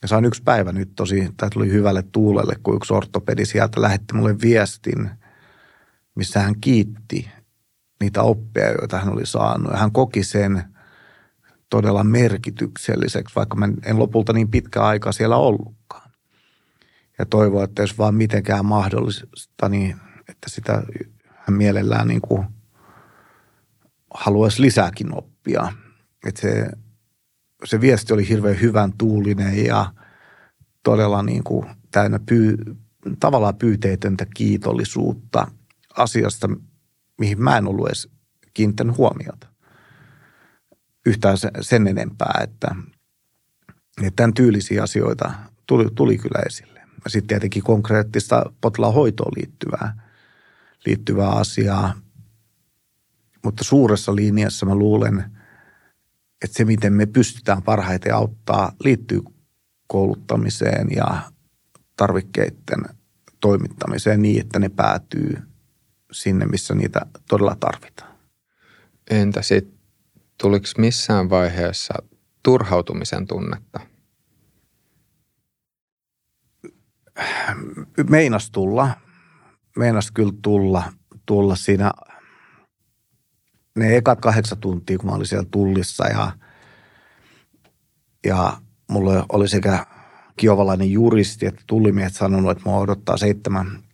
ja 0.01 0.07
sain 0.07 0.25
yksi 0.25 0.43
päivä 0.43 0.71
nyt 0.71 0.89
tosi, 0.95 1.29
tämä 1.37 1.49
tuli 1.53 1.71
hyvälle 1.71 2.03
tuulelle, 2.11 2.53
kun 2.63 2.75
yksi 2.75 2.93
ortopedi 2.93 3.45
sieltä 3.45 3.81
lähetti 3.81 4.13
mulle 4.13 4.35
viestin, 4.41 5.09
missä 6.15 6.39
hän 6.39 6.59
kiitti 6.61 7.29
niitä 8.01 8.21
oppeja, 8.21 8.71
joita 8.71 8.99
hän 8.99 9.13
oli 9.13 9.25
saanut. 9.25 9.71
Ja 9.71 9.77
hän 9.77 9.91
koki 9.91 10.23
sen 10.23 10.63
todella 11.69 12.03
merkitykselliseksi, 12.03 13.35
vaikka 13.35 13.55
mä 13.55 13.69
en 13.85 13.99
lopulta 13.99 14.33
niin 14.33 14.51
pitkä 14.51 14.83
aika 14.83 15.11
siellä 15.11 15.37
ollutkaan. 15.37 16.11
Ja 17.19 17.25
toivoa, 17.25 17.63
että 17.63 17.83
jos 17.83 17.97
vaan 17.97 18.15
mitenkään 18.15 18.65
mahdollista, 18.65 19.69
niin 19.69 19.95
että 20.29 20.49
sitä 20.49 20.83
mielellään 21.49 22.07
niin 22.07 22.21
kuin– 22.21 22.45
haluaisi 24.13 24.61
lisääkin 24.61 25.17
oppia. 25.17 25.73
Että 26.27 26.41
se, 26.41 26.69
se 27.65 27.81
viesti 27.81 28.13
oli 28.13 28.29
hirveän 28.29 28.61
hyvän 28.61 28.93
tuulinen 28.97 29.65
ja 29.65 29.93
todella 30.83 31.23
niin 31.23 31.43
kuin 31.43 31.65
täynnä 31.91 32.19
pyy, 32.19 32.57
tavallaan 33.19 33.55
pyyteetöntä 33.55 34.25
kiitollisuutta 34.35 35.51
asiasta, 35.97 36.49
mihin 37.17 37.43
mä 37.43 37.57
en 37.57 37.67
ollut 37.67 37.87
edes 37.87 38.09
kiinnittänyt 38.53 38.97
huomiota. 38.97 39.47
Yhtään 41.07 41.37
sen 41.61 41.87
enempää, 41.87 42.39
että, 42.43 42.75
että 44.03 44.15
tämän 44.15 44.33
tyylisiä 44.33 44.83
asioita 44.83 45.31
tuli, 45.67 45.87
tuli 45.95 46.17
kyllä 46.17 46.41
esille. 46.45 46.81
Ja 47.03 47.09
sitten 47.09 47.27
tietenkin 47.27 47.63
konkreettista 47.63 48.51
potilaan 48.61 48.93
hoitoon 48.93 49.31
liittyvää, 49.35 50.03
liittyvää 50.85 51.29
asiaa– 51.29 51.93
mutta 53.47 53.63
suuressa 53.63 54.15
linjassa 54.15 54.65
mä 54.65 54.75
luulen, 54.75 55.19
että 56.43 56.57
se, 56.57 56.65
miten 56.65 56.93
me 56.93 57.05
pystytään 57.05 57.63
parhaiten 57.63 58.15
auttaa, 58.15 58.71
liittyy 58.83 59.21
kouluttamiseen 59.87 60.87
ja 60.95 61.31
tarvikkeiden 61.97 62.83
toimittamiseen 63.39 64.21
niin, 64.21 64.41
että 64.41 64.59
ne 64.59 64.69
päätyy 64.69 65.37
sinne, 66.11 66.45
missä 66.45 66.75
niitä 66.75 67.05
todella 67.29 67.57
tarvitaan. 67.59 68.17
Entä 69.09 69.41
sitten, 69.41 69.76
Tuliko 70.41 70.65
missään 70.77 71.29
vaiheessa 71.29 71.93
turhautumisen 72.43 73.27
tunnetta? 73.27 73.79
Meinas 78.09 78.51
tulla. 78.51 78.89
Meinas 79.77 80.11
kyllä 80.11 80.33
tulla, 80.41 80.83
tulla 81.25 81.55
siinä 81.55 81.91
ne 83.75 83.95
ekat 83.95 84.21
kahdeksan 84.21 84.57
tuntia, 84.57 84.97
kun 84.97 85.09
mä 85.09 85.15
olin 85.15 85.27
siellä 85.27 85.47
tullissa 85.51 86.07
ja, 86.07 86.31
ja 88.25 88.57
mulla 88.91 89.25
oli 89.29 89.47
sekä 89.47 89.85
kiovalainen 90.37 90.91
juristi 90.91 91.45
että 91.45 91.63
tullimiehet 91.67 92.13
sanonut, 92.13 92.51
että 92.51 92.63
mua 92.65 92.79
odottaa 92.79 93.15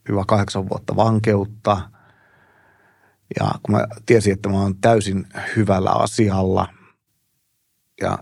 7-8 0.09 0.69
vuotta 0.69 0.95
vankeutta– 0.95 1.81
ja 3.39 3.51
kun 3.63 3.75
mä 3.75 3.87
tiesin, 4.05 4.33
että 4.33 4.49
mä 4.49 4.61
oon 4.61 4.77
täysin 4.77 5.27
hyvällä 5.55 5.91
asialla 5.91 6.67
ja 8.01 8.19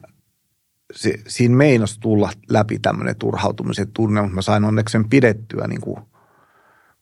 se, 0.93 1.14
siinä 1.28 1.55
meinasi 1.55 1.99
tulla 1.99 2.32
läpi 2.49 2.80
tämmöinen 2.80 3.16
turhautumisen 3.16 3.91
tunne, 3.91 4.22
mutta 4.22 4.36
mä 4.36 4.41
sain 4.41 4.64
onneksi 4.64 4.91
sen 4.91 5.09
pidettyä 5.09 5.68
niin 5.68 5.82
kuin 5.82 5.97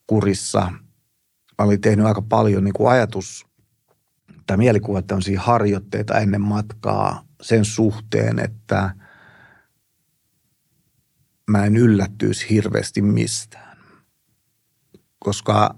kurissa. 0.07 0.71
Mä 1.57 1.65
olin 1.65 1.81
tehnyt 1.81 2.05
aika 2.05 2.21
paljon 2.21 2.63
niin 2.63 2.73
kuin 2.73 2.91
ajatus 2.91 3.45
tai 4.47 4.57
mielikuva 4.57 5.01
tämmöisiä 5.01 5.41
harjoitteita 5.41 6.19
ennen 6.19 6.41
matkaa 6.41 7.23
sen 7.41 7.65
suhteen, 7.65 8.39
että 8.39 8.95
mä 11.47 11.65
en 11.65 11.77
yllättyisi 11.77 12.49
hirveästi 12.49 13.01
mistään. 13.01 13.77
Koska 15.19 15.75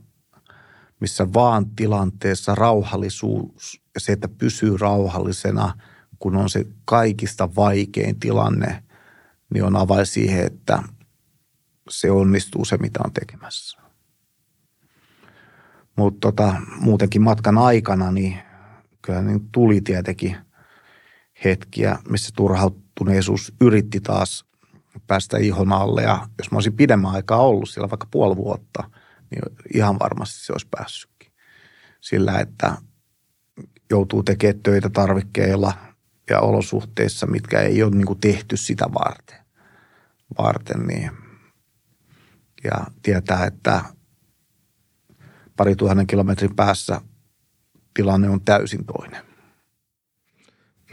missä 1.02 1.34
vaan 1.34 1.70
tilanteessa 1.76 2.56
rauhallisuus 2.56 3.82
ja 3.94 4.00
se, 4.00 4.12
että 4.12 4.28
pysyy 4.28 4.78
rauhallisena– 4.78 5.74
kun 6.22 6.36
on 6.36 6.50
se 6.50 6.66
kaikista 6.86 7.56
vaikein 7.56 8.20
tilanne, 8.20 8.84
niin 9.54 9.64
on 9.64 9.76
avain 9.76 10.06
siihen, 10.06 10.46
että 10.46 10.84
se 11.90 12.12
onnistuu 12.12 12.66
se, 12.66 12.78
mitä 12.78 13.00
on 13.06 13.14
tekemässä. 13.14 13.82
Mutta 15.96 16.20
tota, 16.22 16.56
muutenkin 16.80 17.22
matkan 17.22 17.58
aikana, 17.58 18.12
niin 18.12 18.38
kyllä 19.02 19.22
niin 19.22 19.50
tuli 19.52 19.82
tietenkin 19.82 20.38
hetkiä, 21.44 22.00
missä 22.10 22.32
turhautuneisuus 22.36 23.54
yritti 23.62 24.00
taas 24.00 24.46
päästä 25.08 25.38
ihon 25.38 25.74
alle. 25.74 26.02
Ja 26.02 26.28
jos 26.38 26.52
mä 26.52 26.56
olisin 26.56 26.74
pidemmän 26.74 27.12
aikaa 27.12 27.42
ollut 27.42 27.70
siellä 27.70 27.90
vaikka 27.90 28.08
puoli 28.12 28.36
vuotta, 28.36 28.92
niin 29.32 29.42
ihan 29.74 30.00
varmasti 30.00 30.46
se 30.46 30.54
olisi 30.54 30.68
päässytkin. 30.78 31.32
Sillä, 32.02 32.40
että 32.40 32.78
joutuu 33.90 34.24
tekemään 34.24 34.64
töitä 34.64 34.90
tarvikkeilla– 34.90 35.74
ja 36.32 36.40
olosuhteissa, 36.40 37.28
mitkä 37.28 37.60
ei 37.60 37.84
ole 37.84 37.92
niin 37.92 38.06
kuin 38.06 38.20
tehty 38.20 38.58
sitä 38.58 38.86
varten. 38.94 39.38
varten 40.38 40.88
niin. 40.88 41.12
Ja 42.64 42.86
tietää, 43.04 43.46
että 43.46 43.82
pari 45.58 45.76
tuhannen 45.76 46.08
kilometrin 46.08 46.56
päässä 46.56 47.02
tilanne 47.94 48.30
on 48.30 48.42
täysin 48.42 48.86
toinen. 48.86 49.26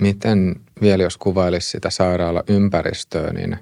Miten 0.01 0.61
vielä 0.81 1.03
jos 1.03 1.17
kuvailisi 1.17 1.71
sitä 1.71 1.91
sairaala-ympäristöä, 1.91 3.33
niin 3.33 3.59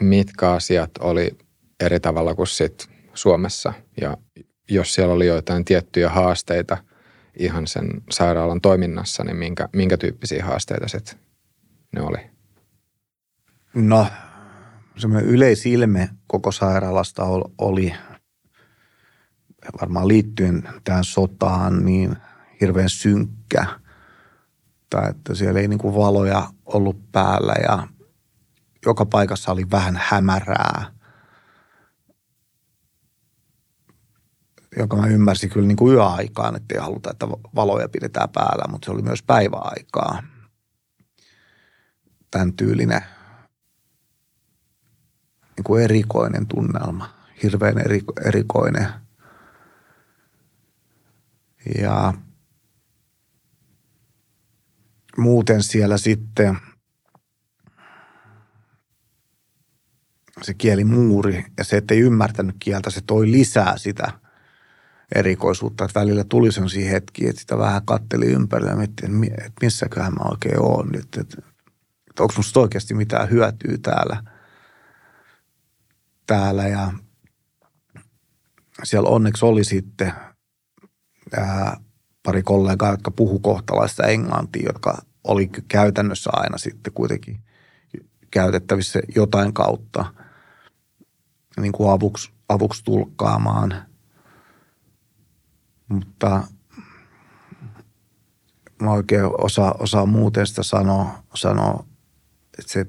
mitkä 0.00 0.50
asiat 0.50 0.90
oli 1.00 1.38
eri 1.80 2.00
tavalla 2.00 2.34
kuin 2.34 2.46
sit 2.46 2.88
Suomessa? 3.14 3.72
Ja 4.00 4.16
jos 4.70 4.94
siellä 4.94 5.14
oli 5.14 5.26
joitain 5.26 5.64
tiettyjä 5.64 6.10
haasteita– 6.10 6.76
ihan 7.38 7.66
sen 7.66 7.88
sairaalan 8.10 8.60
toiminnassa, 8.60 9.24
niin 9.24 9.36
minkä, 9.36 9.68
minkä 9.72 9.96
tyyppisiä 9.96 10.44
haasteita 10.44 10.88
sitten 10.88 11.18
ne 11.96 12.02
oli? 12.02 12.30
No, 13.74 14.06
semmoinen 14.96 15.30
yleisilme 15.30 16.08
koko 16.26 16.52
sairaalasta 16.52 17.24
oli 17.58 17.94
varmaan 19.80 20.08
liittyen 20.08 20.68
tähän 20.84 21.04
sotaan 21.04 21.84
niin 21.84 22.16
hirveän 22.60 22.88
synkkä. 22.88 23.66
Tai 24.90 25.10
että 25.10 25.34
siellä 25.34 25.60
ei 25.60 25.68
niin 25.68 25.78
valoja 25.82 26.48
ollut 26.66 27.12
päällä 27.12 27.54
ja 27.62 27.88
joka 28.86 29.06
paikassa 29.06 29.52
oli 29.52 29.70
vähän 29.70 30.00
hämärää– 30.02 30.84
jonka 34.76 34.96
mä 34.96 35.06
ymmärsin 35.06 35.50
kyllä 35.50 35.66
niin 35.68 35.76
kuin 35.76 35.94
yöaikaan, 35.94 36.56
että 36.56 36.74
ei 36.74 36.80
haluta, 36.80 37.10
että 37.10 37.28
valoja 37.54 37.88
pidetään 37.88 38.28
päällä, 38.30 38.64
mutta 38.70 38.86
se 38.86 38.90
oli 38.90 39.02
myös 39.02 39.22
päiväaikaa. 39.22 40.22
Tämän 42.30 42.52
tyylinen 42.52 43.02
niin 45.56 45.64
kuin 45.64 45.84
erikoinen 45.84 46.46
tunnelma, 46.46 47.14
hirveän 47.42 47.78
eriko, 47.78 48.12
erikoinen. 48.24 48.88
Ja 51.78 52.14
muuten 55.16 55.62
siellä 55.62 55.98
sitten 55.98 56.58
se 60.42 60.54
kielimuuri 60.54 61.44
ja 61.58 61.64
se, 61.64 61.76
että 61.76 61.94
ei 61.94 62.00
ymmärtänyt 62.00 62.56
kieltä, 62.58 62.90
se 62.90 63.00
toi 63.06 63.30
lisää 63.30 63.78
sitä– 63.78 64.12
erikoisuutta, 65.14 65.84
että 65.84 66.00
välillä 66.00 66.24
tuli 66.24 66.52
sellaisia 66.52 66.90
hetkiä, 66.90 67.30
että 67.30 67.40
sitä 67.40 67.58
vähän 67.58 67.82
katteli 67.84 68.26
ympärillä 68.26 68.70
ja 68.70 68.76
mietti, 68.76 69.06
että 69.06 69.52
missäköhän 69.62 70.12
mä 70.12 70.30
oikein 70.30 70.60
oon 70.60 70.88
nyt, 70.88 71.08
että, 71.20 71.36
että 72.10 72.22
onko 72.22 72.34
musta 72.36 72.60
oikeasti 72.60 72.94
mitään 72.94 73.30
hyötyä 73.30 73.78
täällä. 73.82 74.22
täällä 76.26 76.68
ja 76.68 76.92
siellä 78.84 79.08
onneksi 79.08 79.44
oli 79.44 79.64
sitten 79.64 80.12
ää, 81.36 81.76
pari 82.22 82.42
kollegaa, 82.42 82.90
jotka 82.90 83.10
puhu 83.10 83.38
kohtalaista 83.38 84.06
englantia, 84.06 84.66
jotka 84.66 85.02
oli 85.24 85.50
käytännössä 85.68 86.30
aina 86.32 86.58
sitten 86.58 86.92
kuitenkin 86.92 87.40
käytettävissä 88.30 89.00
jotain 89.14 89.52
kautta 89.52 90.14
niin 91.60 91.72
kuin 91.72 91.90
avuksi, 91.90 92.30
avuksi 92.48 92.84
tulkkaamaan– 92.84 93.74
mutta 95.92 96.42
mä 98.82 98.92
oikein 98.92 99.24
osaa, 99.44 99.74
osaa 99.78 100.06
muuten 100.06 100.46
sitä 100.46 100.62
sanoa, 100.62 101.22
sanoa, 101.34 101.84
että 102.58 102.72
se 102.72 102.86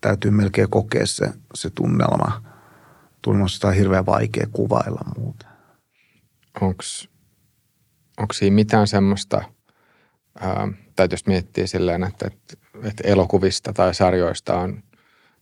täytyy 0.00 0.30
melkein 0.30 0.70
kokea 0.70 1.06
se, 1.06 1.32
se 1.54 1.70
tunnelma. 1.70 2.42
Tunnelma 3.22 3.48
sitä 3.48 3.68
on 3.68 3.74
hirveän 3.74 4.06
vaikea 4.06 4.46
kuvailla 4.52 5.00
muuten. 5.18 5.48
Onko 8.20 8.32
siinä 8.32 8.54
mitään 8.54 8.86
semmoista, 8.86 9.44
ää, 10.40 10.68
tai 10.96 11.08
jos 11.10 11.26
miettii 11.26 11.68
silleen, 11.68 12.04
että, 12.04 12.30
että, 12.82 13.04
elokuvista 13.04 13.72
tai 13.72 13.94
sarjoista 13.94 14.58
on, 14.58 14.82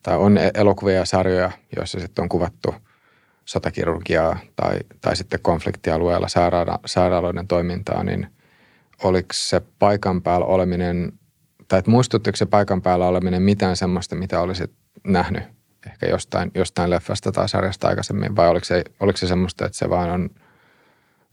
tai 0.03 0.17
on 0.17 0.39
elokuvia 0.55 0.95
ja 0.95 1.05
sarjoja, 1.05 1.51
joissa 1.77 2.01
sitten 2.01 2.23
on 2.23 2.29
kuvattu– 2.29 2.75
sotakirurgiaa 3.51 4.39
tai, 4.57 4.79
tai 5.01 5.17
sitten 5.17 5.41
konfliktialueella 5.43 6.29
sairaala, 6.29 6.79
sairaaloiden 6.87 7.49
toimintaa, 7.49 8.05
niin 8.05 8.27
oliko 9.03 9.29
se 9.33 9.61
paikan 9.79 10.23
päällä 10.23 10.47
oleminen, 10.47 11.13
tai 11.69 11.79
että 11.79 11.91
muistuttiko 11.91 12.37
se 12.37 12.47
paikan 12.47 12.83
päällä 12.83 13.07
oleminen 13.07 13.43
mitään 13.43 13.77
semmoista, 13.77 14.17
mitä 14.17 14.41
olisit 14.41 14.73
nähnyt 15.07 15.43
ehkä 15.87 16.07
jostain, 16.07 16.51
jostain 16.55 16.91
leffasta 16.91 17.33
tai 17.33 17.49
sarjasta 17.49 17.89
aikaisemmin, 17.89 18.37
vai 18.37 18.49
oliko 18.49 18.65
se, 18.65 18.85
oliko 19.01 19.17
se 19.17 19.27
semmoista, 19.27 19.67
että 19.67 19.79
se 19.79 19.91
vaan 19.91 20.11
on 20.11 20.31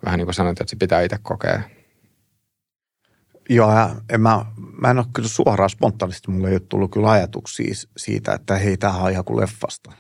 vähän 0.05 0.18
niin 0.18 0.26
kuin 0.26 0.36
sanoit, 0.36 0.61
että 0.61 0.70
se 0.70 0.76
pitää 0.76 1.01
itse 1.01 1.18
kokea? 1.22 1.61
Joo, 3.49 3.72
ja 3.72 3.95
en 4.09 4.22
mä, 4.22 4.45
mä 4.82 4.91
en 4.91 4.97
ole 4.97 5.05
kyllä 5.13 5.30
suoraan 5.30 5.70
spontaanisti, 5.70 6.32
mulle 6.32 6.49
ei 6.49 6.53
ole 6.53 6.61
tullut 6.70 6.91
kyllä 6.91 7.11
ajatuksia 7.11 7.74
siitä, 7.97 8.34
että 8.34 8.55
hei, 8.57 8.78
tämähän 8.78 9.03
on 9.03 9.11
ihan 9.11 9.26
kuin 9.26 9.39
leffasta 9.39 9.91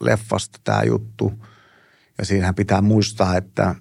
leffasta 0.00 0.58
tämä 0.64 0.82
juttu. 0.82 1.32
Ja 2.18 2.24
siinähän 2.24 2.54
pitää 2.54 2.82
muistaa, 2.82 3.36
että 3.36 3.74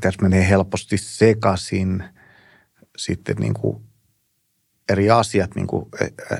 tässä 0.00 0.22
menee 0.22 0.48
helposti 0.48 0.96
sekaisin 0.98 2.04
sitten 2.96 3.36
niin 3.36 3.54
kuin 3.54 3.82
eri 4.88 5.10
asiat, 5.10 5.54
niin 5.54 5.66
kuin 5.66 5.86
e, 6.00 6.04
e, 6.04 6.38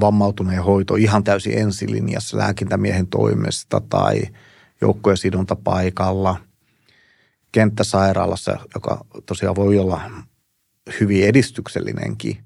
vammautuneen 0.00 0.62
hoito 0.62 0.96
ihan 0.96 1.24
täysin 1.24 1.58
ensilinjassa 1.58 2.38
lääkintämiehen 2.38 3.06
toimesta 3.06 3.80
tai 3.88 4.22
joukkojen 4.80 5.16
sidonta 5.16 5.56
paikalla, 5.56 6.36
kenttäsairaalassa, 7.52 8.58
joka 8.74 9.04
tosiaan 9.26 9.56
voi 9.56 9.78
olla 9.78 10.10
hyvin 11.00 11.24
edistyksellinenkin. 11.24 12.44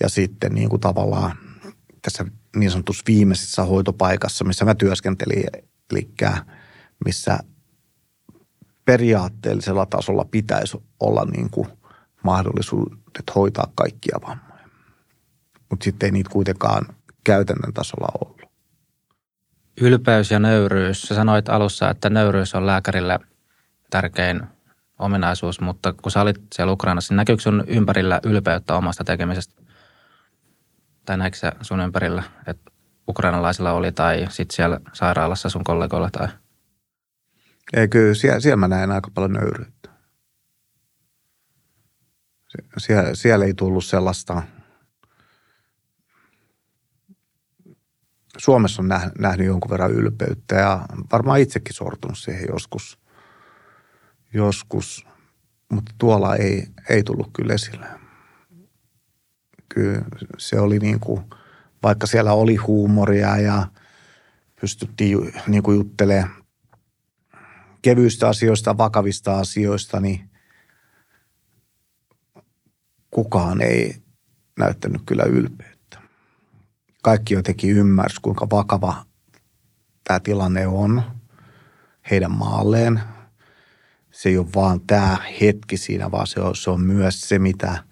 Ja 0.00 0.08
sitten 0.08 0.54
niin 0.54 0.68
kuin 0.68 0.80
tavallaan 0.80 1.36
tässä 2.02 2.24
niin 2.56 2.70
sanotussa 2.70 3.02
viimeisessä 3.06 3.64
hoitopaikassa, 3.64 4.44
missä 4.44 4.64
mä 4.64 4.74
työskentelin, 4.74 5.44
eli 5.90 6.10
missä 7.04 7.38
periaatteellisella 8.84 9.86
tasolla 9.86 10.24
pitäisi 10.30 10.82
olla 11.00 11.24
niin 11.24 11.50
kuin 11.50 11.68
mahdollisuudet 12.22 13.34
hoitaa 13.34 13.72
kaikkia 13.74 14.18
vammoja. 14.22 14.68
Mutta 15.70 15.84
sitten 15.84 16.06
ei 16.06 16.10
niitä 16.12 16.30
kuitenkaan 16.30 16.86
käytännön 17.24 17.72
tasolla 17.72 18.08
ollut. 18.20 18.42
Ylpeys 19.80 20.30
ja 20.30 20.38
nöyryys. 20.38 21.02
Sä 21.02 21.14
sanoit 21.14 21.48
alussa, 21.48 21.90
että 21.90 22.10
nöyryys 22.10 22.54
on 22.54 22.66
lääkärille 22.66 23.18
tärkein 23.90 24.42
ominaisuus, 24.98 25.60
mutta 25.60 25.92
kun 25.92 26.12
sä 26.12 26.20
olit 26.20 26.40
siellä 26.54 26.72
Ukrainassa, 26.72 27.14
niin 27.14 27.16
näkyykö 27.16 27.42
sun 27.42 27.64
ympärillä 27.66 28.20
ylpeyttä 28.24 28.76
omasta 28.76 29.04
tekemisestä? 29.04 29.61
Tai 31.04 31.16
näikö 31.18 31.36
sä 31.36 31.52
sun 31.60 31.80
ympärillä, 31.80 32.22
että 32.46 32.70
ukrainalaisilla 33.08 33.72
oli 33.72 33.92
tai 33.92 34.26
sitten 34.30 34.56
siellä 34.56 34.80
sairaalassa 34.92 35.48
sun 35.48 35.64
kollegoilla 35.64 36.10
tai? 36.10 36.28
Ei 37.72 37.88
kyllä, 37.88 38.14
siellä, 38.14 38.40
siellä 38.40 38.56
mä 38.56 38.68
näen 38.68 38.90
aika 38.90 39.10
paljon 39.14 39.32
nöyryyttä. 39.32 39.88
Sie, 42.78 43.10
siellä 43.14 43.44
ei 43.44 43.54
tullut 43.54 43.84
sellaista, 43.84 44.42
Suomessa 48.38 48.82
on 48.82 48.88
nähnyt 49.18 49.46
jonkun 49.46 49.70
verran 49.70 49.92
ylpeyttä 49.92 50.54
ja 50.54 50.86
varmaan 51.12 51.40
itsekin 51.40 51.74
sortunut 51.74 52.18
siihen 52.18 52.46
joskus, 52.48 52.98
joskus 54.34 55.06
mutta 55.72 55.92
tuolla 55.98 56.36
ei, 56.36 56.66
ei 56.88 57.02
tullut 57.02 57.30
kyllä 57.32 57.54
esille. 57.54 57.86
Kyllä 59.74 60.02
se 60.38 60.60
oli 60.60 60.78
niin 60.78 61.00
kuin, 61.00 61.24
vaikka 61.82 62.06
siellä 62.06 62.32
oli 62.32 62.56
huumoria 62.56 63.38
ja 63.38 63.66
pystyttiin 64.60 65.32
niin 65.46 65.62
kuin 65.62 65.76
juttelemaan 65.76 66.42
kevyistä 67.82 68.28
asioista, 68.28 68.78
vakavista 68.78 69.38
asioista, 69.38 70.00
niin 70.00 70.30
kukaan 73.10 73.60
ei 73.60 74.02
näyttänyt 74.58 75.02
kyllä 75.06 75.24
ylpeyttä. 75.24 75.98
Kaikki 77.02 77.34
jotenkin 77.34 77.70
ymmärsi, 77.70 78.20
kuinka 78.22 78.50
vakava 78.50 79.04
tämä 80.04 80.20
tilanne 80.20 80.66
on 80.66 81.02
heidän 82.10 82.32
maalleen. 82.32 83.00
Se 84.10 84.28
ei 84.28 84.38
ole 84.38 84.46
vaan 84.54 84.80
tämä 84.80 85.18
hetki 85.40 85.76
siinä, 85.76 86.10
vaan 86.10 86.26
se 86.26 86.40
on, 86.40 86.56
se 86.56 86.70
on 86.70 86.80
myös 86.80 87.20
se, 87.20 87.38
mitä 87.38 87.84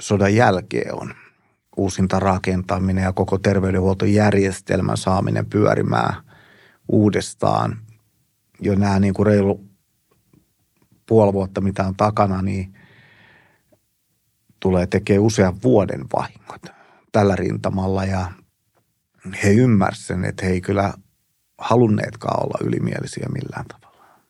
sodan 0.00 0.34
jälkeen 0.34 0.94
on. 0.94 1.14
Uusinta 1.76 2.20
rakentaminen 2.20 3.04
ja 3.04 3.12
koko 3.12 3.38
terveydenhuoltojärjestelmän 3.38 4.96
saaminen 4.96 5.46
pyörimään 5.46 6.14
uudestaan. 6.88 7.78
Jo 8.60 8.74
nämä 8.74 9.00
niin 9.00 9.14
kuin 9.14 9.26
reilu 9.26 9.64
puoli 11.06 11.32
vuotta, 11.32 11.60
mitä 11.60 11.86
on 11.86 11.96
takana, 11.96 12.42
niin 12.42 12.74
tulee 14.60 14.86
tekemään 14.86 15.22
usean 15.22 15.62
vuoden 15.62 16.04
vahingot 16.16 16.62
tällä 17.12 17.36
rintamalla 17.36 18.04
ja 18.04 18.32
he 19.42 19.52
ymmärsivät 19.52 20.06
sen, 20.06 20.24
että 20.24 20.46
he 20.46 20.52
ei 20.52 20.60
kyllä 20.60 20.94
halunneetkaan 21.58 22.42
olla 22.44 22.58
ylimielisiä 22.68 23.26
millään 23.32 23.64
tavalla. 23.66 24.20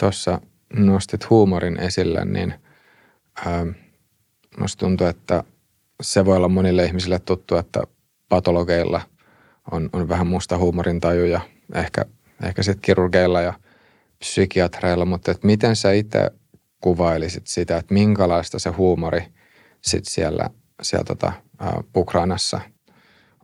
Tuossa 0.00 0.40
nostit 0.72 1.30
huumorin 1.30 1.80
esille, 1.80 2.24
niin 2.24 2.54
ähm, 3.46 3.68
musta 4.60 4.80
tuntuu, 4.80 5.06
että 5.06 5.44
se 6.02 6.24
voi 6.24 6.36
olla 6.36 6.48
monille 6.48 6.84
ihmisille 6.84 7.18
tuttu, 7.18 7.56
että 7.56 7.82
patologeilla 8.28 9.00
on, 9.70 9.90
on 9.92 10.08
vähän 10.08 10.26
musta 10.26 10.58
huumorintaju 10.58 11.24
ja 11.24 11.40
ehkä, 11.74 12.04
ehkä 12.42 12.62
sitten 12.62 12.82
kirurgeilla 12.82 13.40
ja 13.40 13.54
psykiatreilla, 14.18 15.04
mutta 15.04 15.30
että 15.30 15.46
miten 15.46 15.76
sä 15.76 15.92
itse 15.92 16.30
kuvailisit 16.80 17.46
sitä, 17.46 17.76
että 17.76 17.94
minkälaista 17.94 18.58
se 18.58 18.70
huumori 18.70 19.22
sit 19.80 20.04
siellä, 20.04 20.50
siellä 20.82 21.04
tota, 21.04 21.32
äh, 21.62 21.72
Ukrainassa 21.96 22.60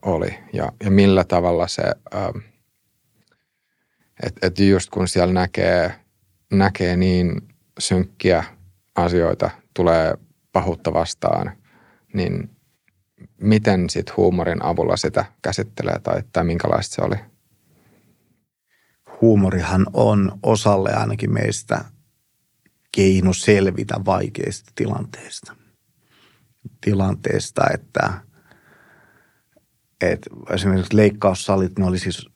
oli 0.02 0.38
ja, 0.52 0.72
ja 0.84 0.90
millä 0.90 1.24
tavalla 1.24 1.68
se, 1.68 1.82
että 4.22 4.46
et 4.46 4.58
just 4.58 4.90
kun 4.90 5.08
siellä 5.08 5.34
näkee, 5.34 5.94
näkee 6.52 6.96
niin 6.96 7.40
synkkiä 7.78 8.44
asioita, 8.94 9.50
tulee 9.74 10.14
pahuutta 10.54 10.92
vastaan, 10.92 11.52
niin 12.14 12.50
miten 13.40 13.90
sit 13.90 14.16
huumorin 14.16 14.64
avulla 14.64 14.96
sitä 14.96 15.24
käsittelee 15.42 15.98
tai, 15.98 16.22
tai 16.32 16.44
minkälaista 16.44 16.94
se 16.94 17.02
oli? 17.02 17.16
Huumorihan 19.20 19.86
on 19.92 20.38
osalle 20.42 20.92
ainakin 20.92 21.32
meistä 21.32 21.84
keino 22.92 23.32
selvitä 23.32 23.94
vaikeista 24.06 24.72
tilanteista. 24.74 25.56
Tilanteesta, 26.80 27.62
että, 27.74 28.12
että 30.00 30.30
esimerkiksi 30.50 30.96
leikkaussalit, 30.96 31.78
ne 31.78 31.84
oli 31.84 31.98
siis 31.98 32.28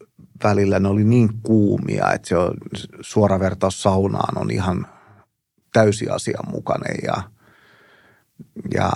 välillä 0.45 0.79
ne 0.79 0.89
oli 0.89 1.05
niin 1.05 1.29
kuumia, 1.43 2.13
että 2.13 2.29
se 2.29 2.37
on, 2.37 2.55
suora 3.01 3.41
vertaus 3.41 3.83
saunaan 3.83 4.39
on 4.39 4.51
ihan 4.51 4.87
täysi 5.73 6.09
asianmukainen 6.09 6.97
ja, 7.05 7.23
ja, 8.75 8.91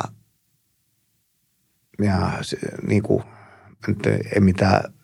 ja 2.02 2.38
se, 2.42 2.56
niin 2.86 3.02
kuin, 3.02 3.22
nyt 3.86 4.06
ei 4.06 4.40
mitään 4.40 4.94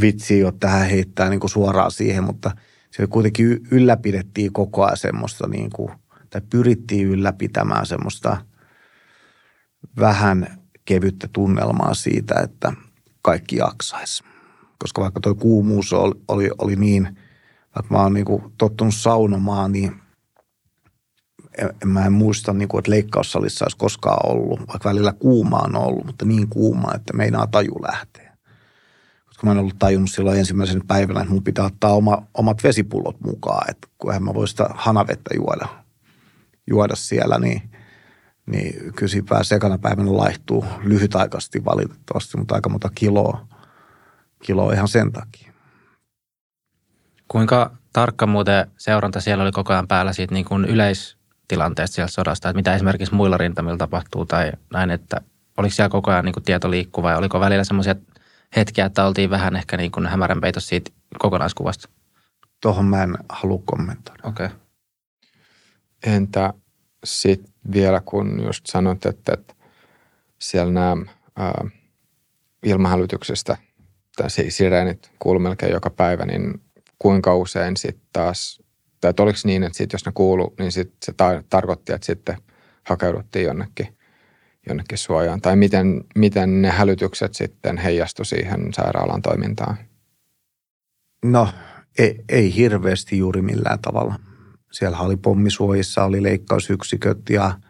vitsiä 0.00 0.46
ole 0.46 0.54
tähän 0.60 0.88
heittää 0.90 1.28
niin 1.28 1.40
kuin 1.40 1.50
suoraan 1.50 1.90
siihen, 1.90 2.24
mutta 2.24 2.50
se 2.90 3.06
kuitenkin 3.06 3.60
ylläpidettiin 3.70 4.52
koko 4.52 4.84
ajan 4.84 4.96
semmoista 4.96 5.48
niin 5.48 5.70
kuin– 5.70 5.92
tai 6.30 6.40
pyrittiin 6.50 7.06
ylläpitämään 7.06 7.86
semmoista 7.86 8.36
vähän 10.00 10.60
kevyttä 10.84 11.28
tunnelmaa 11.32 11.94
siitä, 11.94 12.34
että 12.40 12.72
kaikki 13.22 13.56
jaksaisi. 13.56 14.24
Koska 14.78 15.02
vaikka 15.02 15.20
tuo 15.20 15.34
kuumuus 15.34 15.92
oli, 15.92 16.14
oli, 16.28 16.50
oli 16.58 16.76
niin, 16.76 17.18
vaikka 17.74 17.94
mä 17.94 18.02
oon 18.02 18.14
niin 18.14 18.26
kuin 18.26 18.42
tottunut 18.58 18.94
saunomaan, 18.94 19.72
niin 19.72 20.00
en, 21.58 21.88
mä 21.88 22.06
en 22.06 22.12
muista, 22.12 22.52
niin 22.52 22.68
kuin, 22.68 22.78
että 22.78 22.90
leikkaussalissa 22.90 23.64
olisi 23.64 23.76
koskaan 23.76 24.30
ollut, 24.30 24.58
vaikka 24.58 24.88
välillä 24.88 25.12
kuumaa 25.12 25.62
on 25.62 25.76
ollut, 25.76 26.06
mutta 26.06 26.24
niin 26.24 26.48
kuuma, 26.48 26.94
että 26.94 27.12
meinaa 27.12 27.46
taju 27.46 27.82
lähteä. 27.82 28.36
Koska 29.26 29.46
mä 29.46 29.52
en 29.52 29.58
ollut 29.58 29.78
tajunnut 29.78 30.10
silloin 30.10 30.38
ensimmäisen 30.38 30.86
päivänä, 30.86 31.20
että 31.20 31.32
mun 31.32 31.44
pitää 31.44 31.64
ottaa 31.64 31.92
oma, 31.92 32.22
omat 32.34 32.64
vesipullot 32.64 33.20
mukaan, 33.20 33.70
että 33.70 33.88
kun 33.98 34.14
en 34.14 34.22
mä 34.22 34.34
voi 34.34 34.48
sitä 34.48 34.66
hanavettä 34.74 35.34
juoda 35.34 35.68
juoda 36.70 36.96
siellä, 36.96 37.38
niin, 37.38 37.70
niin 38.46 38.92
kyllä 38.94 39.08
siinä 39.08 39.26
pääsee 39.28 39.56
ekana 39.56 39.78
päivänä 39.78 40.16
laihtuu 40.16 40.64
lyhytaikaisesti 40.82 41.64
valitettavasti, 41.64 42.36
mutta 42.36 42.54
aika 42.54 42.68
monta 42.68 42.90
kiloa, 42.94 43.46
kiloa 44.44 44.72
ihan 44.72 44.88
sen 44.88 45.12
takia. 45.12 45.52
Kuinka 47.28 47.76
tarkka 47.92 48.26
muuten 48.26 48.70
seuranta 48.78 49.20
siellä 49.20 49.44
oli 49.44 49.52
koko 49.52 49.72
ajan 49.72 49.88
päällä 49.88 50.12
siitä 50.12 50.34
niin 50.34 50.44
kuin 50.44 50.66
yleistilanteesta 51.52 51.94
siellä 51.94 52.10
sodasta, 52.10 52.48
että 52.48 52.56
mitä 52.56 52.74
esimerkiksi 52.74 53.14
muilla 53.14 53.36
rintamilla 53.36 53.78
tapahtuu 53.78 54.26
tai 54.26 54.52
näin, 54.72 54.90
että 54.90 55.20
oliko 55.56 55.74
siellä 55.74 55.88
koko 55.88 56.10
ajan 56.10 56.24
niin 56.24 56.32
kuin 56.32 56.44
tieto 56.44 56.70
liikkuva 56.70 57.10
ja 57.10 57.18
oliko 57.18 57.40
välillä 57.40 57.64
semmoisia 57.64 57.94
hetkiä, 58.56 58.86
että 58.86 59.06
oltiin 59.06 59.30
vähän 59.30 59.56
ehkä 59.56 59.76
niin 59.76 59.90
kuin 59.90 60.06
hämärän 60.06 60.40
peitos 60.40 60.68
siitä 60.68 60.90
kokonaiskuvasta? 61.18 61.88
Tuohon 62.60 62.84
mä 62.84 63.02
en 63.02 63.18
halua 63.28 63.62
kommentoida. 63.64 64.22
Okei. 64.28 64.46
Okay. 64.46 64.58
Entä 66.06 66.54
sitten 67.04 67.52
vielä, 67.72 68.00
kun 68.04 68.42
just 68.44 68.66
sanoit, 68.66 69.06
että, 69.06 69.32
että 69.32 69.54
siellä 70.38 70.72
nämä 70.72 70.96
ää, 71.36 71.64
ilmahälytyksestä 72.62 73.56
tai 74.16 74.30
sireenit 74.30 75.10
kuuluu 75.18 75.40
melkein 75.40 75.72
joka 75.72 75.90
päivä, 75.90 76.26
niin 76.26 76.60
kuinka 76.98 77.36
usein 77.36 77.76
sitten 77.76 78.08
taas, 78.12 78.62
tai 79.00 79.10
että 79.10 79.22
oliko 79.22 79.38
niin, 79.44 79.62
että 79.62 79.78
sit 79.78 79.92
jos 79.92 80.06
ne 80.06 80.12
kuulu, 80.14 80.54
niin 80.58 80.72
sit 80.72 80.92
se 81.04 81.12
tar- 81.12 81.44
tarkoitti, 81.50 81.92
että 81.92 82.06
sitten 82.06 82.36
hakeuduttiin 82.84 83.44
jonnekin, 83.44 83.96
jonnekin 84.68 84.98
suojaan, 84.98 85.40
tai 85.40 85.56
miten, 85.56 86.04
miten 86.14 86.62
ne 86.62 86.70
hälytykset 86.70 87.34
sitten 87.34 87.78
heijastu 87.78 88.24
siihen 88.24 88.74
sairaalan 88.74 89.22
toimintaan? 89.22 89.76
No, 91.24 91.48
ei, 91.98 92.24
ei 92.28 92.56
hirveästi 92.56 93.18
juuri 93.18 93.42
millään 93.42 93.78
tavalla 93.78 94.14
siellä 94.72 94.98
oli 94.98 95.16
pommisuojissa, 95.16 96.04
oli 96.04 96.22
leikkausyksiköt 96.22 97.30
ja, 97.30 97.60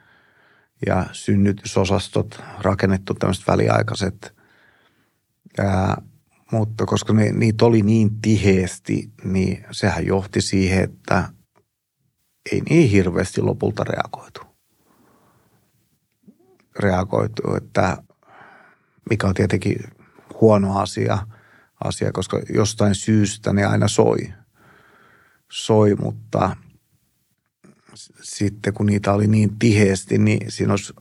ja 0.87 1.07
synnytysosastot 1.13 2.43
rakennettu 2.61 3.15
tämmöiset 3.15 3.47
väliaikaiset. 3.49 4.35
Ja, 5.59 5.97
mutta 6.53 6.87
koska 6.87 7.13
ne, 7.13 7.33
niitä 7.33 7.65
oli 7.65 7.83
niin 7.83 8.21
tiheesti, 8.21 9.13
niin 9.25 9.67
sehän 9.71 10.07
johti 10.07 10.41
siihen, 10.41 10.85
että 10.85 11.29
ei 12.53 12.61
niin 12.71 12.91
hirveästi 12.91 13.41
lopulta 13.41 13.85
reagoitu. 13.85 14.41
Reagoitu, 16.79 17.55
että 17.57 17.97
mikä 19.11 19.27
on 19.27 19.35
tietenkin 19.35 19.77
huono 20.41 20.79
asia, 20.79 21.19
asia 21.85 22.13
koska 22.13 22.41
jostain 22.55 22.95
syystä 22.95 23.53
ne 23.53 23.65
aina 23.65 23.89
soi. 23.89 24.33
Soi, 25.53 25.95
mutta– 25.95 26.57
sitten 28.23 28.75
kun 28.75 28.87
niitä 28.87 29.13
oli 29.13 29.27
niin 29.27 29.59
tiheesti, 29.59 30.19
niin 30.19 30.53
siinä 30.53 30.73
olisi 30.73 30.93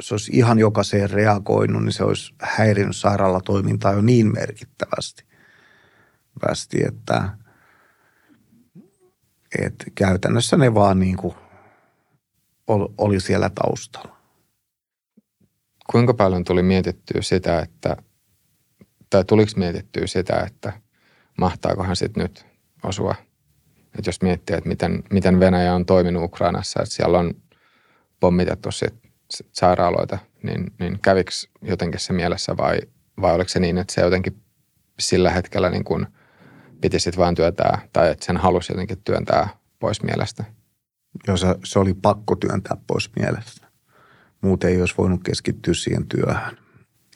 se 0.00 0.14
olisi 0.14 0.32
ihan 0.34 0.58
jokaiseen 0.58 1.10
reagoinut, 1.10 1.84
niin 1.84 1.92
se 1.92 2.04
olisi 2.04 2.34
häirinnyt 2.42 2.96
sairaalatoimintaa 2.96 3.92
jo 3.92 4.00
niin 4.00 4.32
merkittävästi, 4.32 5.24
västi, 6.48 6.78
että, 6.86 7.28
että 9.58 9.84
käytännössä 9.94 10.56
ne 10.56 10.74
vaan 10.74 11.00
niin 11.00 11.16
kuin 11.16 11.34
oli 12.98 13.20
siellä 13.20 13.50
taustalla. 13.50 14.16
Kuinka 15.90 16.14
paljon 16.14 16.44
tuli 16.44 16.62
mietittyä 16.62 17.22
sitä, 17.22 17.60
että, 17.60 17.96
tai 19.10 19.24
tuliko 19.24 19.52
mietittyä 19.56 20.06
sitä, 20.06 20.40
että 20.40 20.72
mahtaakohan 21.38 21.96
sitten 21.96 22.22
nyt 22.22 22.46
osua 22.84 23.14
että 23.98 24.08
jos 24.08 24.22
miettii, 24.22 24.56
että 24.56 24.68
miten, 24.68 25.02
miten 25.10 25.40
Venäjä 25.40 25.74
on 25.74 25.86
toiminut 25.86 26.24
Ukrainassa, 26.24 26.82
että 26.82 26.94
siellä 26.94 27.18
on 27.18 27.34
pommitettu 28.20 28.70
sit, 28.70 28.94
sit 28.94 29.09
sairaaloita, 29.52 30.18
niin, 30.42 30.72
niin 30.78 30.98
kävikö 31.02 31.30
jotenkin 31.62 32.00
se 32.00 32.12
mielessä 32.12 32.56
vai, 32.56 32.78
vai 33.20 33.34
oliko 33.34 33.48
se 33.48 33.60
niin, 33.60 33.78
että 33.78 33.94
se 33.94 34.00
jotenkin 34.00 34.42
sillä 34.98 35.30
hetkellä 35.30 35.70
niin 35.70 35.84
kuin 35.84 36.06
piti 36.80 37.00
sitten 37.00 37.18
vain 37.18 37.34
työntää, 37.34 37.78
tai 37.92 38.10
että 38.10 38.26
sen 38.26 38.36
halusi 38.36 38.72
jotenkin 38.72 39.02
työntää 39.04 39.48
pois 39.78 40.02
mielestä? 40.02 40.44
Joo, 41.26 41.36
se, 41.36 41.46
se 41.64 41.78
oli 41.78 41.94
pakko 41.94 42.36
työntää 42.36 42.76
pois 42.86 43.10
mielestä. 43.16 43.66
Muuten 44.40 44.70
ei 44.70 44.80
olisi 44.80 44.94
voinut 44.98 45.20
keskittyä 45.24 45.74
siihen 45.74 46.06
työhön. 46.06 46.58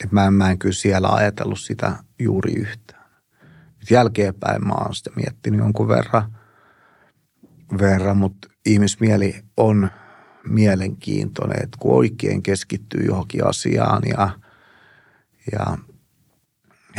Et 0.04 0.12
mä, 0.12 0.26
en, 0.26 0.34
mä 0.34 0.50
en 0.50 0.58
kyllä 0.58 0.74
siellä 0.74 1.08
ajatellut 1.08 1.60
sitä 1.60 1.96
juuri 2.18 2.52
yhtään. 2.52 3.04
Nyt 3.80 3.90
jälkeenpäin 3.90 4.66
mä 4.66 4.74
oon 4.74 4.94
sitä 4.94 5.10
miettinyt 5.16 5.60
jonkun 5.60 5.88
verran– 5.88 6.24
verran, 7.78 8.16
mutta 8.16 8.48
ihmismieli 8.66 9.42
on 9.56 9.90
mielenkiintoinen, 10.48 11.62
että 11.62 11.76
kun 11.80 11.96
oikein 11.96 12.42
keskittyy 12.42 13.04
johonkin 13.06 13.46
asiaan 13.46 14.02
ja, 14.08 14.30
ja 15.52 15.78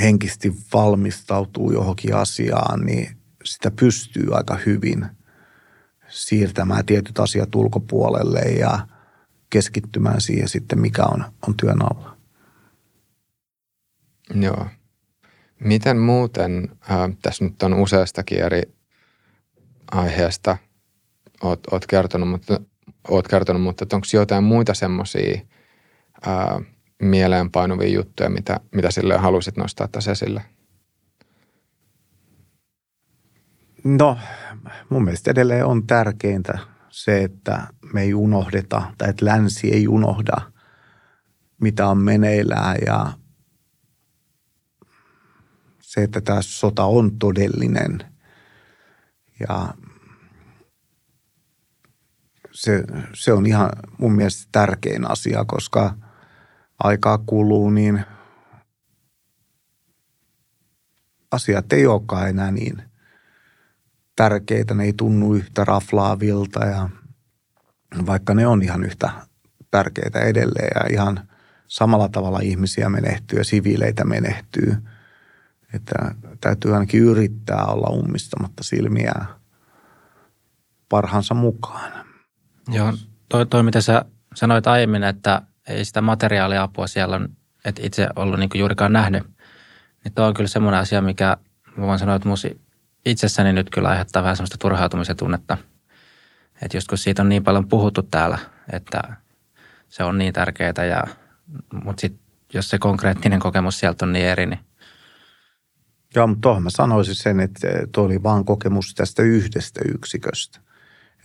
henkisesti 0.02 0.56
valmistautuu 0.74 1.72
johonkin 1.72 2.16
asiaan, 2.16 2.86
niin 2.86 3.18
sitä 3.43 3.72
pystyy 3.72 4.36
aika 4.36 4.58
hyvin 4.66 5.06
siirtämään 6.10 6.86
tietyt 6.86 7.20
asiat 7.20 7.56
ulkopuolelle 7.56 8.39
ja 8.39 8.88
keskittymään 9.50 10.22
siihen 10.22 10.50
sitten, 10.50 10.80
mikä 10.80 11.04
on, 11.04 11.26
on 11.48 11.58
työn 11.58 11.82
alla. 11.82 12.18
Joo. 14.34 14.68
Miten 15.60 15.98
muuten, 15.98 16.70
äh, 16.91 17.18
tässä 17.22 17.43
nyt 17.43 17.64
on 17.64 17.74
useastakin 17.74 18.39
eri 18.39 18.62
aiheesta 19.91 20.58
oot, 21.43 21.60
oot 21.72 21.88
kertonut, 21.88 22.30
mutta, 22.30 22.62
oot 23.10 23.28
kertonut, 23.28 23.62
mutta 23.62 23.86
onko 23.93 24.08
jotain 24.14 24.43
muita 24.43 24.74
semmoisia 24.74 25.41
mieleenpainuvia 27.01 27.88
juttuja, 27.88 28.30
mitä, 28.30 28.60
mitä 28.76 28.91
sille 28.91 29.18
halusit 29.18 29.58
nostaa 29.58 29.88
tässä 29.88 30.12
esille? 30.12 30.41
No, 33.84 34.18
mun 34.89 35.03
mielestä 35.03 35.32
edelleen 35.32 35.66
on 35.66 35.88
tärkeintä 35.88 36.60
se, 36.89 37.24
että 37.24 37.68
me 37.93 38.01
ei 38.01 38.14
unohdeta, 38.14 38.93
tai 38.97 39.10
että 39.10 39.26
länsi 39.26 39.74
ei 39.74 39.88
unohda, 39.88 40.36
mitä 41.62 41.88
on 41.88 41.97
meneillään 41.97 42.78
ja 42.86 43.14
se, 45.82 46.03
että 46.03 46.22
tämä 46.22 46.41
sota 46.41 46.84
on 46.84 47.20
todellinen– 47.20 47.99
ja 49.39 49.74
se, 52.56 52.84
se 53.14 53.34
on 53.34 53.45
ihan 53.45 53.70
mun 53.97 54.16
mielestä 54.16 54.49
tärkein 54.51 55.12
asia, 55.12 55.45
koska 55.45 55.95
aikaa 56.84 57.18
kuluu, 57.18 57.70
niin 57.70 58.06
asiat 61.32 61.74
ei 61.74 61.88
olekaan 61.88 62.30
enää 62.30 62.51
niin 62.51 62.82
tärkeitä. 64.16 64.74
Ne 64.74 64.84
ei 64.84 64.93
tunnu 64.93 65.34
yhtä 65.34 65.66
raflaavilta 65.66 66.66
ja 66.66 66.89
vaikka 68.06 68.34
ne 68.34 68.47
on 68.47 68.62
ihan 68.62 68.84
yhtä 68.84 69.10
tärkeitä 69.72 70.20
edelleen 70.20 70.72
ja 70.76 70.93
ihan 70.93 71.30
samalla 71.68 72.10
tavalla 72.10 72.39
ihmisiä 72.39 72.89
menehtyy 72.89 73.39
ja 73.39 73.43
siviileitä 73.43 74.03
menehtyy– 74.03 74.76
että 75.76 76.16
täytyy 76.41 76.74
ainakin 76.74 77.01
yrittää 77.01 77.66
olla 77.66 77.88
ummistamatta 77.89 78.64
silmiä 78.64 79.14
parhaansa 80.89 81.34
mukaan. 81.34 82.05
Joo, 82.68 82.93
toi, 83.30 83.45
toi 83.45 83.63
mitä 83.63 83.82
sä 83.82 84.05
sanoit 84.36 84.68
aiemmin, 84.68 85.03
että 85.03 85.41
ei 85.68 85.86
sitä 85.86 86.01
materiaaliapua 86.01 86.88
siellä 86.88 87.16
on, 87.16 87.30
et 87.66 87.80
itse 87.84 88.07
ollut 88.16 88.39
niin 88.39 88.49
juurikaan 88.55 88.93
nähnyt, 88.93 89.24
niin 90.03 90.13
toi 90.13 90.28
on 90.28 90.34
kyllä 90.34 90.47
semmoinen 90.47 90.80
asia, 90.80 91.01
mikä 91.01 91.38
voin 91.80 91.99
sanoa, 91.99 92.16
että 92.16 92.30
musi 92.30 92.61
itsessäni 93.05 93.53
nyt 93.53 93.70
kyllä 93.70 93.89
aiheuttaa 93.89 94.24
vähän 94.24 94.36
semmoista 94.36 94.57
turhautumisen 94.57 95.18
tunnetta. 95.18 95.57
Että 96.61 96.78
just 96.78 96.88
kun 96.88 96.97
siitä 96.97 97.22
on 97.22 97.30
niin 97.30 97.43
paljon 97.43 97.68
puhuttu 97.68 98.03
täällä, 98.03 98.38
että 98.74 99.01
se 99.89 100.03
on 100.03 100.18
niin 100.18 100.34
tärkeää, 100.34 100.86
ja, 100.89 101.03
mutta 101.84 102.01
sitten 102.01 102.26
jos 102.53 102.70
se 102.70 102.78
konkreettinen 102.78 103.39
kokemus 103.39 103.80
sieltä 103.80 104.05
on 104.05 104.13
niin 104.13 104.26
eri, 104.26 104.45
niin 104.45 104.59
Joo, 106.16 106.28
mutta 106.28 106.41
tuohon 106.41 106.63
mä 106.63 106.70
sanoisin 106.70 107.16
sen, 107.16 107.39
että 107.39 107.68
tuo 107.91 108.03
oli 108.03 108.24
vaan 108.24 108.45
kokemus 108.45 108.93
tästä 108.95 109.24
yhdestä 109.24 109.80
yksiköstä. 109.93 110.59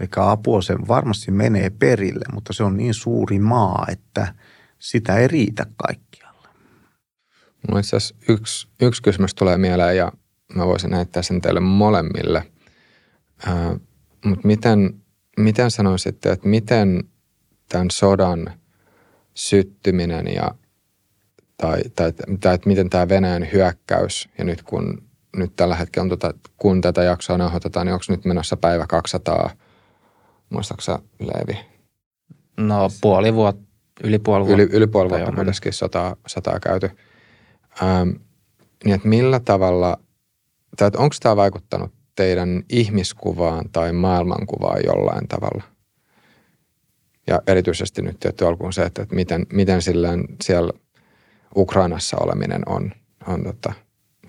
Eli 0.00 0.08
apua 0.16 0.62
se 0.62 0.74
varmasti 0.88 1.30
menee 1.30 1.70
perille, 1.70 2.24
mutta 2.32 2.52
se 2.52 2.62
on 2.64 2.76
niin 2.76 2.94
suuri 2.94 3.38
maa, 3.38 3.86
että 3.88 4.34
sitä 4.78 5.16
ei 5.16 5.28
riitä 5.28 5.66
kaikkialle. 5.76 6.48
Mulla 7.68 7.80
itse 7.80 7.96
asiassa 7.96 8.14
yksi, 8.28 8.68
yksi 8.82 9.02
kysymys 9.02 9.34
tulee 9.34 9.58
mieleen 9.58 9.96
ja 9.96 10.12
mä 10.54 10.66
voisin 10.66 10.90
näyttää 10.90 11.22
sen 11.22 11.40
teille 11.40 11.60
molemmille. 11.60 12.46
Äh, 13.48 13.80
mutta 14.24 14.46
miten, 14.46 14.94
miten 15.36 15.70
sanoisitte, 15.70 16.32
että 16.32 16.48
miten 16.48 17.04
tämän 17.68 17.90
sodan 17.90 18.52
syttyminen 19.34 20.26
ja 20.34 20.54
tai, 21.56 21.82
tai, 21.96 22.12
tai 22.40 22.54
että 22.54 22.68
miten 22.68 22.90
tämä 22.90 23.08
Venäjän 23.08 23.48
hyökkäys, 23.52 24.28
ja 24.38 24.44
nyt 24.44 24.62
kun 24.62 25.10
nyt 25.36 25.56
tällä 25.56 25.76
hetkellä 25.76 26.02
on 26.02 26.08
tota, 26.08 26.34
kun 26.56 26.80
tätä 26.80 27.02
jaksoa 27.02 27.38
nauhoitetaan, 27.38 27.86
niin 27.86 27.94
onko 27.94 28.04
nyt 28.08 28.24
menossa 28.24 28.56
päivä 28.56 28.86
200, 28.86 29.50
muistaaksä 30.50 30.98
Leevi? 31.18 31.58
No 32.56 32.90
puoli 33.00 33.34
vuotta, 33.34 33.62
yli 34.04 34.18
puoli 34.18 34.46
vuotta. 34.46 34.62
Yli, 34.62 34.72
yli 34.72 34.86
puoli 34.86 35.10
vuotta 35.10 35.32
kuitenkin 35.32 35.72
sotaa, 35.72 36.16
sotaa 36.26 36.60
käyty. 36.60 36.90
Ähm, 37.82 38.08
niin 38.84 38.94
että 38.94 39.08
millä 39.08 39.40
tavalla, 39.40 39.96
tai 40.76 40.88
että 40.88 40.98
onko 40.98 41.16
tämä 41.20 41.36
vaikuttanut 41.36 41.92
teidän 42.16 42.62
ihmiskuvaan 42.68 43.70
tai 43.72 43.92
maailmankuvaan 43.92 44.80
jollain 44.84 45.28
tavalla? 45.28 45.62
Ja 47.26 47.42
erityisesti 47.46 48.02
nyt 48.02 48.20
tietty 48.20 48.46
alkuun 48.46 48.72
se, 48.72 48.82
että, 48.82 49.02
että 49.02 49.14
miten, 49.14 49.46
miten 49.52 49.82
sillään 49.82 50.24
siellä– 50.42 50.72
Ukrainassa 51.56 52.16
oleminen 52.20 52.62
on, 52.66 52.92
on 53.26 53.44
tota, 53.44 53.72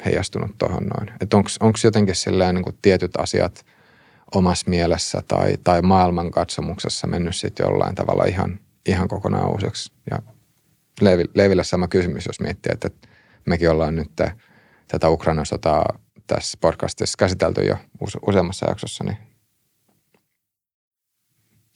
heijastunut 0.06 0.52
tuohon 0.58 0.84
noin. 0.84 1.12
Että 1.22 1.38
onko 1.38 1.78
jotenkin 1.84 2.16
silleen 2.16 2.56
niin 2.56 2.78
tietyt 2.82 3.12
asiat 3.18 3.66
omassa 4.36 4.70
mielessä 4.70 5.22
tai, 5.28 5.58
tai 5.64 5.82
maailmankatsomuksessa 5.82 7.08
mennyt 7.08 7.36
sitten 7.36 7.64
jollain 7.64 7.96
tavalla 7.96 8.24
ihan, 8.24 8.60
ihan 8.86 9.08
kokonaan 9.08 9.52
uuseksi. 9.52 9.94
Ja 10.12 10.20
Leeville 11.36 11.64
sama 11.64 11.88
kysymys, 11.88 12.26
jos 12.26 12.40
miettii, 12.40 12.72
että 12.74 12.90
mekin 13.46 13.70
ollaan 13.70 13.96
nyt 13.96 14.12
tätä 14.88 15.10
Ukrainan 15.10 15.46
sotaa 15.46 16.00
tässä 16.28 16.58
podcastissa 16.62 17.18
käsitelty 17.18 17.62
jo 17.62 17.78
use, 18.02 18.20
useammassa 18.28 18.70
jaksossa. 18.70 19.04
Niin. 19.04 19.18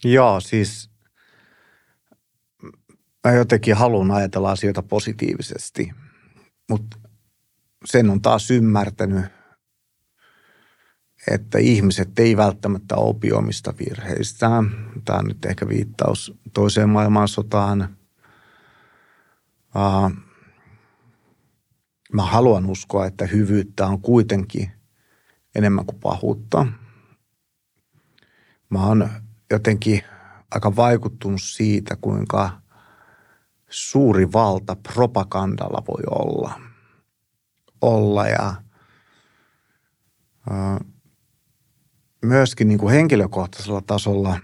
Joo, 0.03 0.39
siis 0.39 0.89
mä 3.27 3.33
jotenkin 3.33 3.75
haluan 3.75 4.11
ajatella 4.11 4.51
asioita 4.51 4.83
positiivisesti, 4.83 5.91
mutta 6.69 6.97
sen 7.85 8.09
on 8.09 8.21
taas 8.21 8.51
ymmärtänyt, 8.51 9.25
että 11.31 11.57
ihmiset 11.57 12.19
ei 12.19 12.37
välttämättä 12.37 12.95
opi 12.95 13.31
omista 13.31 13.73
virheistään. 13.79 14.91
Tämä 15.05 15.19
on 15.19 15.25
nyt 15.25 15.45
ehkä 15.45 15.67
viittaus 15.67 16.37
toiseen 16.53 16.89
maailmansotaan. 16.89 17.97
Mä 22.13 22.23
haluan 22.23 22.65
uskoa, 22.65 23.05
että 23.05 23.25
hyvyyttä 23.25 23.87
on 23.87 24.01
kuitenkin 24.01 24.71
enemmän 25.55 25.85
kuin 25.85 25.99
pahuutta. 25.99 26.67
Mä 28.69 28.85
oon 28.85 29.09
jotenkin 29.51 30.01
aika 30.51 30.75
vaikuttunut 30.75 31.41
siitä, 31.41 31.95
kuinka– 32.01 32.49
suuri 33.69 34.31
valta 34.33 34.75
propagandalla 34.75 35.83
voi 35.87 36.03
olla. 36.09 36.61
Olla 37.81 38.27
ja 38.27 38.55
myöskin 42.25 42.67
niin 42.67 42.79
kuin 42.79 42.93
henkilökohtaisella 42.93 43.81
tasolla 43.81 44.39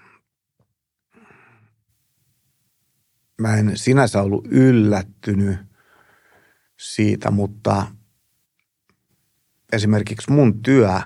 mä 3.41 3.57
en 3.57 3.71
sinänsä 3.77 4.21
ollut 4.21 4.47
yllättynyt 4.47 5.59
siitä, 6.79 7.31
mutta 7.31 7.87
esimerkiksi 9.73 10.31
mun 10.31 10.61
työ 10.61 10.99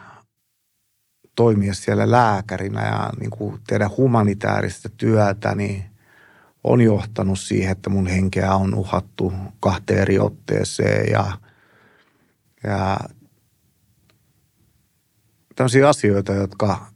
toimia 1.35 1.73
siellä 1.73 2.11
lääkärinä 2.11 2.85
ja 2.85 3.09
niin 3.19 3.29
kuin 3.29 3.61
tehdä 3.67 3.89
humanitaarista 3.97 4.89
työtä, 4.89 5.55
niin 5.55 5.83
on 6.63 6.81
johtanut 6.81 7.39
siihen, 7.39 7.71
että 7.71 7.89
mun 7.89 8.07
henkeä 8.07 8.55
on 8.55 8.73
uhattu 8.73 9.33
kahteen 9.59 9.99
eri 9.99 10.19
otteeseen 10.19 11.11
ja, 11.11 11.37
ja 12.63 12.97
tämmöisiä 15.55 15.89
asioita, 15.89 16.33
jotka 16.33 16.91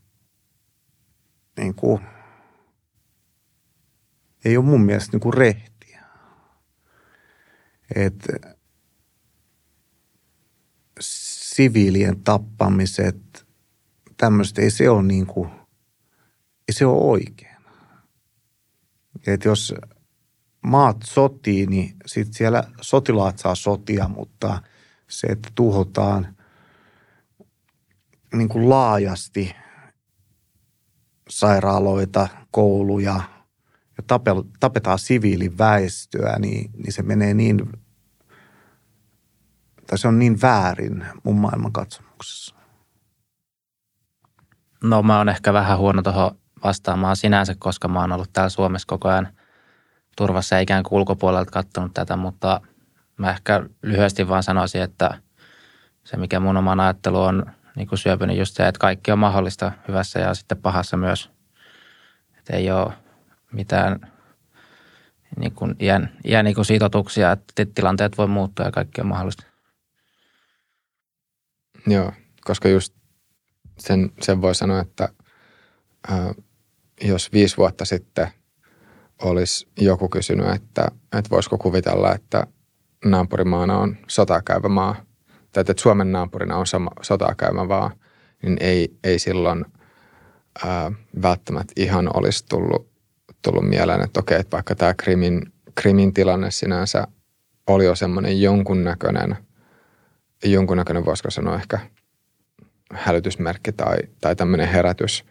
niin 1.59 1.75
kuin, 1.75 2.01
ei 4.45 4.57
ole 4.57 4.65
mun 4.65 4.81
mielestä 4.81 5.11
niin 5.11 5.21
kuin 5.21 5.33
rehtiä. 5.33 6.05
Et 7.95 8.27
siviilien 10.99 12.23
tappamiset, 12.23 13.47
tämmöistä, 14.17 14.61
ei 14.61 14.71
se 14.71 14.89
ole 14.89 15.03
niin 15.03 15.25
kuin, 15.25 15.49
ei 16.67 16.73
se 16.73 16.85
ole 16.85 17.01
oikein. 17.01 17.57
Et 19.27 19.45
jos 19.45 19.73
maat 20.61 20.97
sotii, 21.03 21.65
niin 21.65 21.95
sitten 22.05 22.33
siellä 22.33 22.63
sotilaat 22.81 23.37
saa 23.37 23.55
sotia, 23.55 24.07
mutta 24.07 24.61
se, 25.07 25.27
että 25.27 25.49
tuhotaan 25.55 26.35
niin 28.33 28.49
kuin 28.49 28.69
laajasti 28.69 29.55
sairaaloita, 31.29 32.27
kouluja 32.51 33.21
ja 33.97 34.19
tapetaan 34.59 34.99
siviiliväestöä, 34.99 36.39
niin, 36.39 36.71
niin 36.77 36.93
se 36.93 37.03
menee 37.03 37.33
niin, 37.33 37.69
tai 39.87 39.97
se 39.97 40.07
on 40.07 40.19
niin 40.19 40.41
väärin 40.41 41.05
mun 41.23 41.35
maailmankatsomuksessa. 41.35 42.55
No 44.83 45.03
mä 45.03 45.17
oon 45.17 45.29
ehkä 45.29 45.53
vähän 45.53 45.77
huono 45.77 46.01
tuohon 46.01 46.37
vastaamaan 46.63 47.15
sinänsä, 47.15 47.55
koska 47.59 47.87
mä 47.87 48.01
oon 48.01 48.11
ollut 48.11 48.33
täällä 48.33 48.49
Suomessa 48.49 48.87
koko 48.87 49.09
ajan 49.09 49.27
turvassa 50.17 50.59
ikään 50.59 50.83
kuin 50.83 50.99
ulkopuolelta 50.99 51.51
katsonut 51.51 51.93
tätä, 51.93 52.15
mutta 52.15 52.61
mä 53.17 53.31
ehkä 53.31 53.63
lyhyesti 53.83 54.27
vaan 54.27 54.43
sanoisin, 54.43 54.81
että 54.81 55.21
se 56.03 56.17
mikä 56.17 56.39
mun 56.39 56.57
oman 56.57 56.79
ajattelu 56.79 57.21
on 57.21 57.45
niin 57.75 57.87
kuin 57.87 57.99
syöpynyt 57.99 58.37
just 58.37 58.55
se, 58.55 58.67
että 58.67 58.79
kaikki 58.79 59.11
on 59.11 59.19
mahdollista 59.19 59.71
hyvässä 59.87 60.19
ja 60.19 60.33
sitten 60.33 60.57
pahassa 60.57 60.97
myös. 60.97 61.29
Että 62.37 62.57
ei 62.57 62.71
ole 62.71 62.93
mitään 63.51 64.11
niin 65.37 65.51
kuin 65.51 65.75
iän, 65.79 66.11
iän 66.25 66.45
niin 66.45 66.55
kuin 66.55 66.65
sitotuksia, 66.65 67.31
että 67.31 67.65
tilanteet 67.75 68.17
voi 68.17 68.27
muuttua 68.27 68.65
ja 68.65 68.71
kaikki 68.71 69.01
on 69.01 69.07
mahdollista. 69.07 69.43
Joo, 71.87 72.11
koska 72.45 72.69
just 72.69 72.93
sen, 73.79 74.11
sen 74.21 74.41
voi 74.41 74.55
sanoa, 74.55 74.79
että 74.79 75.09
ää, 76.09 76.33
jos 77.01 77.33
viisi 77.33 77.57
vuotta 77.57 77.85
sitten 77.85 78.27
olisi 79.21 79.67
joku 79.79 80.09
kysynyt, 80.09 80.47
että, 80.47 80.87
että 81.17 81.29
voisiko 81.29 81.57
kuvitella, 81.57 82.13
että 82.15 82.47
naapurimaana 83.05 83.77
on 83.77 83.97
sotaa 84.07 84.41
käyvä 84.41 84.69
maa, 84.69 84.95
tai 85.51 85.61
että 85.61 85.73
Suomen 85.77 86.11
naapurina 86.11 86.57
on 86.57 86.67
sama, 86.67 86.89
sotaa 87.01 87.35
käymä 87.35 87.63
maa, 87.63 87.91
niin 88.43 88.57
ei, 88.59 88.97
ei 89.03 89.19
silloin 89.19 89.65
ää, 90.65 90.91
välttämättä 91.21 91.73
ihan 91.75 92.17
olisi 92.17 92.45
tullut, 92.49 92.89
tullut 93.41 93.69
mieleen, 93.69 94.01
että 94.01 94.19
okei, 94.19 94.39
että 94.39 94.55
vaikka 94.55 94.75
tämä 94.75 94.93
Krimin, 94.93 95.41
Krimin 95.75 96.13
tilanne 96.13 96.51
sinänsä 96.51 97.07
oli 97.67 97.85
jo 97.85 97.95
semmoinen 97.95 98.41
jonkunnäköinen, 98.41 99.37
jonkunnäköinen 100.45 101.05
voisiko 101.05 101.31
sanoa 101.31 101.55
ehkä 101.55 101.79
hälytysmerkki 102.93 103.71
tai, 103.71 103.97
tai 104.21 104.35
tämmöinen 104.35 104.67
herätys, 104.67 105.25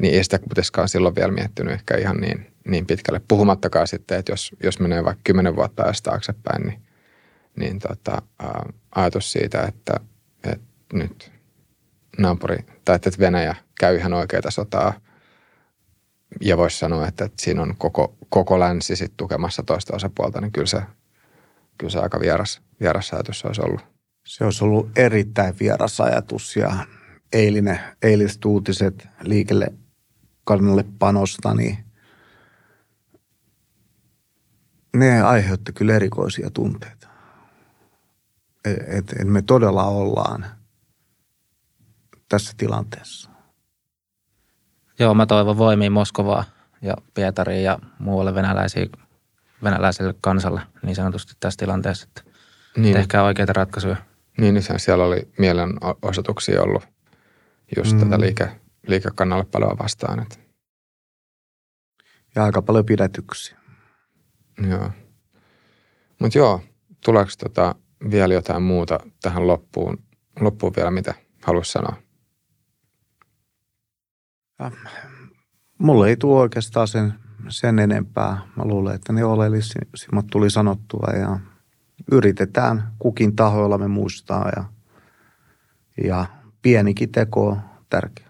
niin 0.00 0.14
ei 0.14 0.24
sitä 0.24 0.38
kuitenkaan 0.38 0.88
silloin 0.88 1.14
vielä 1.14 1.32
miettinyt 1.32 1.74
ehkä 1.74 1.96
ihan 1.96 2.16
niin, 2.16 2.46
niin 2.68 2.86
pitkälle. 2.86 3.20
Puhumattakaan 3.28 3.86
sitten, 3.86 4.18
että 4.18 4.32
jos, 4.32 4.52
jos 4.62 4.80
menee 4.80 5.04
vaikka 5.04 5.20
kymmenen 5.24 5.56
vuotta 5.56 5.82
ajasta 5.82 6.10
taaksepäin, 6.10 6.62
niin, 6.62 6.85
niin 7.56 7.78
tota, 7.78 8.22
ajatus 8.94 9.32
siitä, 9.32 9.62
että, 9.62 10.00
että 10.44 10.66
nyt 10.92 11.32
naapuri, 12.18 12.58
tai 12.84 12.96
että 12.96 13.10
Venäjä 13.18 13.54
käy 13.80 13.96
ihan 13.96 14.12
oikeita 14.12 14.50
sotaa, 14.50 14.92
ja 16.40 16.56
voisi 16.56 16.78
sanoa, 16.78 17.08
että, 17.08 17.24
että 17.24 17.42
siinä 17.42 17.62
on 17.62 17.74
koko, 17.78 18.16
koko 18.28 18.60
länsi 18.60 18.96
sit 18.96 19.12
tukemassa 19.16 19.62
toista 19.62 19.96
osapuolta, 19.96 20.40
niin 20.40 20.52
kyllä 20.52 20.66
se, 20.66 20.82
kyllä 21.78 21.90
se 21.90 21.98
aika 21.98 22.20
vieras, 22.20 22.62
vieras 22.80 23.12
ajatus 23.12 23.44
olisi 23.44 23.60
ollut. 23.60 23.80
Se 24.26 24.44
olisi 24.44 24.64
ollut 24.64 24.98
erittäin 24.98 25.54
vieras 25.60 26.00
ajatus 26.00 26.56
ja 26.56 26.86
eilinen, 27.32 27.80
eiliset 28.02 28.44
uutiset 28.44 29.08
liikelle 29.22 29.72
kannalle 30.44 30.84
panosta, 30.98 31.54
niin 31.54 31.78
ne 34.96 35.22
aiheutti 35.22 35.72
kyllä 35.72 35.94
erikoisia 35.96 36.50
tunteita. 36.50 37.08
Että 38.86 39.16
et 39.20 39.28
me 39.28 39.42
todella 39.42 39.84
ollaan 39.84 40.46
tässä 42.28 42.54
tilanteessa. 42.56 43.30
Joo, 44.98 45.14
mä 45.14 45.26
toivon 45.26 45.58
voimia 45.58 45.90
Moskovaa 45.90 46.44
ja 46.82 46.94
Pietariin 47.14 47.64
ja 47.64 47.78
muualle 47.98 48.34
venäläisiä, 48.34 48.86
venäläiselle 49.62 50.14
kansalle 50.20 50.60
niin 50.82 50.96
sanotusti 50.96 51.32
tässä 51.40 51.58
tilanteessa, 51.58 52.08
että 52.08 52.32
niin. 52.76 52.94
tehkää 52.94 53.22
oikeita 53.22 53.52
ratkaisuja. 53.52 53.96
Niin, 54.40 54.54
niin 54.54 54.64
siellä 54.76 55.04
oli 55.04 55.28
mielenosoituksia 55.38 56.62
ollut 56.62 56.88
just 57.76 57.92
mm. 57.92 58.00
tätä 58.00 58.20
liike, 58.20 58.60
liikekannallepaloa 58.86 59.76
vastaan. 59.78 60.22
Että. 60.22 60.36
Ja 62.34 62.44
aika 62.44 62.62
paljon 62.62 62.86
pidätyksiä. 62.86 63.58
Joo. 64.68 64.90
Mutta 66.18 66.38
joo, 66.38 66.62
tuleeko 67.04 67.30
tota 67.38 67.74
vielä 68.10 68.34
jotain 68.34 68.62
muuta 68.62 69.00
tähän 69.22 69.46
loppuun, 69.46 69.98
loppuun 70.40 70.72
vielä, 70.76 70.90
mitä 70.90 71.14
haluaisi 71.42 71.72
sanoa? 71.72 71.96
Ja, 74.58 74.70
mulle 75.78 76.08
ei 76.08 76.16
tule 76.16 76.40
oikeastaan 76.40 76.88
sen, 76.88 77.14
sen 77.48 77.78
enempää. 77.78 78.38
Mä 78.56 78.64
luulen, 78.64 78.94
että 78.94 79.12
ne 79.12 79.24
oleellisimmat 79.24 80.26
tuli 80.30 80.50
sanottua 80.50 81.12
ja 81.20 81.40
yritetään 82.12 82.92
kukin 82.98 83.36
tahoilla 83.36 83.78
me 83.78 83.88
muistaa 83.88 84.50
ja, 84.56 84.64
ja 86.04 86.26
pienikin 86.62 87.12
teko 87.12 87.48
on 87.48 87.60
tärkeä. 87.90 88.26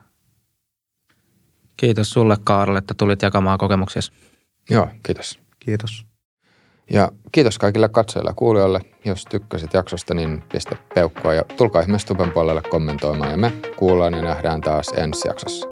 Kiitos 1.76 2.10
sulle 2.10 2.36
Kaarle, 2.44 2.78
että 2.78 2.94
tulit 2.94 3.22
jakamaan 3.22 3.58
kokemuksia. 3.58 4.02
Joo, 4.70 4.88
kiitos. 5.02 5.40
Kiitos. 5.58 6.06
Ja 6.90 7.12
kiitos 7.32 7.58
kaikille 7.58 7.88
katsojille 7.88 8.30
ja 8.30 8.34
kuulijoille. 8.34 8.80
Jos 9.04 9.24
tykkäsit 9.24 9.74
jaksosta, 9.74 10.14
niin 10.14 10.42
pistä 10.52 10.76
peukkua 10.94 11.34
ja 11.34 11.44
tulkaa 11.56 11.82
ihmeessä 11.82 12.08
tuben 12.08 12.30
puolelle 12.30 12.62
kommentoimaan. 12.62 13.30
Ja 13.30 13.36
me 13.36 13.52
kuullaan 13.76 14.14
ja 14.14 14.22
nähdään 14.22 14.60
taas 14.60 14.88
ensi 14.88 15.28
jaksossa. 15.28 15.66